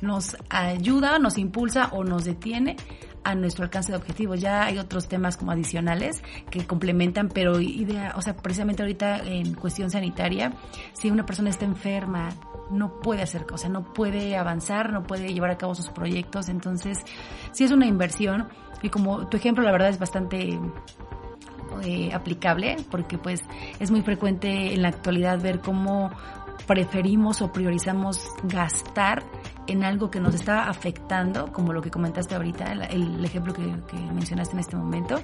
nos 0.00 0.36
ayuda, 0.48 1.20
nos 1.20 1.38
impulsa 1.38 1.90
o 1.92 2.02
nos 2.02 2.24
detiene 2.24 2.76
a 3.26 3.34
nuestro 3.34 3.64
alcance 3.64 3.90
de 3.90 3.98
objetivos. 3.98 4.40
Ya 4.40 4.64
hay 4.64 4.78
otros 4.78 5.08
temas 5.08 5.36
como 5.36 5.50
adicionales 5.50 6.22
que 6.48 6.64
complementan, 6.64 7.28
pero 7.28 7.60
idea, 7.60 8.14
o 8.16 8.22
sea, 8.22 8.36
precisamente 8.36 8.82
ahorita 8.82 9.18
en 9.18 9.54
cuestión 9.54 9.90
sanitaria, 9.90 10.52
si 10.92 11.10
una 11.10 11.26
persona 11.26 11.50
está 11.50 11.64
enferma, 11.64 12.28
no 12.70 13.00
puede 13.00 13.22
hacer 13.22 13.44
cosas, 13.44 13.70
no 13.70 13.92
puede 13.92 14.36
avanzar, 14.36 14.92
no 14.92 15.02
puede 15.02 15.34
llevar 15.34 15.50
a 15.50 15.58
cabo 15.58 15.74
sus 15.74 15.88
proyectos, 15.88 16.48
entonces 16.48 17.04
si 17.50 17.64
es 17.64 17.72
una 17.72 17.86
inversión 17.86 18.48
y 18.82 18.90
como 18.90 19.26
tu 19.28 19.36
ejemplo 19.36 19.64
la 19.64 19.72
verdad 19.72 19.88
es 19.88 19.98
bastante 19.98 20.58
eh, 21.82 22.10
aplicable 22.12 22.76
porque 22.90 23.18
pues 23.18 23.42
es 23.80 23.90
muy 23.90 24.02
frecuente 24.02 24.72
en 24.72 24.82
la 24.82 24.88
actualidad 24.88 25.40
ver 25.40 25.60
cómo 25.60 26.10
preferimos 26.66 27.42
o 27.42 27.52
priorizamos 27.52 28.28
gastar 28.44 29.22
en 29.66 29.84
algo 29.84 30.10
que 30.10 30.20
nos 30.20 30.34
está 30.34 30.68
afectando, 30.68 31.52
como 31.52 31.72
lo 31.72 31.82
que 31.82 31.90
comentaste 31.90 32.34
ahorita, 32.34 32.72
el, 32.72 33.24
ejemplo 33.24 33.52
que, 33.52 33.62
que, 33.88 33.96
mencionaste 34.12 34.54
en 34.54 34.60
este 34.60 34.76
momento, 34.76 35.20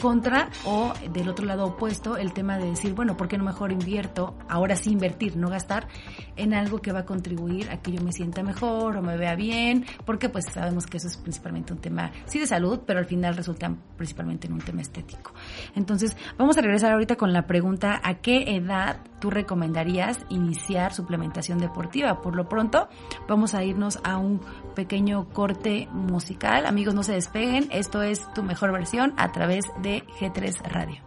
contra 0.00 0.48
o 0.64 0.92
del 1.12 1.28
otro 1.28 1.46
lado 1.46 1.64
opuesto 1.66 2.16
el 2.16 2.32
tema 2.32 2.58
de 2.58 2.66
decir, 2.70 2.94
bueno, 2.94 3.16
¿por 3.16 3.28
qué 3.28 3.38
no 3.38 3.44
mejor 3.44 3.72
invierto, 3.72 4.34
ahora 4.48 4.76
sí 4.76 4.90
invertir, 4.90 5.36
no 5.36 5.48
gastar 5.48 5.88
en 6.36 6.54
algo 6.54 6.80
que 6.80 6.92
va 6.92 7.00
a 7.00 7.04
contribuir 7.04 7.70
a 7.70 7.78
que 7.78 7.92
yo 7.92 8.02
me 8.02 8.12
sienta 8.12 8.42
mejor 8.42 8.96
o 8.96 9.02
me 9.02 9.16
vea 9.16 9.34
bien? 9.34 9.86
Porque 10.04 10.28
pues 10.28 10.46
sabemos 10.46 10.86
que 10.86 10.96
eso 10.98 11.08
es 11.08 11.16
principalmente 11.16 11.72
un 11.72 11.80
tema, 11.80 12.12
sí 12.26 12.38
de 12.38 12.46
salud, 12.46 12.80
pero 12.86 12.98
al 12.98 13.06
final 13.06 13.36
resulta 13.36 13.74
principalmente 13.96 14.46
en 14.46 14.54
un 14.54 14.60
tema 14.60 14.82
estético. 14.82 15.32
Entonces, 15.74 16.16
vamos 16.38 16.56
a 16.58 16.60
regresar 16.60 16.92
ahorita 16.92 17.16
con 17.16 17.32
la 17.32 17.46
pregunta, 17.46 18.00
¿a 18.02 18.14
qué 18.14 18.56
edad 18.56 18.98
tú 19.20 19.30
recomendarías 19.30 20.20
iniciar 20.28 20.92
suplementación 20.92 21.58
deportiva? 21.58 22.20
Por 22.20 22.36
lo 22.36 22.48
pronto, 22.48 22.88
vamos 23.28 23.54
a 23.54 23.64
irnos 23.64 23.98
a 24.04 24.18
un 24.18 24.40
pequeño 24.74 25.26
corte 25.32 25.88
musical. 25.92 26.66
Amigos, 26.66 26.94
no 26.94 27.02
se 27.02 27.12
despeguen. 27.12 27.68
Esto 27.70 28.02
es 28.02 28.32
tu 28.34 28.42
mejor 28.42 28.72
versión 28.72 29.14
a 29.16 29.32
través 29.32 29.64
de 29.82 30.04
G3 30.18 30.62
Radio. 30.68 31.02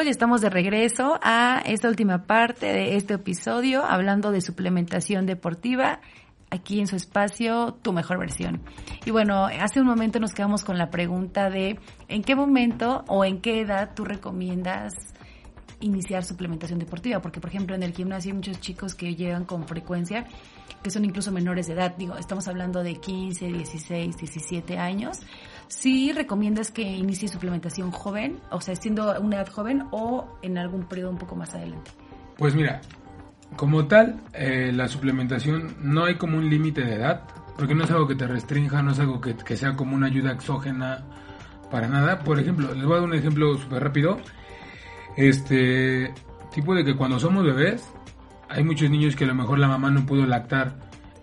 Ya 0.00 0.10
estamos 0.10 0.40
de 0.40 0.50
regreso 0.50 1.20
a 1.22 1.62
esta 1.64 1.86
última 1.86 2.24
parte 2.24 2.66
de 2.66 2.96
este 2.96 3.14
episodio 3.14 3.84
hablando 3.84 4.32
de 4.32 4.40
suplementación 4.40 5.26
deportiva 5.26 6.00
aquí 6.50 6.80
en 6.80 6.88
su 6.88 6.96
espacio 6.96 7.78
Tu 7.82 7.92
Mejor 7.92 8.18
Versión. 8.18 8.62
Y 9.04 9.12
bueno, 9.12 9.46
hace 9.46 9.80
un 9.80 9.86
momento 9.86 10.18
nos 10.18 10.32
quedamos 10.32 10.64
con 10.64 10.76
la 10.76 10.90
pregunta 10.90 11.50
de 11.50 11.78
¿en 12.08 12.22
qué 12.24 12.34
momento 12.34 13.04
o 13.06 13.24
en 13.24 13.40
qué 13.40 13.60
edad 13.60 13.90
tú 13.94 14.04
recomiendas 14.04 14.94
iniciar 15.80 16.24
suplementación 16.24 16.78
deportiva? 16.78 17.20
Porque, 17.20 17.40
por 17.40 17.50
ejemplo, 17.50 17.74
en 17.74 17.82
el 17.82 17.92
gimnasio 17.92 18.30
hay 18.30 18.36
muchos 18.36 18.60
chicos 18.60 18.94
que 18.94 19.14
llegan 19.14 19.44
con 19.44 19.66
frecuencia 19.66 20.26
que 20.82 20.90
son 20.90 21.04
incluso 21.04 21.30
menores 21.30 21.68
de 21.68 21.74
edad. 21.74 21.94
Digo, 21.96 22.16
estamos 22.16 22.48
hablando 22.48 22.82
de 22.82 22.96
15, 22.96 23.46
16, 23.46 24.16
17 24.16 24.78
años 24.78 25.20
sí 25.72 26.12
recomiendas 26.12 26.70
que 26.70 26.82
inicie 26.82 27.28
suplementación 27.28 27.90
joven, 27.90 28.40
o 28.50 28.60
sea, 28.60 28.76
siendo 28.76 29.18
una 29.20 29.36
edad 29.36 29.48
joven 29.48 29.84
o 29.90 30.38
en 30.42 30.58
algún 30.58 30.84
periodo 30.84 31.10
un 31.10 31.18
poco 31.18 31.34
más 31.34 31.54
adelante? 31.54 31.90
Pues 32.36 32.54
mira, 32.54 32.80
como 33.56 33.86
tal, 33.86 34.20
eh, 34.34 34.70
la 34.74 34.88
suplementación 34.88 35.76
no 35.80 36.04
hay 36.04 36.16
como 36.16 36.36
un 36.36 36.50
límite 36.50 36.82
de 36.82 36.94
edad, 36.94 37.22
porque 37.56 37.74
no 37.74 37.84
es 37.84 37.90
algo 37.90 38.06
que 38.06 38.14
te 38.14 38.26
restrinja, 38.26 38.82
no 38.82 38.92
es 38.92 39.00
algo 39.00 39.20
que, 39.20 39.34
que, 39.34 39.56
sea 39.56 39.74
como 39.74 39.96
una 39.96 40.06
ayuda 40.06 40.32
exógena 40.32 41.04
para 41.70 41.88
nada. 41.88 42.18
Por 42.18 42.38
ejemplo, 42.38 42.74
les 42.74 42.84
voy 42.84 42.92
a 42.92 42.96
dar 42.96 43.08
un 43.08 43.14
ejemplo 43.14 43.56
súper 43.56 43.82
rápido. 43.82 44.18
Este 45.16 46.12
tipo 46.52 46.74
de 46.74 46.84
que 46.84 46.96
cuando 46.96 47.18
somos 47.18 47.44
bebés, 47.44 47.84
hay 48.48 48.64
muchos 48.64 48.90
niños 48.90 49.16
que 49.16 49.24
a 49.24 49.28
lo 49.28 49.34
mejor 49.34 49.58
la 49.58 49.68
mamá 49.68 49.90
no 49.90 50.04
pudo 50.06 50.26
lactar, 50.26 50.76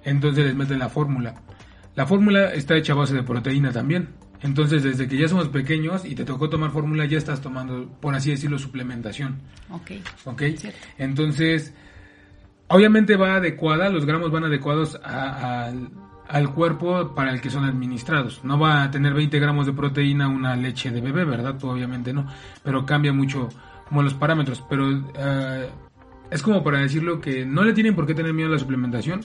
entonces 0.04 0.46
les 0.46 0.56
meten 0.56 0.80
la 0.80 0.90
fórmula. 0.90 1.36
La 1.96 2.06
fórmula 2.06 2.54
está 2.54 2.76
hecha 2.76 2.94
a 2.94 2.98
base 2.98 3.14
de 3.14 3.24
proteína 3.24 3.72
también. 3.72 4.10
Entonces, 4.42 4.84
desde 4.84 5.08
que 5.08 5.18
ya 5.18 5.28
somos 5.28 5.50
pequeños 5.50 6.06
y 6.06 6.16
te 6.16 6.24
tocó 6.24 6.50
tomar 6.50 6.72
fórmula, 6.72 7.06
ya 7.06 7.18
estás 7.18 7.42
tomando, 7.42 7.90
por 8.00 8.16
así 8.16 8.32
decirlo, 8.32 8.58
suplementación. 8.58 9.42
Ok. 9.70 9.92
Ok. 10.26 10.44
Entonces, 10.98 11.74
obviamente 12.68 13.18
va 13.18 13.36
adecuada, 13.36 13.90
los 13.90 14.06
gramos 14.06 14.32
van 14.32 14.46
adecuados 14.46 15.00
al 15.04 16.54
cuerpo 16.54 17.14
para 17.16 17.32
el 17.32 17.42
que 17.42 17.50
son 17.50 17.66
administrados. 17.66 18.42
No 18.46 18.58
va 18.58 18.84
a 18.84 18.92
tener 18.92 19.14
20 19.14 19.38
gramos 19.40 19.66
de 19.66 19.74
proteína 19.74 20.30
una 20.30 20.56
leche 20.56 20.90
de 20.90 21.02
bebé, 21.02 21.26
¿verdad? 21.26 21.58
Pues, 21.60 21.74
obviamente 21.74 22.14
no. 22.14 22.26
Pero 22.64 22.86
cambia 22.86 23.12
mucho 23.12 23.50
como 23.90 24.04
los 24.04 24.14
parámetros. 24.14 24.64
Pero 24.70 24.90
eh, 25.16 25.70
es 26.32 26.42
como 26.42 26.64
para 26.64 26.80
decirlo 26.80 27.20
que 27.20 27.46
no 27.46 27.64
le 27.64 27.74
tienen 27.74 27.96
por 27.96 28.06
qué 28.06 28.14
tener 28.14 28.34
miedo 28.34 28.50
a 28.50 28.54
la 28.54 28.60
suplementación. 28.60 29.22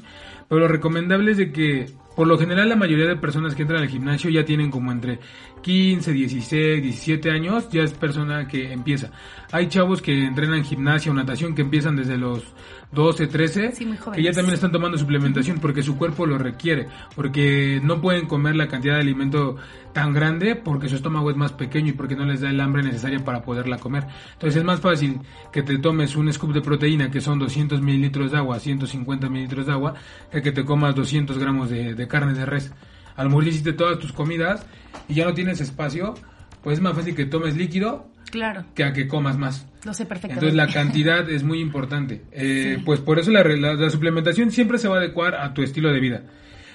Pero 0.49 0.63
lo 0.63 0.69
recomendable 0.69 1.31
es 1.31 1.37
de 1.37 1.53
que 1.53 1.87
por 2.17 2.27
lo 2.27 2.39
general 2.39 2.69
la 2.69 2.77
mayoría 2.77 3.07
de 3.07 3.17
personas 3.17 3.55
que 3.55 3.63
entran 3.63 3.83
al 3.83 3.89
gimnasio 3.89 4.31
ya 4.31 4.45
tienen 4.45 4.71
como 4.71 4.93
entre 4.93 5.19
15, 5.63 6.13
16, 6.13 6.83
17 6.83 7.31
años, 7.31 7.69
ya 7.71 7.83
es 7.83 7.93
persona 7.93 8.47
que 8.47 8.73
empieza. 8.73 9.11
Hay 9.53 9.69
chavos 9.69 10.01
que 10.01 10.25
entrenan 10.25 10.65
gimnasia 10.65 11.11
o 11.11 11.15
natación 11.15 11.55
que 11.55 11.63
empiezan 11.63 11.97
desde 11.97 12.17
los 12.17 12.45
12, 12.95 13.27
13, 13.27 13.73
que 14.15 14.23
ya 14.23 14.33
también 14.33 14.55
están 14.55 14.73
tomando 14.73 14.97
suplementación 14.97 15.59
porque 15.59 15.83
su 15.83 15.97
cuerpo 15.97 16.27
lo 16.27 16.39
requiere, 16.39 16.89
porque 17.15 17.81
no 17.83 18.01
pueden 18.01 18.27
comer 18.27 18.57
la 18.57 18.69
cantidad 18.69 18.95
de 18.95 19.01
alimento 19.01 19.57
tan 19.93 20.13
grande 20.13 20.57
porque 20.57 20.89
su 20.89 20.97
estómago 20.97 21.31
es 21.31 21.37
más 21.37 21.53
pequeño 21.53 21.91
y 21.91 21.93
porque 21.93 22.17
no 22.17 22.25
les 22.25 22.41
da 22.41 22.51
el 22.51 22.61
hambre 22.61 22.83
necesaria 22.83 23.25
para 23.25 23.43
poderla 23.43 23.79
comer. 23.79 24.05
Entonces 24.35 24.57
es 24.57 24.65
más 24.65 24.81
fácil 24.81 25.21
que 25.53 25.63
te 25.63 25.79
tomes 25.79 26.17
un 26.17 26.31
scoop 26.33 26.53
de 26.53 26.61
proteína 26.61 27.11
que 27.11 27.21
son 27.21 27.39
200 27.39 27.81
mililitros 27.81 28.33
de 28.33 28.39
agua, 28.39 28.59
150 28.59 29.29
mililitros 29.29 29.67
de 29.67 29.73
agua, 29.73 29.95
que 30.31 30.43
que 30.43 30.53
te 30.53 30.65
comas 30.65 30.95
200 30.95 31.39
gramos 31.39 31.71
de, 31.71 32.07
carne 32.07 32.35
de 32.35 32.45
res. 32.45 32.73
A 33.17 33.25
lo 33.25 33.31
mejor 33.31 33.49
hiciste 33.49 33.73
todas 33.73 33.99
tus 33.99 34.13
comidas 34.13 34.67
y 35.09 35.15
ya 35.15 35.25
no 35.25 35.33
tienes 35.33 35.61
espacio, 35.61 36.15
pues 36.63 36.79
es 36.79 36.83
más 36.83 36.95
fácil 36.95 37.15
que 37.15 37.25
tomes 37.25 37.57
líquido 37.57 38.07
Claro. 38.35 38.65
Que 38.75 38.83
a 38.83 38.93
que 38.93 39.07
comas 39.07 39.39
más. 39.39 39.65
Lo 39.85 39.95
sé 39.95 40.07
perfectamente. 40.07 40.45
Entonces 40.45 40.57
la 40.57 40.67
cantidad 40.67 41.31
es 41.31 41.45
muy 41.45 41.61
importante. 41.61 42.23
Eh, 42.33 42.83
Pues 42.85 42.99
por 42.99 43.21
eso 43.21 43.31
la, 43.31 43.45
la, 43.45 43.91
suplementación 43.91 44.51
siempre 44.51 44.79
se 44.79 44.89
va 44.89 44.97
a 44.97 44.99
adecuar 44.99 45.37
a 45.37 45.55
tu 45.55 45.63
estilo 45.63 45.93
de 45.93 46.01
vida. 46.01 46.23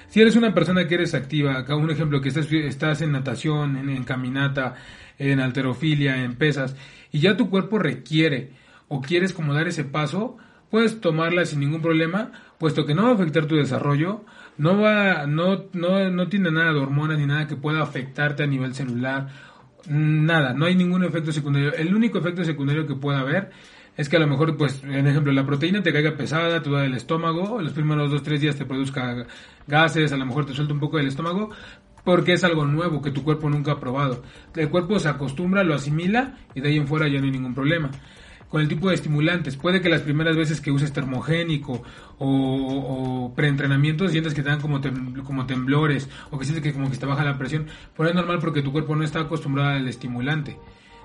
Si 0.07 0.22
eres 0.22 0.38
una 0.38 0.53
persona 0.53 0.88
que 0.88 0.95
eres 0.95 1.14
activa, 1.14 1.57
acá 1.57 1.76
un 1.76 1.91
ejemplo 1.91 2.22
que 2.22 2.30
estás, 2.30 2.49
estás 2.49 3.01
en 3.01 3.12
natación, 3.12 3.89
en, 3.89 4.03
caminata, 4.05 4.76
en 5.18 5.41
alterofilia, 5.41 6.24
en 6.24 6.36
pesas, 6.36 6.78
y 7.12 7.20
ya 7.20 7.36
tu 7.36 7.49
cuerpo 7.49 7.78
requiere 7.78 8.51
o 8.88 9.01
quieres 9.01 9.34
como 9.34 9.53
dar 9.53 9.68
ese 9.68 9.84
paso, 9.84 10.38
puedes 10.72 11.01
tomarla 11.01 11.45
sin 11.45 11.60
ningún 11.60 11.82
problema, 11.82 12.32
puesto 12.57 12.86
que 12.86 12.95
no 12.95 13.03
va 13.03 13.10
a 13.10 13.14
afectar 13.16 13.45
tu 13.47 13.55
desarrollo, 13.57 14.24
no 14.57 14.80
va, 14.80 15.28
no, 15.28 15.66
no, 15.74 16.10
no 16.10 16.28
tiene 16.30 16.51
nada 16.51 16.72
de 16.72 16.80
hormonas 16.80 17.20
ni 17.20 17.26
nada 17.26 17.47
que 17.47 17.57
pueda 17.57 17.82
afectarte 17.84 18.43
a 18.43 18.47
nivel 18.47 18.74
celular 18.74 19.28
Nada, 19.88 20.53
no 20.53 20.65
hay 20.65 20.75
ningún 20.75 21.03
efecto 21.03 21.32
secundario. 21.32 21.73
El 21.73 21.95
único 21.95 22.17
efecto 22.17 22.43
secundario 22.43 22.86
que 22.86 22.95
pueda 22.95 23.19
haber 23.19 23.51
es 23.95 24.07
que 24.07 24.17
a 24.17 24.19
lo 24.19 24.27
mejor, 24.27 24.55
pues, 24.57 24.84
en 24.84 25.07
ejemplo, 25.07 25.32
la 25.32 25.45
proteína 25.45 25.82
te 25.82 25.91
caiga 25.91 26.15
pesada, 26.15 26.61
te 26.61 26.69
duele 26.69 26.88
el 26.88 26.95
estómago, 26.95 27.61
los 27.61 27.73
primeros 27.73 28.11
dos, 28.11 28.23
tres 28.23 28.41
días 28.41 28.55
te 28.55 28.65
produzca 28.65 29.25
gases, 29.67 30.11
a 30.11 30.17
lo 30.17 30.25
mejor 30.25 30.45
te 30.45 30.53
suelta 30.53 30.73
un 30.73 30.80
poco 30.80 30.97
del 30.97 31.07
estómago, 31.07 31.49
porque 32.03 32.34
es 32.34 32.43
algo 32.43 32.65
nuevo 32.65 33.01
que 33.01 33.11
tu 33.11 33.23
cuerpo 33.23 33.49
nunca 33.49 33.73
ha 33.73 33.80
probado. 33.80 34.23
El 34.55 34.69
cuerpo 34.69 34.99
se 34.99 35.09
acostumbra, 35.09 35.63
lo 35.63 35.75
asimila 35.75 36.38
y 36.55 36.61
de 36.61 36.69
ahí 36.69 36.77
en 36.77 36.88
fuera 36.88 37.07
ya 37.07 37.19
no 37.19 37.25
hay 37.25 37.32
ningún 37.32 37.53
problema 37.53 37.89
con 38.50 38.62
el 38.62 38.68
tipo 38.68 38.89
de 38.89 38.95
estimulantes. 38.95 39.56
Puede 39.56 39.82
que 39.82 39.89
las 39.89 40.02
primeras 40.02 40.36
veces 40.36 40.60
que 40.60 40.72
uses 40.72 40.91
termogénico 40.91 41.84
o, 42.18 43.32
preentrenamiento 43.36 44.08
sientes 44.08 44.34
que 44.34 44.41
te 44.41 44.50
dan 44.50 44.60
como, 44.60 44.82
como 45.24 45.45
temblores 45.45 46.10
o 46.32 46.39
que 46.39 46.45
sientes 46.45 46.64
que 46.64 46.74
como 46.74 46.89
que 46.89 46.97
te 46.97 47.06
baja 47.06 47.24
la 47.24 47.38
presión, 47.38 47.68
pero 47.95 48.10
es 48.10 48.16
normal 48.16 48.39
porque 48.39 48.62
tu 48.62 48.72
cuerpo 48.72 48.95
no 48.95 49.04
está 49.04 49.22
acostumbrado 49.22 49.70
al 49.70 49.88
estimulante. 49.88 50.58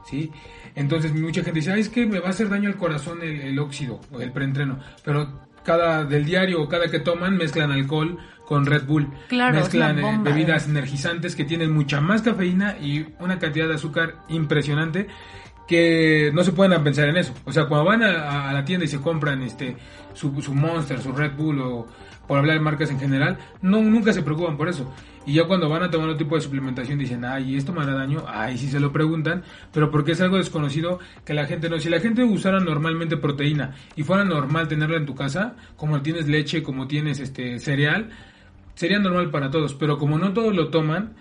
¿sí? 0.05 0.31
Entonces 0.75 1.15
mucha 1.15 1.43
gente 1.43 1.61
dice, 1.61 1.79
es 1.79 1.89
que 1.89 2.07
me 2.07 2.19
va 2.19 2.29
a 2.29 2.31
hacer 2.31 2.49
daño 2.49 2.69
al 2.69 2.77
corazón 2.77 3.21
el, 3.23 3.59
óxido 3.59 4.01
o 4.11 4.21
el 4.21 4.33
preentreno, 4.33 4.79
pero 5.05 5.45
cada 5.65 6.05
del 6.05 6.25
diario 6.25 6.63
o 6.63 6.69
cada 6.69 6.91
que 6.91 6.99
toman 6.99 7.37
mezclan 7.37 7.73
alcohol 7.73 8.19
con 8.47 8.67
Red 8.67 8.85
Bull, 8.85 9.09
mezclan 9.31 9.99
eh, 9.99 10.19
bebidas 10.23 10.69
energizantes 10.69 11.35
que 11.35 11.45
tienen 11.45 11.73
mucha 11.73 12.01
más 12.01 12.21
cafeína 12.21 12.77
y 12.79 13.07
una 13.19 13.39
cantidad 13.39 13.69
de 13.69 13.75
azúcar 13.75 14.17
impresionante 14.29 15.07
que 15.67 16.31
no 16.35 16.45
se 16.45 16.53
pueden 16.53 16.83
pensar 16.83 17.09
en 17.09 17.17
eso. 17.17 17.33
O 17.45 17.53
sea, 17.53 17.67
cuando 17.67 17.87
van 17.87 18.03
a, 18.03 18.53
la 18.53 18.65
tienda 18.65 18.85
y 18.85 18.89
se 18.89 19.01
compran 19.01 19.43
este 19.43 19.77
su, 20.13 20.31
Monster, 20.53 21.01
su 21.01 21.13
Red 21.13 21.33
Bull 21.37 21.61
o 21.61 21.87
por 22.27 22.39
hablar 22.39 22.57
de 22.57 22.61
marcas 22.61 22.91
en 22.91 22.99
general, 22.99 23.39
no 23.61 23.83
nunca 23.83 24.13
se 24.13 24.23
preocupan 24.23 24.57
por 24.57 24.69
eso. 24.69 24.91
Y 25.27 25.35
ya 25.35 25.45
cuando 25.45 25.69
van 25.69 25.83
a 25.83 25.91
tomar 25.91 26.09
otro 26.09 26.19
tipo 26.19 26.35
de 26.35 26.43
suplementación 26.43 26.99
dicen, 26.99 27.25
ay, 27.25 27.57
¿esto 27.57 27.73
me 27.73 27.83
hará 27.83 27.95
daño? 27.95 28.25
Ay, 28.27 28.59
sí 28.59 28.69
se 28.69 28.81
lo 28.81 28.93
preguntan, 28.93 29.43
pero 29.73 29.91
porque 29.91 30.13
es 30.13 30.21
algo 30.21 30.37
desconocido 30.37 30.99
que 31.25 31.35
la 31.35 31.47
gente 31.47 31.69
no. 31.71 31.79
Si 31.81 31.89
la 31.89 32.01
gente 32.01 32.25
usara 32.25 32.61
normalmente 32.61 33.17
proteína 33.17 33.75
y 33.97 34.03
fuera 34.03 34.25
normal 34.25 34.69
tenerla 34.69 34.97
en 34.97 35.07
tu 35.07 35.15
casa, 35.15 35.55
como 35.77 36.03
tienes 36.03 36.29
leche, 36.29 36.63
como 36.63 36.87
tienes 36.87 37.21
este 37.21 37.59
cereal, 37.59 38.11
sería 38.75 38.99
normal 38.99 39.31
para 39.31 39.51
todos. 39.51 39.75
Pero 39.75 39.99
como 39.99 40.19
no 40.19 40.33
todos 40.33 40.55
lo 40.55 40.69
toman, 40.69 41.15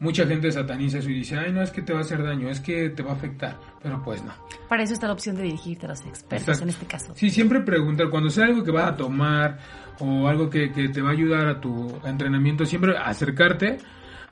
mucha 0.00 0.26
gente 0.26 0.50
sataniza 0.52 0.98
eso 0.98 1.10
y 1.10 1.14
dice, 1.14 1.36
ay, 1.36 1.52
no 1.52 1.62
es 1.62 1.70
que 1.70 1.82
te 1.82 1.92
va 1.92 2.00
a 2.00 2.02
hacer 2.02 2.22
daño, 2.22 2.48
es 2.48 2.60
que 2.60 2.90
te 2.90 3.02
va 3.02 3.12
a 3.12 3.14
afectar, 3.14 3.58
pero 3.82 4.02
pues 4.02 4.22
no. 4.22 4.32
Para 4.68 4.82
eso 4.82 4.92
está 4.92 5.06
la 5.06 5.12
opción 5.12 5.36
de 5.36 5.42
dirigirte 5.42 5.86
a 5.86 5.90
los 5.90 6.04
expertos 6.06 6.60
en 6.60 6.68
este 6.68 6.86
caso. 6.86 7.12
Sí, 7.16 7.30
siempre 7.30 7.60
preguntar, 7.60 8.08
cuando 8.10 8.30
sea 8.30 8.46
algo 8.46 8.62
que 8.62 8.70
vas 8.70 8.88
a 8.88 8.96
tomar 8.96 9.58
o 9.98 10.28
algo 10.28 10.48
que, 10.48 10.68
te 10.68 11.02
va 11.02 11.10
a 11.10 11.12
ayudar 11.12 11.48
a 11.48 11.60
tu 11.60 12.00
entrenamiento, 12.04 12.64
siempre 12.64 12.96
acercarte 12.96 13.78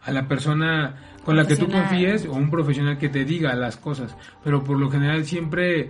a 0.02 0.12
la 0.12 0.28
persona 0.28 0.94
con 1.24 1.36
la 1.36 1.44
que 1.46 1.56
tú 1.56 1.68
confíes 1.68 2.26
o 2.26 2.34
un 2.34 2.48
profesional 2.48 2.98
que 2.98 3.08
te 3.08 3.24
diga 3.24 3.54
las 3.54 3.76
cosas, 3.76 4.16
pero 4.44 4.62
por 4.62 4.78
lo 4.78 4.88
general 4.88 5.24
siempre, 5.24 5.88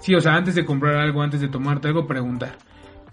sí, 0.00 0.14
o 0.14 0.20
sea, 0.20 0.34
antes 0.34 0.54
de 0.54 0.64
comprar 0.64 0.96
algo, 0.96 1.22
antes 1.22 1.40
de 1.40 1.48
tomarte 1.48 1.88
algo, 1.88 2.06
preguntar 2.06 2.56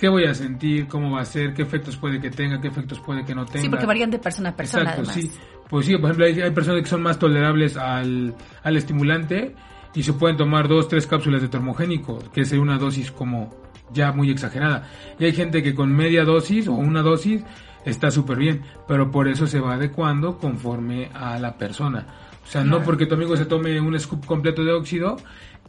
qué 0.03 0.09
voy 0.09 0.25
a 0.25 0.33
sentir, 0.33 0.87
cómo 0.87 1.11
va 1.11 1.21
a 1.21 1.25
ser, 1.25 1.53
qué 1.53 1.61
efectos 1.61 1.95
puede 1.95 2.19
que 2.19 2.29
tenga, 2.29 2.59
qué 2.59 2.67
efectos 2.67 2.99
puede 2.99 3.23
que 3.23 3.33
no 3.33 3.45
tenga. 3.45 3.61
Sí, 3.61 3.69
porque 3.69 3.85
varían 3.85 4.11
de 4.11 4.19
persona 4.19 4.49
a 4.49 4.55
persona. 4.55 4.95
Exacto, 4.95 5.11
sí. 5.11 5.31
Pues 5.73 5.87
sí, 5.87 5.97
por 5.97 6.11
ejemplo, 6.11 6.45
hay, 6.45 6.51
personas 6.51 6.83
que 6.83 6.87
son 6.87 7.01
más 7.01 7.17
tolerables 7.17 7.77
al, 7.77 8.35
al, 8.61 8.77
estimulante 8.77 9.55
y 9.95 10.03
se 10.03 10.13
pueden 10.13 10.37
tomar 10.37 10.67
dos, 10.67 10.87
tres 10.87 11.07
cápsulas 11.07 11.41
de 11.41 11.47
termogénico, 11.47 12.19
que 12.31 12.41
es 12.41 12.51
una 12.51 12.77
dosis 12.77 13.11
como 13.11 13.49
ya 13.91 14.11
muy 14.11 14.29
exagerada. 14.29 14.87
Y 15.17 15.25
hay 15.25 15.33
gente 15.33 15.63
que 15.63 15.73
con 15.73 15.91
media 15.91 16.25
dosis 16.25 16.67
o 16.67 16.73
una 16.73 17.01
dosis 17.01 17.43
está 17.85 18.11
súper 18.11 18.37
bien, 18.37 18.61
pero 18.87 19.09
por 19.09 19.27
eso 19.27 19.47
se 19.47 19.59
va 19.59 19.73
adecuando 19.73 20.37
conforme 20.37 21.09
a 21.11 21.39
la 21.39 21.57
persona. 21.57 22.05
O 22.43 22.47
sea, 22.47 22.63
no 22.63 22.83
porque 22.83 23.07
tu 23.07 23.15
amigo 23.15 23.35
se 23.35 23.45
tome 23.45 23.81
un 23.81 23.99
scoop 23.99 24.27
completo 24.27 24.63
de 24.63 24.73
óxido, 24.73 25.15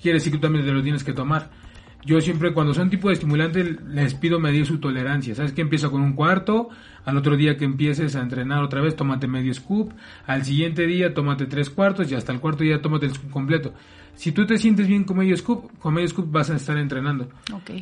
quiere 0.02 0.18
decir 0.18 0.32
que 0.32 0.36
tú 0.36 0.42
también 0.42 0.66
te 0.66 0.72
lo 0.72 0.82
tienes 0.82 1.02
que 1.02 1.14
tomar. 1.14 1.48
Yo 2.04 2.20
siempre 2.20 2.52
cuando 2.52 2.74
son 2.74 2.90
tipo 2.90 3.08
de 3.08 3.14
estimulantes 3.14 3.80
les 3.88 4.14
pido 4.14 4.38
medir 4.38 4.66
su 4.66 4.78
tolerancia. 4.78 5.34
¿Sabes 5.34 5.52
que 5.52 5.62
Empieza 5.62 5.88
con 5.88 6.02
un 6.02 6.12
cuarto, 6.12 6.68
al 7.04 7.16
otro 7.16 7.36
día 7.36 7.56
que 7.56 7.64
empieces 7.64 8.16
a 8.16 8.20
entrenar 8.20 8.62
otra 8.62 8.80
vez 8.80 8.96
tómate 8.96 9.26
medio 9.26 9.52
scoop, 9.54 9.92
al 10.26 10.44
siguiente 10.44 10.86
día 10.86 11.14
tómate 11.14 11.46
tres 11.46 11.70
cuartos 11.70 12.10
y 12.10 12.14
hasta 12.14 12.32
el 12.32 12.40
cuarto 12.40 12.64
día 12.64 12.80
tómate 12.80 13.06
el 13.06 13.14
scoop 13.14 13.30
completo. 13.30 13.72
Si 14.14 14.32
tú 14.32 14.46
te 14.46 14.58
sientes 14.58 14.86
bien 14.86 15.04
con 15.04 15.18
medio 15.18 15.36
scoop, 15.36 15.76
con 15.78 15.94
medio 15.94 16.08
scoop 16.08 16.30
vas 16.30 16.50
a 16.50 16.56
estar 16.56 16.78
entrenando. 16.78 17.28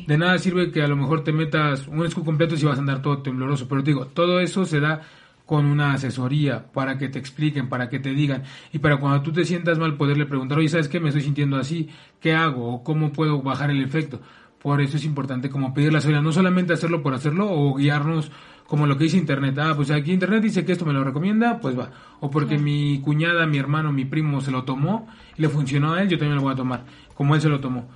De 0.07 0.17
nada 0.17 0.37
sirve 0.39 0.71
que 0.71 0.81
a 0.81 0.87
lo 0.87 0.95
mejor 0.95 1.23
te 1.23 1.31
metas 1.31 1.87
un 1.87 2.09
scoop 2.09 2.25
completo 2.25 2.57
si 2.57 2.65
vas 2.65 2.77
a 2.77 2.81
andar 2.81 3.01
todo 3.01 3.19
tembloroso. 3.19 3.67
Pero 3.67 3.81
digo, 3.83 4.07
todo 4.07 4.39
eso 4.39 4.65
se 4.65 4.79
da 4.79 5.01
con 5.45 5.65
una 5.65 5.93
asesoría 5.93 6.65
para 6.73 6.97
que 6.97 7.09
te 7.09 7.19
expliquen, 7.19 7.69
para 7.69 7.89
que 7.89 7.99
te 7.99 8.13
digan 8.13 8.43
y 8.71 8.79
para 8.79 8.97
cuando 8.97 9.21
tú 9.21 9.31
te 9.31 9.45
sientas 9.45 9.77
mal 9.77 9.97
poderle 9.97 10.25
preguntar, 10.25 10.57
oye, 10.57 10.69
¿sabes 10.69 10.87
qué? 10.87 10.99
Me 10.99 11.09
estoy 11.09 11.23
sintiendo 11.23 11.57
así, 11.57 11.89
¿qué 12.19 12.33
hago? 12.33 12.73
¿O 12.73 12.83
cómo 12.83 13.11
puedo 13.11 13.41
bajar 13.41 13.69
el 13.69 13.83
efecto? 13.83 14.21
Por 14.61 14.81
eso 14.81 14.95
es 14.95 15.03
importante 15.03 15.49
como 15.49 15.73
pedir 15.73 15.91
la 15.91 15.99
asesoría, 15.99 16.21
no 16.21 16.31
solamente 16.31 16.73
hacerlo 16.73 17.03
por 17.03 17.13
hacerlo 17.13 17.51
o 17.51 17.75
guiarnos 17.75 18.31
como 18.67 18.87
lo 18.87 18.97
que 18.97 19.05
dice 19.05 19.17
Internet. 19.17 19.57
Ah, 19.59 19.73
pues 19.75 19.91
aquí 19.91 20.11
Internet 20.11 20.41
dice 20.41 20.65
que 20.65 20.71
esto 20.71 20.85
me 20.85 20.93
lo 20.93 21.03
recomienda, 21.03 21.59
pues 21.59 21.77
va. 21.77 21.91
O 22.19 22.29
porque 22.29 22.57
mi 22.57 23.01
cuñada, 23.01 23.45
mi 23.45 23.57
hermano, 23.57 23.91
mi 23.91 24.05
primo 24.05 24.41
se 24.41 24.51
lo 24.51 24.63
tomó 24.63 25.07
y 25.37 25.41
le 25.41 25.49
funcionó 25.49 25.93
a 25.93 26.01
él, 26.01 26.09
yo 26.09 26.17
también 26.17 26.37
lo 26.37 26.43
voy 26.43 26.53
a 26.53 26.57
tomar, 26.57 26.85
como 27.13 27.35
él 27.35 27.41
se 27.41 27.49
lo 27.49 27.59
tomó. 27.59 27.87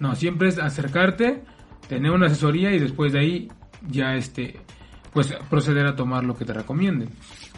No, 0.00 0.14
siempre 0.14 0.48
es 0.48 0.58
acercarte, 0.58 1.42
tener 1.88 2.10
una 2.10 2.26
asesoría 2.26 2.72
y 2.72 2.78
después 2.78 3.12
de 3.12 3.20
ahí 3.20 3.48
ya 3.88 4.14
este 4.14 4.60
pues 5.12 5.32
proceder 5.48 5.86
a 5.86 5.96
tomar 5.96 6.24
lo 6.24 6.36
que 6.36 6.44
te 6.44 6.52
recomienden. 6.52 7.08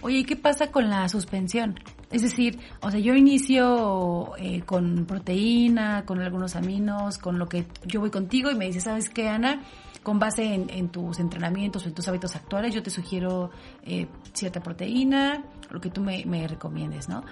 Oye, 0.00 0.18
¿y 0.18 0.24
qué 0.24 0.36
pasa 0.36 0.70
con 0.70 0.88
la 0.88 1.08
suspensión? 1.08 1.74
Es 2.12 2.22
decir, 2.22 2.60
o 2.80 2.88
sea, 2.88 3.00
yo 3.00 3.14
inicio 3.14 4.36
eh, 4.38 4.62
con 4.64 5.06
proteína, 5.06 6.04
con 6.04 6.20
algunos 6.20 6.54
aminos, 6.54 7.18
con 7.18 7.36
lo 7.36 7.48
que 7.48 7.66
yo 7.84 7.98
voy 7.98 8.10
contigo 8.10 8.48
y 8.48 8.54
me 8.54 8.66
dices, 8.66 8.84
¿sabes 8.84 9.10
qué, 9.10 9.28
Ana? 9.28 9.60
Con 10.08 10.18
base 10.18 10.54
en, 10.54 10.88
tus 10.88 11.20
entrenamientos 11.20 11.84
o 11.84 11.88
en 11.88 11.94
tus 11.94 12.08
hábitos 12.08 12.34
actuales, 12.34 12.74
yo 12.74 12.82
te 12.82 12.88
sugiero 12.88 13.50
eh, 13.84 14.06
cierta 14.32 14.62
proteína, 14.62 15.44
lo 15.68 15.82
que 15.82 15.90
tú 15.90 16.00
me, 16.00 16.48
recomiendes, 16.48 17.10
¿no? 17.10 17.22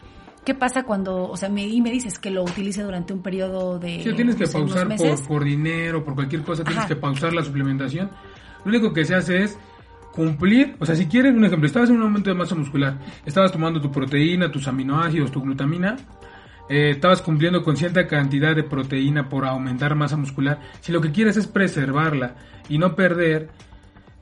¿Qué 0.44 0.54
pasa 0.54 0.82
cuando, 0.82 1.26
o 1.26 1.38
sea, 1.38 1.48
me, 1.48 1.66
y 1.66 1.80
me 1.80 1.90
dices 1.90 2.18
que 2.18 2.30
lo 2.30 2.44
utilice 2.44 2.82
durante 2.82 3.14
un 3.14 3.22
periodo 3.22 3.78
de... 3.78 4.02
Sí, 4.02 4.12
tienes 4.12 4.36
que 4.36 4.46
pausar 4.46 4.94
por, 4.94 5.26
por 5.26 5.44
dinero, 5.44 6.04
por 6.04 6.14
cualquier 6.16 6.42
cosa, 6.42 6.64
tienes 6.64 6.84
que 6.84 6.96
pausar 6.96 7.32
la 7.32 7.42
suplementación. 7.42 8.10
Lo 8.62 8.68
único 8.68 8.92
que 8.92 9.06
se 9.06 9.14
hace 9.14 9.44
es 9.44 9.58
cumplir, 10.12 10.76
o 10.78 10.84
sea, 10.84 10.96
si 10.96 11.06
quieres 11.06 11.34
un 11.34 11.46
ejemplo, 11.46 11.66
estabas 11.66 11.88
en 11.88 11.96
un 11.96 12.02
aumento 12.02 12.28
de 12.28 12.36
masa 12.36 12.54
muscular, 12.54 12.98
estabas 13.24 13.52
tomando 13.52 13.80
tu 13.80 13.90
proteína, 13.90 14.52
tus 14.52 14.68
aminoácidos, 14.68 15.32
tu 15.32 15.40
glutamina, 15.40 15.96
eh, 16.68 16.90
estabas 16.90 17.22
cumpliendo 17.22 17.62
con 17.62 17.76
cierta 17.76 18.06
cantidad 18.06 18.54
de 18.56 18.62
proteína 18.62 19.28
por 19.28 19.44
aumentar 19.44 19.94
masa 19.94 20.16
muscular, 20.16 20.60
si 20.80 20.92
lo 20.92 21.00
que 21.00 21.12
quieres 21.12 21.36
es 21.36 21.46
preservarla 21.46 22.36
y 22.68 22.78
no 22.78 22.94
perder, 22.94 23.50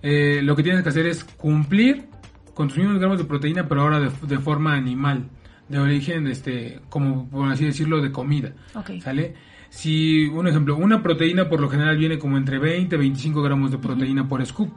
eh, 0.02 0.40
lo 0.42 0.54
que 0.54 0.62
tienes 0.62 0.82
que 0.82 0.88
hacer 0.90 1.06
es 1.06 1.24
cumplir 1.24 2.04
con 2.52 2.68
tus 2.68 2.78
mismos 2.78 2.98
gramos 2.98 3.18
de 3.18 3.24
proteína, 3.24 3.66
pero 3.66 3.82
ahora 3.82 4.00
de, 4.00 4.38
forma 4.38 4.74
animal, 4.74 5.28
de 5.68 5.78
origen, 5.78 6.26
este, 6.26 6.80
como 6.88 7.28
por 7.28 7.50
así 7.50 7.64
decirlo, 7.64 8.00
de 8.00 8.12
comida. 8.12 8.52
¿Sale? 9.00 9.34
Si, 9.70 10.26
un 10.26 10.46
ejemplo, 10.46 10.76
una 10.76 11.02
proteína 11.02 11.48
por 11.48 11.60
lo 11.60 11.68
general 11.68 11.96
viene 11.96 12.18
como 12.18 12.36
entre 12.36 12.58
20 12.58 12.94
y 12.94 12.98
25 12.98 13.42
gramos 13.42 13.72
de 13.72 13.78
proteína 13.78 14.28
por 14.28 14.44
scoop 14.46 14.70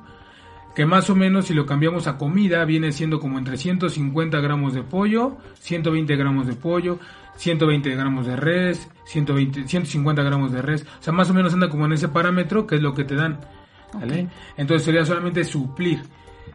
que 0.78 0.86
más 0.86 1.10
o 1.10 1.16
menos 1.16 1.48
si 1.48 1.56
lo 1.56 1.66
cambiamos 1.66 2.06
a 2.06 2.20
comida 2.20 2.64
viene 2.64 2.92
siendo 2.92 3.20
como 3.20 3.40
entre 3.40 3.58
150 3.58 4.40
gramos 4.40 4.76
de 4.76 4.84
pollo, 4.84 5.38
120 5.56 6.16
gramos 6.16 6.46
de 6.46 6.54
pollo, 6.54 7.00
120 7.38 7.90
gramos 7.96 8.28
de 8.28 8.36
res, 8.36 8.90
120, 9.06 9.68
150 9.68 10.24
gramos 10.24 10.52
de 10.52 10.62
res, 10.62 10.86
o 11.00 11.04
sea, 11.04 11.14
más 11.14 11.30
o 11.30 11.34
menos 11.34 11.54
anda 11.54 11.70
como 11.70 11.86
en 11.86 11.94
ese 11.94 12.10
parámetro 12.10 12.68
que 12.68 12.76
es 12.76 12.82
lo 12.82 12.94
que 12.94 13.04
te 13.04 13.16
dan. 13.16 13.40
¿vale? 13.94 14.28
Entonces 14.58 14.86
sería 14.86 15.06
solamente 15.06 15.44
suplir. 15.44 16.02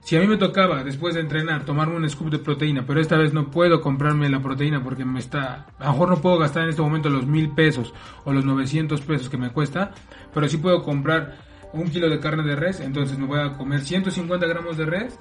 Si 0.01 0.17
a 0.17 0.21
mí 0.21 0.27
me 0.27 0.37
tocaba 0.37 0.83
después 0.83 1.15
de 1.15 1.21
entrenar 1.21 1.65
tomarme 1.65 1.97
un 1.97 2.09
scoop 2.09 2.31
de 2.31 2.39
proteína, 2.39 2.85
pero 2.85 3.01
esta 3.01 3.17
vez 3.17 3.33
no 3.33 3.51
puedo 3.51 3.81
comprarme 3.81 4.29
la 4.29 4.43
proteína 4.43 4.83
porque 4.83 5.05
me 5.05 5.21
está, 5.21 5.67
a 5.79 5.87
lo 5.87 5.93
mejor 5.93 6.09
no 6.09 6.21
puedo 6.21 6.39
gastar 6.39 6.65
en 6.65 6.71
este 6.71 6.83
momento 6.83 7.09
los 7.09 7.27
mil 7.27 7.51
pesos 7.51 7.95
o 8.25 8.33
los 8.33 8.45
900 8.45 9.01
pesos 9.03 9.29
que 9.29 9.37
me 9.37 9.51
cuesta, 9.51 9.93
pero 10.35 10.49
sí 10.49 10.57
puedo 10.57 10.83
comprar 10.83 11.37
un 11.73 11.89
kilo 11.89 12.09
de 12.09 12.19
carne 12.19 12.43
de 12.43 12.57
res, 12.57 12.81
entonces 12.81 13.17
me 13.17 13.27
voy 13.27 13.39
a 13.39 13.53
comer 13.53 13.81
150 13.81 14.45
gramos 14.47 14.77
de 14.77 14.87
res, 14.87 15.19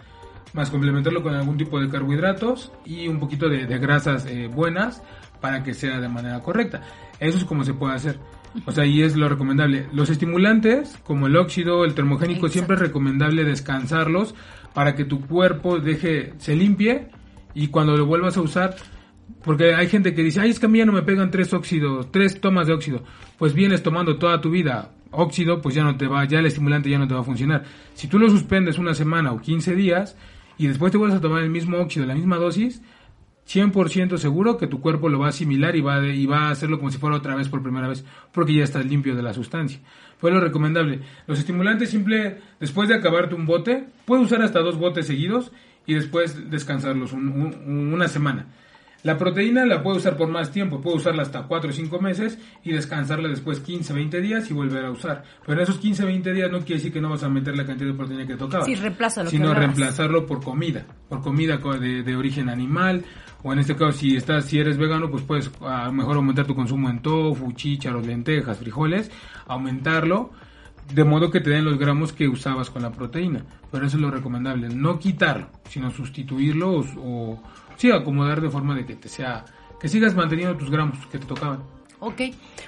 más 0.53 0.69
complementarlo 0.69 1.21
con 1.21 1.35
algún 1.35 1.57
tipo 1.57 1.79
de 1.79 1.87
carbohidratos 1.87 2.71
y 2.83 3.07
un 3.07 3.19
poquito 3.19 3.47
de, 3.47 3.65
grasas 3.77 4.25
eh, 4.25 4.47
buenas 4.47 5.03
para 5.41 5.63
que 5.63 5.73
sea 5.73 5.99
de 5.99 6.07
manera 6.07 6.39
correcta. 6.39 6.81
Eso 7.19 7.37
es 7.37 7.43
como 7.43 7.63
se 7.63 7.73
puede 7.73 7.95
hacer. 7.95 8.19
O 8.65 8.71
sea, 8.71 8.85
y 8.85 9.01
es 9.01 9.15
lo 9.15 9.27
recomendable. 9.29 9.87
Los 9.93 10.09
estimulantes, 10.09 10.97
como 11.03 11.27
el 11.27 11.35
óxido, 11.35 11.85
el 11.85 11.93
termogénico, 11.93 12.49
siempre 12.49 12.75
es 12.75 12.81
recomendable 12.81 13.43
descansarlos 13.43 14.35
para 14.73 14.95
que 14.95 15.05
tu 15.05 15.25
cuerpo 15.25 15.79
deje, 15.79 16.33
se 16.37 16.55
limpie 16.55 17.07
y 17.53 17.67
cuando 17.67 17.95
lo 17.97 18.05
vuelvas 18.05 18.37
a 18.37 18.41
usar, 18.41 18.75
porque 19.43 19.73
hay 19.73 19.87
gente 19.87 20.13
que 20.13 20.23
dice, 20.23 20.41
ay, 20.41 20.51
es 20.51 20.59
que 20.59 20.65
a 20.65 20.69
mí 20.69 20.79
ya 20.79 20.85
no 20.85 20.91
me 20.91 21.01
pegan 21.01 21.31
tres 21.31 21.53
óxidos, 21.53 22.11
tres 22.11 22.39
tomas 22.39 22.67
de 22.67 22.73
óxido. 22.73 23.03
Pues 23.37 23.53
vienes 23.53 23.83
tomando 23.83 24.17
toda 24.17 24.41
tu 24.41 24.49
vida 24.49 24.91
óxido, 25.11 25.61
pues 25.61 25.75
ya 25.75 25.83
no 25.83 25.97
te 25.97 26.07
va, 26.07 26.25
ya 26.25 26.39
el 26.39 26.45
estimulante 26.45 26.89
ya 26.89 26.97
no 26.97 27.07
te 27.07 27.13
va 27.13 27.21
a 27.21 27.25
funcionar. 27.25 27.63
Si 27.93 28.07
tú 28.07 28.19
lo 28.19 28.29
suspendes 28.29 28.77
una 28.77 28.93
semana 28.93 29.31
o 29.31 29.39
15 29.39 29.75
días 29.75 30.17
y 30.57 30.67
después 30.67 30.91
te 30.91 30.97
vuelves 30.97 31.17
a 31.17 31.21
tomar 31.21 31.43
el 31.43 31.49
mismo 31.49 31.77
óxido, 31.77 32.05
la 32.05 32.15
misma 32.15 32.37
dosis, 32.37 32.81
100% 33.53 34.17
seguro 34.17 34.57
que 34.57 34.67
tu 34.67 34.79
cuerpo 34.79 35.09
lo 35.09 35.19
va 35.19 35.27
a 35.27 35.29
asimilar 35.29 35.75
y 35.75 35.81
va, 35.81 36.05
y 36.05 36.25
va 36.25 36.47
a 36.47 36.51
hacerlo 36.51 36.77
como 36.77 36.91
si 36.91 36.97
fuera 36.97 37.17
otra 37.17 37.35
vez 37.35 37.49
por 37.49 37.61
primera 37.61 37.87
vez, 37.87 38.05
porque 38.31 38.53
ya 38.53 38.63
estás 38.63 38.85
limpio 38.85 39.15
de 39.15 39.23
la 39.23 39.33
sustancia. 39.33 39.79
Fue 40.17 40.31
lo 40.31 40.39
recomendable. 40.39 40.99
Los 41.27 41.39
estimulantes 41.39 41.89
simple, 41.89 42.37
después 42.59 42.87
de 42.87 42.95
acabarte 42.95 43.35
un 43.35 43.45
bote, 43.45 43.87
puedes 44.05 44.25
usar 44.25 44.41
hasta 44.41 44.59
dos 44.59 44.77
botes 44.77 45.07
seguidos 45.07 45.51
y 45.85 45.95
después 45.95 46.49
descansarlos 46.49 47.13
una 47.13 48.07
semana. 48.07 48.47
La 49.03 49.17
proteína 49.17 49.65
la 49.65 49.81
puedo 49.81 49.97
usar 49.97 50.15
por 50.15 50.29
más 50.29 50.51
tiempo, 50.51 50.79
puedo 50.79 50.97
usarla 50.97 51.23
hasta 51.23 51.43
4 51.43 51.71
o 51.71 51.73
5 51.73 51.99
meses 51.99 52.37
y 52.63 52.71
descansarla 52.71 53.29
después 53.29 53.59
15, 53.59 53.93
20 53.93 54.21
días 54.21 54.51
y 54.51 54.53
volver 54.53 54.85
a 54.85 54.91
usar. 54.91 55.23
Pero 55.43 55.57
en 55.57 55.63
esos 55.63 55.79
15, 55.79 56.05
20 56.05 56.33
días 56.33 56.51
no 56.51 56.59
quiere 56.59 56.75
decir 56.75 56.93
que 56.93 57.01
no 57.01 57.09
vas 57.09 57.23
a 57.23 57.29
meter 57.29 57.57
la 57.57 57.65
cantidad 57.65 57.89
de 57.89 57.97
proteína 57.97 58.27
que 58.27 58.35
tocaba. 58.35 58.63
Sí, 58.63 58.75
reemplazo 58.75 59.25
Sino 59.25 59.55
reemplazarlo 59.55 60.27
por 60.27 60.43
comida, 60.43 60.85
por 61.09 61.21
comida 61.21 61.57
de, 61.57 62.03
de, 62.03 62.15
origen 62.15 62.47
animal. 62.47 63.03
O 63.43 63.53
en 63.53 63.59
este 63.59 63.75
caso, 63.75 63.93
si 63.93 64.15
estás, 64.15 64.45
si 64.45 64.59
eres 64.59 64.77
vegano, 64.77 65.09
pues 65.09 65.23
puedes 65.23 65.51
a 65.61 65.85
lo 65.85 65.93
mejor 65.93 66.17
aumentar 66.17 66.45
tu 66.45 66.55
consumo 66.55 66.89
en 66.89 67.01
tofu, 67.01 67.51
chícharos, 67.53 68.05
lentejas, 68.05 68.57
frijoles, 68.57 69.11
aumentarlo 69.47 70.31
de 70.93 71.03
modo 71.03 71.31
que 71.31 71.39
te 71.39 71.49
den 71.49 71.65
los 71.65 71.77
gramos 71.77 72.11
que 72.11 72.27
usabas 72.27 72.69
con 72.69 72.81
la 72.81 72.91
proteína. 72.91 73.45
Pero 73.71 73.85
eso 73.85 73.97
es 73.97 74.01
lo 74.01 74.11
recomendable, 74.11 74.69
no 74.69 74.99
quitarlo, 74.99 75.47
sino 75.69 75.89
sustituirlo 75.91 76.83
o 76.97 77.41
sí, 77.77 77.91
acomodar 77.91 78.41
de 78.41 78.49
forma 78.49 78.75
de 78.75 78.85
que 78.85 78.95
te 78.95 79.09
sea, 79.09 79.45
que 79.79 79.87
sigas 79.87 80.15
manteniendo 80.15 80.57
tus 80.57 80.69
gramos 80.69 80.97
que 81.07 81.17
te 81.17 81.25
tocaban. 81.25 81.59
Ok. 81.99 82.21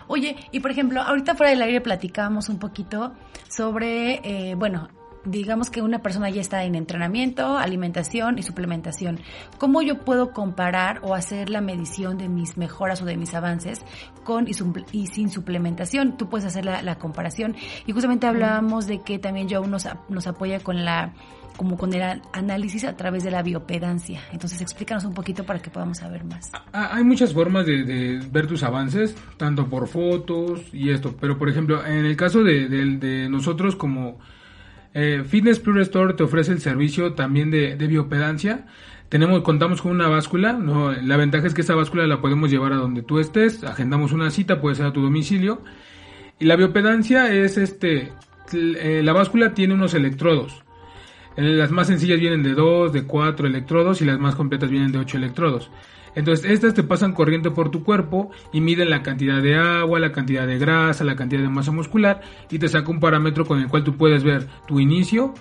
Oye, 0.07 0.35
y 0.51 0.59
por 0.59 0.71
ejemplo, 0.71 1.01
ahorita 1.01 1.35
fuera 1.35 1.51
del 1.51 1.61
aire 1.61 1.81
platicábamos 1.81 2.49
un 2.49 2.59
poquito 2.59 3.13
sobre, 3.49 4.21
eh, 4.23 4.55
bueno, 4.55 4.89
digamos 5.25 5.69
que 5.69 5.81
una 5.81 6.01
persona 6.01 6.29
ya 6.29 6.41
está 6.41 6.63
en 6.63 6.75
entrenamiento, 6.75 7.57
alimentación 7.57 8.37
y 8.37 8.43
suplementación. 8.43 9.19
¿Cómo 9.57 9.81
yo 9.81 9.99
puedo 9.99 10.31
comparar 10.31 10.99
o 11.03 11.15
hacer 11.15 11.49
la 11.49 11.61
medición 11.61 12.17
de 12.17 12.29
mis 12.29 12.57
mejoras 12.57 13.01
o 13.01 13.05
de 13.05 13.17
mis 13.17 13.33
avances 13.33 13.81
con 14.23 14.47
y, 14.47 15.07
sin 15.07 15.29
suplementación? 15.29 16.17
Tú 16.17 16.29
puedes 16.29 16.45
hacer 16.45 16.65
la, 16.65 16.95
comparación. 16.95 17.55
Y 17.85 17.91
justamente 17.91 18.27
hablábamos 18.27 18.85
de 18.85 19.01
que 19.01 19.19
también 19.19 19.47
yo 19.47 19.65
nos, 19.65 19.87
nos 20.09 20.27
apoya 20.27 20.59
con 20.59 20.85
la 20.85 21.13
como 21.57 21.77
con 21.77 21.93
el 21.93 22.21
análisis 22.33 22.83
a 22.83 22.95
través 22.95 23.23
de 23.23 23.31
la 23.31 23.43
biopedancia. 23.43 24.21
Entonces 24.31 24.61
explícanos 24.61 25.05
un 25.05 25.13
poquito 25.13 25.45
para 25.45 25.59
que 25.59 25.69
podamos 25.69 25.99
saber 25.99 26.23
más. 26.23 26.51
Hay 26.71 27.03
muchas 27.03 27.33
formas 27.33 27.65
de, 27.65 28.19
ver 28.31 28.47
tus 28.47 28.63
avances, 28.63 29.15
tanto 29.37 29.67
por 29.67 29.87
fotos 29.87 30.61
y 30.73 30.89
esto, 30.89 31.15
pero 31.19 31.37
por 31.37 31.49
ejemplo, 31.49 31.85
en 31.85 32.05
el 32.05 32.15
caso 32.15 32.43
de, 32.43 33.27
nosotros 33.29 33.75
como 33.75 34.19
eh, 34.93 35.23
Fitness 35.27 35.59
Plus 35.59 35.75
Restore 35.75 36.13
te 36.13 36.23
ofrece 36.23 36.51
el 36.51 36.59
servicio 36.59 37.13
también 37.13 37.51
de, 37.51 37.75
biopedancia. 37.75 38.67
Tenemos, 39.09 39.41
contamos 39.41 39.81
con 39.81 39.91
una 39.91 40.07
báscula, 40.07 40.53
la 41.03 41.17
ventaja 41.17 41.45
es 41.45 41.53
que 41.53 41.61
esa 41.61 41.75
báscula 41.75 42.07
la 42.07 42.19
podemos 42.19 42.49
llevar 42.49 42.73
a 42.73 42.77
donde 42.77 43.03
tú 43.03 43.19
estés, 43.19 43.63
agendamos 43.63 44.11
una 44.11 44.31
cita, 44.31 44.59
puede 44.59 44.75
ser 44.75 44.87
a 44.87 44.93
tu 44.93 45.01
domicilio. 45.01 45.61
Y 46.39 46.45
la 46.45 46.55
biopedancia 46.55 47.31
es 47.31 47.57
este, 47.57 48.11
eh, 48.53 49.01
la 49.03 49.13
báscula 49.13 49.53
tiene 49.53 49.73
unos 49.73 49.93
electrodos. 49.93 50.63
Las 51.35 51.71
más 51.71 51.87
sencillas 51.87 52.19
vienen 52.19 52.43
de 52.43 52.53
2, 52.53 52.93
de 52.93 53.03
4 53.05 53.47
electrodos 53.47 54.01
y 54.01 54.05
las 54.05 54.19
más 54.19 54.35
completas 54.35 54.69
vienen 54.69 54.91
de 54.91 54.99
8 54.99 55.17
electrodos. 55.17 55.71
Entonces, 56.15 56.49
estas 56.49 56.73
te 56.73 56.83
pasan 56.83 57.13
corriente 57.13 57.51
por 57.51 57.71
tu 57.71 57.83
cuerpo 57.83 58.31
y 58.51 58.61
miden 58.61 58.89
la 58.89 59.01
cantidad 59.01 59.41
de 59.41 59.55
agua, 59.55 59.99
la 59.99 60.11
cantidad 60.11 60.45
de 60.45 60.57
grasa, 60.57 61.03
la 61.03 61.15
cantidad 61.15 61.41
de 61.41 61.49
masa 61.49 61.71
muscular 61.71 62.21
y 62.49 62.59
te 62.59 62.67
saca 62.67 62.89
un 62.91 62.99
parámetro 62.99 63.45
con 63.45 63.59
el 63.59 63.67
cual 63.67 63.83
tú 63.83 63.97
puedes 63.97 64.23
ver 64.23 64.47
tu 64.67 64.79
inicio 64.79 65.33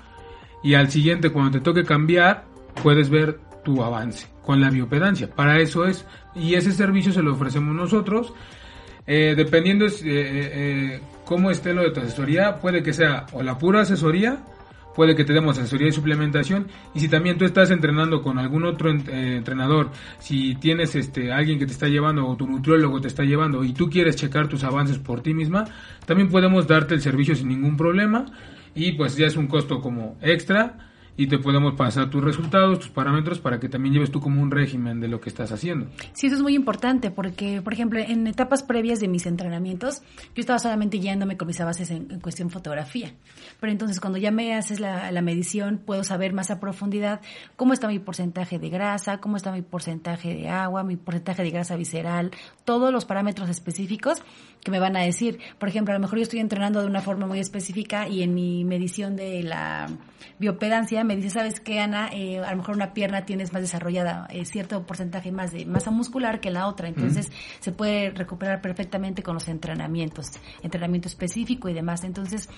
y 0.62 0.74
al 0.74 0.90
siguiente, 0.90 1.30
cuando 1.30 1.58
te 1.58 1.60
toque 1.60 1.84
cambiar, 1.84 2.44
puedes 2.82 3.10
ver 3.10 3.40
tu 3.64 3.82
avance 3.82 4.28
con 4.42 4.60
la 4.60 4.70
biopedancia. 4.70 5.28
Para 5.28 5.60
eso 5.60 5.86
es, 5.86 6.06
y 6.34 6.54
ese 6.54 6.72
servicio 6.72 7.12
se 7.12 7.22
lo 7.22 7.32
ofrecemos 7.32 7.74
nosotros. 7.74 8.32
Eh, 9.04 9.34
dependiendo 9.36 9.86
eh, 9.86 9.90
eh, 10.04 11.00
cómo 11.24 11.50
esté 11.50 11.74
lo 11.74 11.82
de 11.82 11.90
tu 11.90 12.00
asesoría, 12.00 12.56
puede 12.60 12.82
que 12.84 12.92
sea 12.92 13.26
o 13.32 13.42
la 13.42 13.58
pura 13.58 13.80
asesoría 13.80 14.38
puede 14.94 15.14
que 15.14 15.24
te 15.24 15.32
demos 15.32 15.58
asesoría 15.58 15.88
y 15.88 15.92
suplementación. 15.92 16.68
Y 16.94 17.00
si 17.00 17.08
también 17.08 17.38
tú 17.38 17.44
estás 17.44 17.70
entrenando 17.70 18.22
con 18.22 18.38
algún 18.38 18.64
otro 18.64 18.90
eh, 18.90 19.36
entrenador, 19.36 19.90
si 20.18 20.54
tienes 20.56 20.94
este 20.94 21.32
alguien 21.32 21.58
que 21.58 21.66
te 21.66 21.72
está 21.72 21.88
llevando 21.88 22.26
o 22.26 22.36
tu 22.36 22.46
nutriólogo 22.46 23.00
te 23.00 23.08
está 23.08 23.24
llevando 23.24 23.64
y 23.64 23.72
tú 23.72 23.88
quieres 23.88 24.16
checar 24.16 24.48
tus 24.48 24.64
avances 24.64 24.98
por 24.98 25.20
ti 25.20 25.34
misma, 25.34 25.64
también 26.06 26.28
podemos 26.28 26.66
darte 26.66 26.94
el 26.94 27.00
servicio 27.00 27.34
sin 27.34 27.48
ningún 27.48 27.76
problema. 27.76 28.26
Y 28.74 28.92
pues 28.92 29.16
ya 29.16 29.26
es 29.26 29.36
un 29.36 29.48
costo 29.48 29.80
como 29.80 30.16
extra 30.22 30.91
y 31.22 31.28
te 31.28 31.38
podemos 31.38 31.74
pasar 31.74 32.10
tus 32.10 32.24
resultados, 32.24 32.80
tus 32.80 32.88
parámetros 32.88 33.38
para 33.38 33.60
que 33.60 33.68
también 33.68 33.94
lleves 33.94 34.10
tú 34.10 34.20
como 34.20 34.42
un 34.42 34.50
régimen 34.50 34.98
de 34.98 35.06
lo 35.06 35.20
que 35.20 35.28
estás 35.28 35.52
haciendo. 35.52 35.86
Sí, 36.14 36.26
eso 36.26 36.34
es 36.34 36.42
muy 36.42 36.56
importante 36.56 37.12
porque, 37.12 37.62
por 37.62 37.72
ejemplo, 37.72 38.00
en 38.00 38.26
etapas 38.26 38.64
previas 38.64 38.98
de 38.98 39.06
mis 39.06 39.24
entrenamientos, 39.26 40.02
yo 40.34 40.40
estaba 40.40 40.58
solamente 40.58 40.96
guiándome 40.96 41.36
con 41.36 41.46
mis 41.46 41.60
bases 41.60 41.92
en, 41.92 42.18
cuestión 42.18 42.50
fotografía. 42.50 43.12
Pero 43.60 43.70
entonces 43.70 44.00
cuando 44.00 44.18
ya 44.18 44.32
me 44.32 44.56
haces 44.56 44.80
la, 44.80 45.12
la, 45.12 45.22
medición, 45.22 45.78
puedo 45.78 46.02
saber 46.02 46.32
más 46.32 46.50
a 46.50 46.58
profundidad 46.58 47.20
cómo 47.54 47.72
está 47.72 47.86
mi 47.86 48.00
porcentaje 48.00 48.58
de 48.58 48.68
grasa, 48.68 49.18
cómo 49.18 49.36
está 49.36 49.52
mi 49.52 49.62
porcentaje 49.62 50.34
de 50.34 50.48
agua, 50.48 50.82
mi 50.82 50.96
porcentaje 50.96 51.44
de 51.44 51.50
grasa 51.50 51.76
visceral, 51.76 52.32
todos 52.64 52.92
los 52.92 53.04
parámetros 53.04 53.48
específicos 53.48 54.24
que 54.64 54.72
me 54.72 54.80
van 54.80 54.96
a 54.96 55.02
decir. 55.02 55.38
Por 55.60 55.68
ejemplo, 55.68 55.94
a 55.94 55.98
lo 55.98 56.00
mejor 56.00 56.18
yo 56.18 56.24
estoy 56.24 56.40
entrenando 56.40 56.80
de 56.80 56.88
una 56.88 57.00
forma 57.00 57.28
muy 57.28 57.38
específica 57.38 58.08
y 58.08 58.24
en 58.24 58.34
mi 58.34 58.64
medición 58.64 59.14
de 59.14 59.44
la 59.44 59.88
biopedancia 60.42 61.04
me 61.04 61.14
dice, 61.14 61.30
¿sabes 61.30 61.60
qué, 61.60 61.78
Ana? 61.78 62.08
Eh, 62.12 62.40
a 62.40 62.50
lo 62.50 62.56
mejor 62.56 62.74
una 62.74 62.92
pierna 62.92 63.24
tienes 63.24 63.52
más 63.52 63.62
desarrollada 63.62 64.26
eh, 64.28 64.44
cierto 64.44 64.84
porcentaje 64.84 65.30
más 65.30 65.52
de 65.52 65.64
masa 65.66 65.92
muscular 65.92 66.40
que 66.40 66.50
la 66.50 66.66
otra. 66.66 66.88
Entonces, 66.88 67.30
se 67.60 67.70
puede 67.70 68.10
recuperar 68.10 68.60
perfectamente 68.60 69.22
con 69.22 69.34
los 69.34 69.46
entrenamientos, 69.46 70.32
entrenamiento 70.62 71.06
específico 71.06 71.68
y 71.68 71.74
demás. 71.74 72.02
Entonces, 72.02 72.48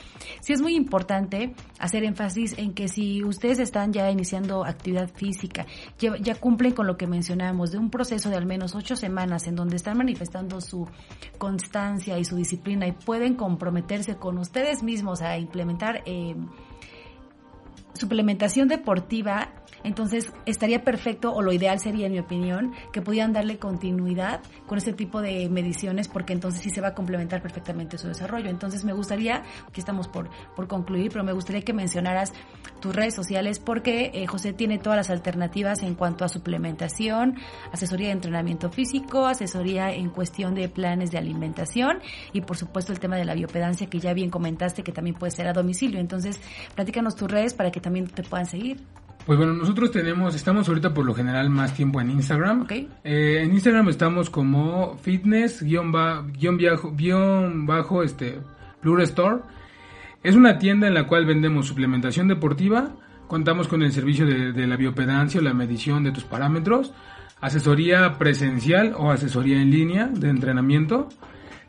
sí 0.41 0.55
es 0.55 0.63
muy 0.63 0.75
importante 0.75 1.55
hacer 1.79 2.05
énfasis 2.05 2.57
en 2.57 2.73
que 2.73 2.89
si 2.89 3.23
ustedes 3.23 3.59
están 3.59 3.93
ya 3.93 4.11
iniciando 4.11 4.65
actividad 4.65 5.11
física, 5.15 5.67
ya, 5.99 6.17
ya 6.17 6.35
cumplen 6.37 6.73
con 6.73 6.87
lo 6.87 6.97
que 6.97 7.07
mencionamos, 7.07 7.71
de 7.71 7.77
un 7.77 7.91
proceso 7.91 8.31
de 8.31 8.37
al 8.37 8.47
menos 8.47 8.75
ocho 8.75 8.97
semanas 8.97 9.47
en 9.47 9.57
donde 9.57 9.77
están 9.77 9.99
manifestando 9.99 10.63
su 10.63 10.89
constancia 11.37 12.19
y 12.19 12.25
su 12.25 12.37
disciplina 12.37 12.87
y 12.87 12.93
pueden 12.93 13.35
comprometerse 13.35 14.17
con 14.17 14.39
ustedes 14.39 14.83
mismos 14.83 15.21
a 15.21 15.37
implementar 15.37 16.03
eh, 16.07 16.35
suplementación 17.95 18.69
deportiva, 18.69 19.51
entonces 19.85 20.33
estaría 20.47 20.83
perfecto 20.83 21.33
o 21.33 21.43
lo 21.43 21.53
ideal 21.53 21.79
sería, 21.79 22.07
en 22.07 22.13
mi 22.13 22.19
opinión, 22.19 22.73
que 22.93 23.03
pudieran 23.03 23.33
darle 23.33 23.59
continuidad 23.59 24.41
con 24.67 24.79
este 24.79 24.95
tipo 24.95 25.21
de 25.21 25.49
mediciones 25.49 26.09
porque 26.09 26.33
entonces 26.33 26.63
sí 26.63 26.71
se 26.71 26.81
va 26.81 26.89
a 26.89 26.95
complementar 26.95 27.43
perfectamente 27.43 27.99
su 27.99 28.09
desarrollo. 28.09 28.49
Entonces 28.51 28.85
me 28.85 28.95
gustaría, 28.95 29.43
aquí 29.69 29.81
estamos 29.81 30.09
por, 30.09 30.31
por 30.57 30.67
concluir, 30.67 31.13
pero 31.13 31.23
me 31.23 31.33
gustaría 31.33 31.63
que 31.63 31.75
mencionaras 31.75 32.33
tus 32.81 32.97
redes 32.97 33.15
sociales 33.15 33.59
porque 33.59 34.11
eh, 34.15 34.27
José 34.27 34.53
tiene 34.55 34.79
todas 34.79 34.97
las 34.97 35.11
alternativas 35.11 35.83
en 35.83 35.95
cuanto 35.95 36.25
a 36.25 36.29
suplementación, 36.29 37.37
asesoría 37.71 38.09
de 38.09 38.15
entrenamiento 38.15 38.71
físico, 38.71 39.27
asesoría 39.27 39.93
en 39.93 40.09
cuestión 40.09 40.55
de 40.55 40.69
planes 40.69 41.11
de 41.11 41.19
alimentación 41.19 41.99
y 42.33 42.41
por 42.41 42.57
supuesto 42.57 42.93
el 42.93 43.01
tema 43.01 43.17
de 43.17 43.27
la 43.27 43.35
biopedancia 43.35 43.89
que 43.89 44.01
ya 44.01 44.15
bien 44.15 44.31
comentaste 44.31 44.83
que 44.83 44.93
también 44.93 45.17
puede 45.17 45.31
ser 45.31 45.47
a 45.47 45.53
domicilio. 45.53 46.01
Entonces, 46.01 46.41
platícanos 46.75 47.17
tus 47.17 47.31
redes 47.31 47.53
para 47.53 47.71
que 47.71 47.81
también 47.81 48.07
te 48.07 48.23
puedan 48.23 48.47
seguir. 48.47 48.79
Pues 49.27 49.39
bueno, 49.39 49.55
nosotros 49.55 49.91
tenemos, 49.91 50.35
estamos 50.35 50.69
ahorita 50.69 50.93
por 50.93 51.07
lo 51.07 51.15
general 51.15 51.49
más 51.49 51.73
tiempo 51.75 51.99
en 51.99 52.11
Instagram. 52.11 52.63
Okay. 52.63 52.91
Eh, 53.05 53.41
en 53.43 53.55
Instagram 53.55 53.89
estamos 53.89 54.29
como 54.29 54.99
fitness 54.99 55.63
guion, 55.63 55.93
bajo, 57.67 58.03
este 58.03 58.39
Blue 58.83 59.01
Store. 59.01 59.39
Es 60.23 60.37
una 60.37 60.59
tienda 60.59 60.89
en 60.89 60.95
la 60.95 61.07
cual 61.07 61.25
vendemos 61.25 61.67
suplementación 61.67 62.29
deportiva, 62.29 62.91
contamos 63.27 63.67
con 63.67 63.83
el 63.83 63.93
servicio 63.93 64.27
de, 64.27 64.53
de 64.53 64.67
la 64.67 64.77
biopedancia 64.77 65.41
o 65.41 65.43
la 65.43 65.55
medición 65.55 66.05
de 66.05 66.13
tus 66.13 66.25
parámetros, 66.25 66.93
asesoría 67.41 68.19
presencial 68.19 68.95
o 68.97 69.11
asesoría 69.11 69.61
en 69.61 69.71
línea 69.71 70.07
de 70.07 70.29
entrenamiento. 70.29 71.09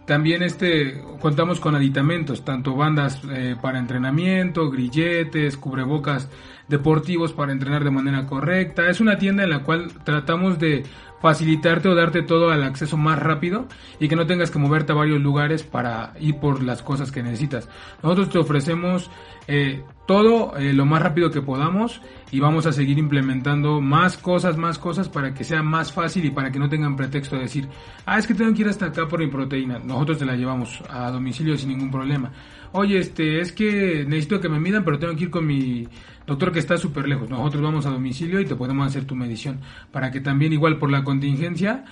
También 0.05 0.43
este 0.43 1.01
contamos 1.19 1.59
con 1.59 1.75
aditamentos, 1.75 2.45
tanto 2.45 2.75
bandas 2.75 3.21
eh, 3.31 3.55
para 3.59 3.79
entrenamiento, 3.79 4.69
grilletes, 4.69 5.57
cubrebocas 5.57 6.29
deportivos 6.67 7.33
para 7.33 7.51
entrenar 7.51 7.83
de 7.83 7.91
manera 7.91 8.27
correcta. 8.27 8.87
Es 8.89 8.99
una 8.99 9.17
tienda 9.17 9.43
en 9.43 9.49
la 9.49 9.63
cual 9.63 9.91
tratamos 10.03 10.59
de 10.59 10.83
facilitarte 11.21 11.89
o 11.89 11.95
darte 11.95 12.21
todo 12.21 12.51
al 12.51 12.63
acceso 12.63 12.97
más 12.97 13.17
rápido 13.17 13.67
y 13.99 14.07
que 14.07 14.15
no 14.15 14.27
tengas 14.27 14.51
que 14.51 14.59
moverte 14.59 14.91
a 14.91 14.95
varios 14.95 15.19
lugares 15.21 15.63
para 15.63 16.13
ir 16.19 16.35
por 16.35 16.61
las 16.61 16.83
cosas 16.83 17.11
que 17.11 17.23
necesitas. 17.23 17.67
Nosotros 18.03 18.29
te 18.29 18.37
ofrecemos 18.37 19.09
eh, 19.47 19.81
todo 20.05 20.55
eh, 20.57 20.73
lo 20.73 20.85
más 20.85 21.01
rápido 21.01 21.31
que 21.31 21.41
podamos 21.41 21.99
y 22.31 22.39
vamos 22.39 22.65
a 22.65 22.71
seguir 22.71 22.97
implementando 22.97 23.81
más 23.81 24.17
cosas, 24.17 24.57
más 24.57 24.79
cosas 24.79 25.09
para 25.09 25.33
que 25.33 25.43
sea 25.43 25.61
más 25.61 25.91
fácil 25.91 26.25
y 26.25 26.31
para 26.31 26.51
que 26.51 26.59
no 26.59 26.69
tengan 26.69 26.95
pretexto 26.95 27.35
de 27.35 27.43
decir, 27.43 27.67
ah, 28.05 28.17
es 28.17 28.27
que 28.27 28.33
tengo 28.33 28.53
que 28.53 28.61
ir 28.61 28.67
hasta 28.67 28.87
acá 28.87 29.07
por 29.07 29.19
mi 29.19 29.27
proteína. 29.27 29.79
Nosotros 29.79 30.17
te 30.17 30.25
la 30.25 30.35
llevamos 30.35 30.83
a 30.89 31.11
domicilio 31.11 31.57
sin 31.57 31.69
ningún 31.69 31.91
problema. 31.91 32.31
Oye, 32.71 32.99
este, 32.99 33.39
es 33.39 33.51
que 33.51 34.05
necesito 34.07 34.41
que 34.41 34.49
me 34.49 34.59
midan, 34.59 34.83
pero 34.83 34.99
tengo 34.99 35.15
que 35.15 35.23
ir 35.25 35.29
con 35.29 35.45
mi 35.45 35.87
doctor 36.25 36.51
que 36.51 36.59
está 36.59 36.77
súper 36.77 37.07
lejos. 37.07 37.29
Nosotros 37.29 37.61
vamos 37.61 37.85
a 37.85 37.89
domicilio 37.89 38.39
y 38.41 38.45
te 38.45 38.55
podemos 38.55 38.87
hacer 38.87 39.05
tu 39.05 39.15
medición 39.15 39.59
para 39.91 40.11
que 40.11 40.19
también 40.19 40.51
igual 40.51 40.77
por 40.77 40.91
la 40.91 41.03
contingencia 41.03 41.85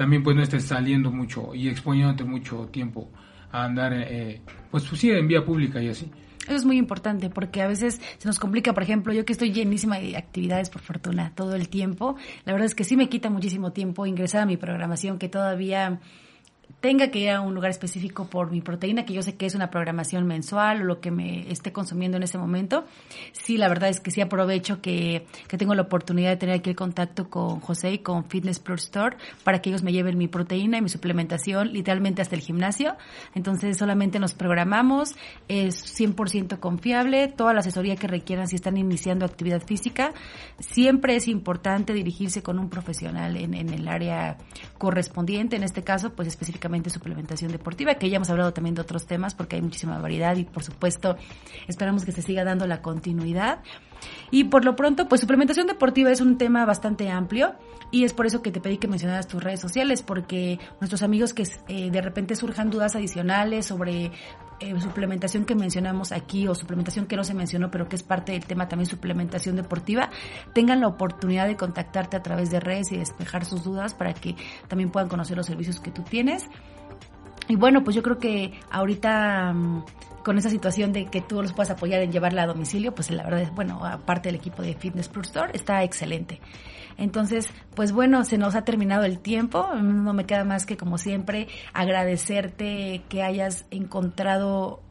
también 0.00 0.22
pues 0.22 0.34
no 0.34 0.42
estés 0.42 0.64
saliendo 0.64 1.10
mucho 1.10 1.54
y 1.54 1.68
exponiéndote 1.68 2.24
mucho 2.24 2.66
tiempo 2.72 3.10
a 3.52 3.64
andar 3.64 3.92
eh, 3.94 4.40
pues 4.70 4.84
sí 4.84 5.10
en 5.10 5.28
vía 5.28 5.44
pública 5.44 5.82
y 5.82 5.88
así. 5.88 6.10
Eso 6.46 6.56
es 6.56 6.64
muy 6.64 6.78
importante 6.78 7.28
porque 7.30 7.62
a 7.62 7.68
veces 7.68 8.00
se 8.18 8.26
nos 8.26 8.38
complica, 8.38 8.72
por 8.72 8.82
ejemplo, 8.82 9.12
yo 9.12 9.24
que 9.24 9.32
estoy 9.32 9.52
llenísima 9.52 9.98
de 9.98 10.16
actividades 10.16 10.70
por 10.70 10.80
fortuna 10.80 11.32
todo 11.34 11.54
el 11.54 11.68
tiempo, 11.68 12.16
la 12.44 12.52
verdad 12.52 12.66
es 12.66 12.74
que 12.74 12.84
sí 12.84 12.96
me 12.96 13.08
quita 13.08 13.30
muchísimo 13.30 13.72
tiempo 13.72 14.06
ingresar 14.06 14.42
a 14.42 14.46
mi 14.46 14.56
programación 14.56 15.18
que 15.18 15.28
todavía 15.28 16.00
tenga 16.80 17.10
que 17.10 17.18
ir 17.18 17.30
a 17.30 17.40
un 17.40 17.54
lugar 17.54 17.70
específico 17.70 18.28
por 18.28 18.50
mi 18.50 18.62
proteína, 18.62 19.04
que 19.04 19.12
yo 19.12 19.22
sé 19.22 19.36
que 19.36 19.46
es 19.46 19.54
una 19.54 19.70
programación 19.70 20.26
mensual 20.26 20.82
o 20.82 20.84
lo 20.84 21.00
que 21.00 21.10
me 21.10 21.50
esté 21.50 21.72
consumiendo 21.72 22.16
en 22.16 22.22
ese 22.22 22.38
momento. 22.38 22.84
Sí, 23.32 23.58
la 23.58 23.68
verdad 23.68 23.90
es 23.90 24.00
que 24.00 24.10
sí 24.10 24.20
aprovecho 24.22 24.80
que, 24.80 25.26
que 25.46 25.58
tengo 25.58 25.74
la 25.74 25.82
oportunidad 25.82 26.30
de 26.30 26.36
tener 26.36 26.56
aquí 26.56 26.70
el 26.70 26.76
contacto 26.76 27.28
con 27.28 27.60
José 27.60 27.92
y 27.92 27.98
con 27.98 28.24
Fitness 28.24 28.60
Pro 28.60 28.76
Store 28.76 29.16
para 29.44 29.60
que 29.60 29.68
ellos 29.68 29.82
me 29.82 29.92
lleven 29.92 30.16
mi 30.16 30.26
proteína 30.26 30.78
y 30.78 30.82
mi 30.82 30.88
suplementación 30.88 31.72
literalmente 31.72 32.22
hasta 32.22 32.34
el 32.34 32.40
gimnasio. 32.40 32.96
Entonces 33.34 33.76
solamente 33.76 34.18
nos 34.18 34.32
programamos, 34.32 35.14
es 35.48 36.00
100% 36.00 36.60
confiable, 36.60 37.28
toda 37.28 37.52
la 37.52 37.60
asesoría 37.60 37.96
que 37.96 38.06
requieran 38.06 38.48
si 38.48 38.56
están 38.56 38.78
iniciando 38.78 39.26
actividad 39.26 39.62
física. 39.62 40.14
Siempre 40.58 41.16
es 41.16 41.28
importante 41.28 41.92
dirigirse 41.92 42.42
con 42.42 42.58
un 42.58 42.70
profesional 42.70 43.36
en, 43.36 43.52
en 43.52 43.68
el 43.68 43.86
área 43.86 44.38
correspondiente, 44.78 45.56
en 45.56 45.62
este 45.62 45.82
caso 45.82 46.14
pues 46.14 46.28
específicamente 46.28 46.69
suplementación 46.90 47.52
deportiva, 47.52 47.94
que 47.94 48.08
ya 48.08 48.16
hemos 48.16 48.30
hablado 48.30 48.52
también 48.52 48.74
de 48.74 48.82
otros 48.82 49.06
temas 49.06 49.34
porque 49.34 49.56
hay 49.56 49.62
muchísima 49.62 49.98
variedad 49.98 50.36
y 50.36 50.44
por 50.44 50.62
supuesto 50.62 51.16
esperamos 51.68 52.04
que 52.04 52.12
se 52.12 52.22
siga 52.22 52.44
dando 52.44 52.66
la 52.66 52.80
continuidad. 52.80 53.60
Y 54.30 54.44
por 54.44 54.64
lo 54.64 54.76
pronto, 54.76 55.08
pues 55.08 55.20
suplementación 55.20 55.66
deportiva 55.66 56.10
es 56.10 56.20
un 56.20 56.38
tema 56.38 56.64
bastante 56.64 57.10
amplio 57.10 57.54
y 57.90 58.04
es 58.04 58.12
por 58.12 58.26
eso 58.26 58.40
que 58.42 58.50
te 58.50 58.60
pedí 58.60 58.78
que 58.78 58.88
mencionaras 58.88 59.26
tus 59.26 59.42
redes 59.42 59.60
sociales, 59.60 60.02
porque 60.02 60.58
nuestros 60.80 61.02
amigos 61.02 61.34
que 61.34 61.46
eh, 61.68 61.90
de 61.90 62.00
repente 62.00 62.36
surjan 62.36 62.70
dudas 62.70 62.94
adicionales 62.94 63.66
sobre 63.66 64.12
eh, 64.60 64.78
suplementación 64.80 65.44
que 65.44 65.54
mencionamos 65.54 66.12
aquí 66.12 66.46
o 66.46 66.54
suplementación 66.54 67.06
que 67.06 67.16
no 67.16 67.24
se 67.24 67.34
mencionó, 67.34 67.70
pero 67.70 67.88
que 67.88 67.96
es 67.96 68.02
parte 68.02 68.32
del 68.32 68.44
tema 68.44 68.68
también 68.68 68.88
suplementación 68.88 69.56
deportiva, 69.56 70.10
tengan 70.54 70.80
la 70.80 70.88
oportunidad 70.88 71.46
de 71.46 71.56
contactarte 71.56 72.16
a 72.16 72.22
través 72.22 72.50
de 72.50 72.60
redes 72.60 72.92
y 72.92 72.98
despejar 72.98 73.44
sus 73.44 73.64
dudas 73.64 73.94
para 73.94 74.12
que 74.12 74.36
también 74.68 74.90
puedan 74.90 75.08
conocer 75.08 75.36
los 75.36 75.46
servicios 75.46 75.80
que 75.80 75.90
tú 75.90 76.02
tienes. 76.02 76.48
Y 77.48 77.56
bueno, 77.56 77.82
pues 77.82 77.96
yo 77.96 78.02
creo 78.02 78.18
que 78.18 78.52
ahorita 78.70 79.52
mm, 79.52 79.84
con 80.22 80.38
esa 80.38 80.50
situación 80.50 80.92
de 80.92 81.06
que 81.06 81.20
tú 81.20 81.42
los 81.42 81.52
puedas 81.52 81.70
apoyar 81.70 82.00
en 82.02 82.12
llevarla 82.12 82.42
a 82.42 82.46
domicilio, 82.46 82.94
pues 82.94 83.10
la 83.10 83.22
verdad 83.22 83.40
es, 83.40 83.54
bueno, 83.54 83.84
aparte 83.84 84.28
del 84.28 84.36
equipo 84.36 84.62
de 84.62 84.74
Fitness 84.74 85.08
Pro 85.08 85.22
Store, 85.22 85.50
está 85.54 85.82
excelente. 85.82 86.40
Entonces, 87.00 87.48
pues 87.74 87.92
bueno, 87.92 88.24
se 88.24 88.36
nos 88.36 88.54
ha 88.54 88.62
terminado 88.62 89.04
el 89.04 89.18
tiempo. 89.18 89.74
No 89.74 90.12
me 90.12 90.26
queda 90.26 90.44
más 90.44 90.66
que, 90.66 90.76
como 90.76 90.98
siempre, 90.98 91.48
agradecerte 91.72 93.02
que 93.08 93.22
hayas 93.22 93.64
encontrado 93.70 94.82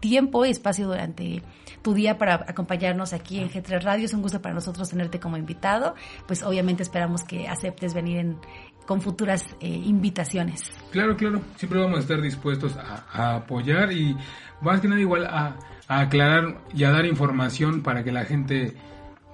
tiempo 0.00 0.44
y 0.46 0.50
espacio 0.50 0.88
durante 0.88 1.42
tu 1.82 1.92
día 1.92 2.16
para 2.16 2.46
acompañarnos 2.48 3.12
aquí 3.12 3.38
en 3.38 3.50
G3 3.50 3.82
Radio. 3.82 4.06
Es 4.06 4.14
un 4.14 4.22
gusto 4.22 4.40
para 4.40 4.54
nosotros 4.54 4.88
tenerte 4.88 5.20
como 5.20 5.36
invitado. 5.36 5.94
Pues 6.26 6.42
obviamente 6.42 6.82
esperamos 6.82 7.22
que 7.22 7.46
aceptes 7.46 7.92
venir 7.92 8.16
en, 8.16 8.38
con 8.86 9.02
futuras 9.02 9.44
eh, 9.60 9.68
invitaciones. 9.68 10.72
Claro, 10.90 11.16
claro. 11.18 11.42
Siempre 11.56 11.80
vamos 11.80 11.98
a 11.98 12.00
estar 12.00 12.20
dispuestos 12.22 12.76
a, 12.76 13.36
apoyar 13.36 13.92
y 13.92 14.16
más 14.62 14.80
que 14.80 14.88
nada 14.88 15.02
igual 15.02 15.26
a, 15.26 15.58
a, 15.86 16.00
aclarar 16.00 16.62
y 16.74 16.84
a 16.84 16.90
dar 16.90 17.04
información 17.04 17.82
para 17.82 18.02
que 18.02 18.10
la 18.10 18.24
gente 18.24 18.74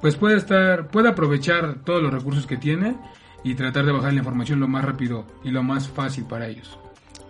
pues 0.01 0.17
pueda 0.17 0.37
estar, 0.37 0.89
pueda 0.89 1.11
aprovechar 1.11 1.77
todos 1.85 2.03
los 2.03 2.13
recursos 2.13 2.47
que 2.47 2.57
tiene 2.57 2.97
y 3.45 3.55
tratar 3.55 3.85
de 3.87 3.93
bajar 3.93 4.13
la 4.13 4.21
información 4.21 4.61
lo 4.61 4.69
más 4.69 4.85
rápido 4.85 5.27
y 5.45 5.51
lo 5.51 5.63
más 5.63 5.89
fácil 5.89 6.25
para 6.25 6.49
ellos. 6.49 6.79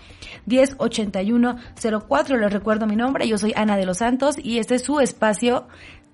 108104. 0.47 2.37
Les 2.37 2.53
recuerdo 2.53 2.87
mi 2.87 2.97
nombre, 2.97 3.29
yo 3.29 3.39
soy 3.39 3.53
Ana 3.57 3.77
de 3.77 3.87
los 3.87 3.99
Santos 3.99 4.37
y 4.43 4.59
este 4.59 4.75
es 4.77 4.83
su 4.83 4.99
espacio, 5.01 5.69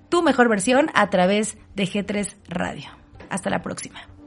tu 0.09 0.23
mejor 0.23 0.49
versión 0.49 0.89
a 0.95 1.11
través 1.11 1.59
de 1.75 1.85
G3 1.85 2.37
Radio. 2.49 2.89
Hasta 3.31 3.51
la 3.51 3.61
próxima. 3.63 4.18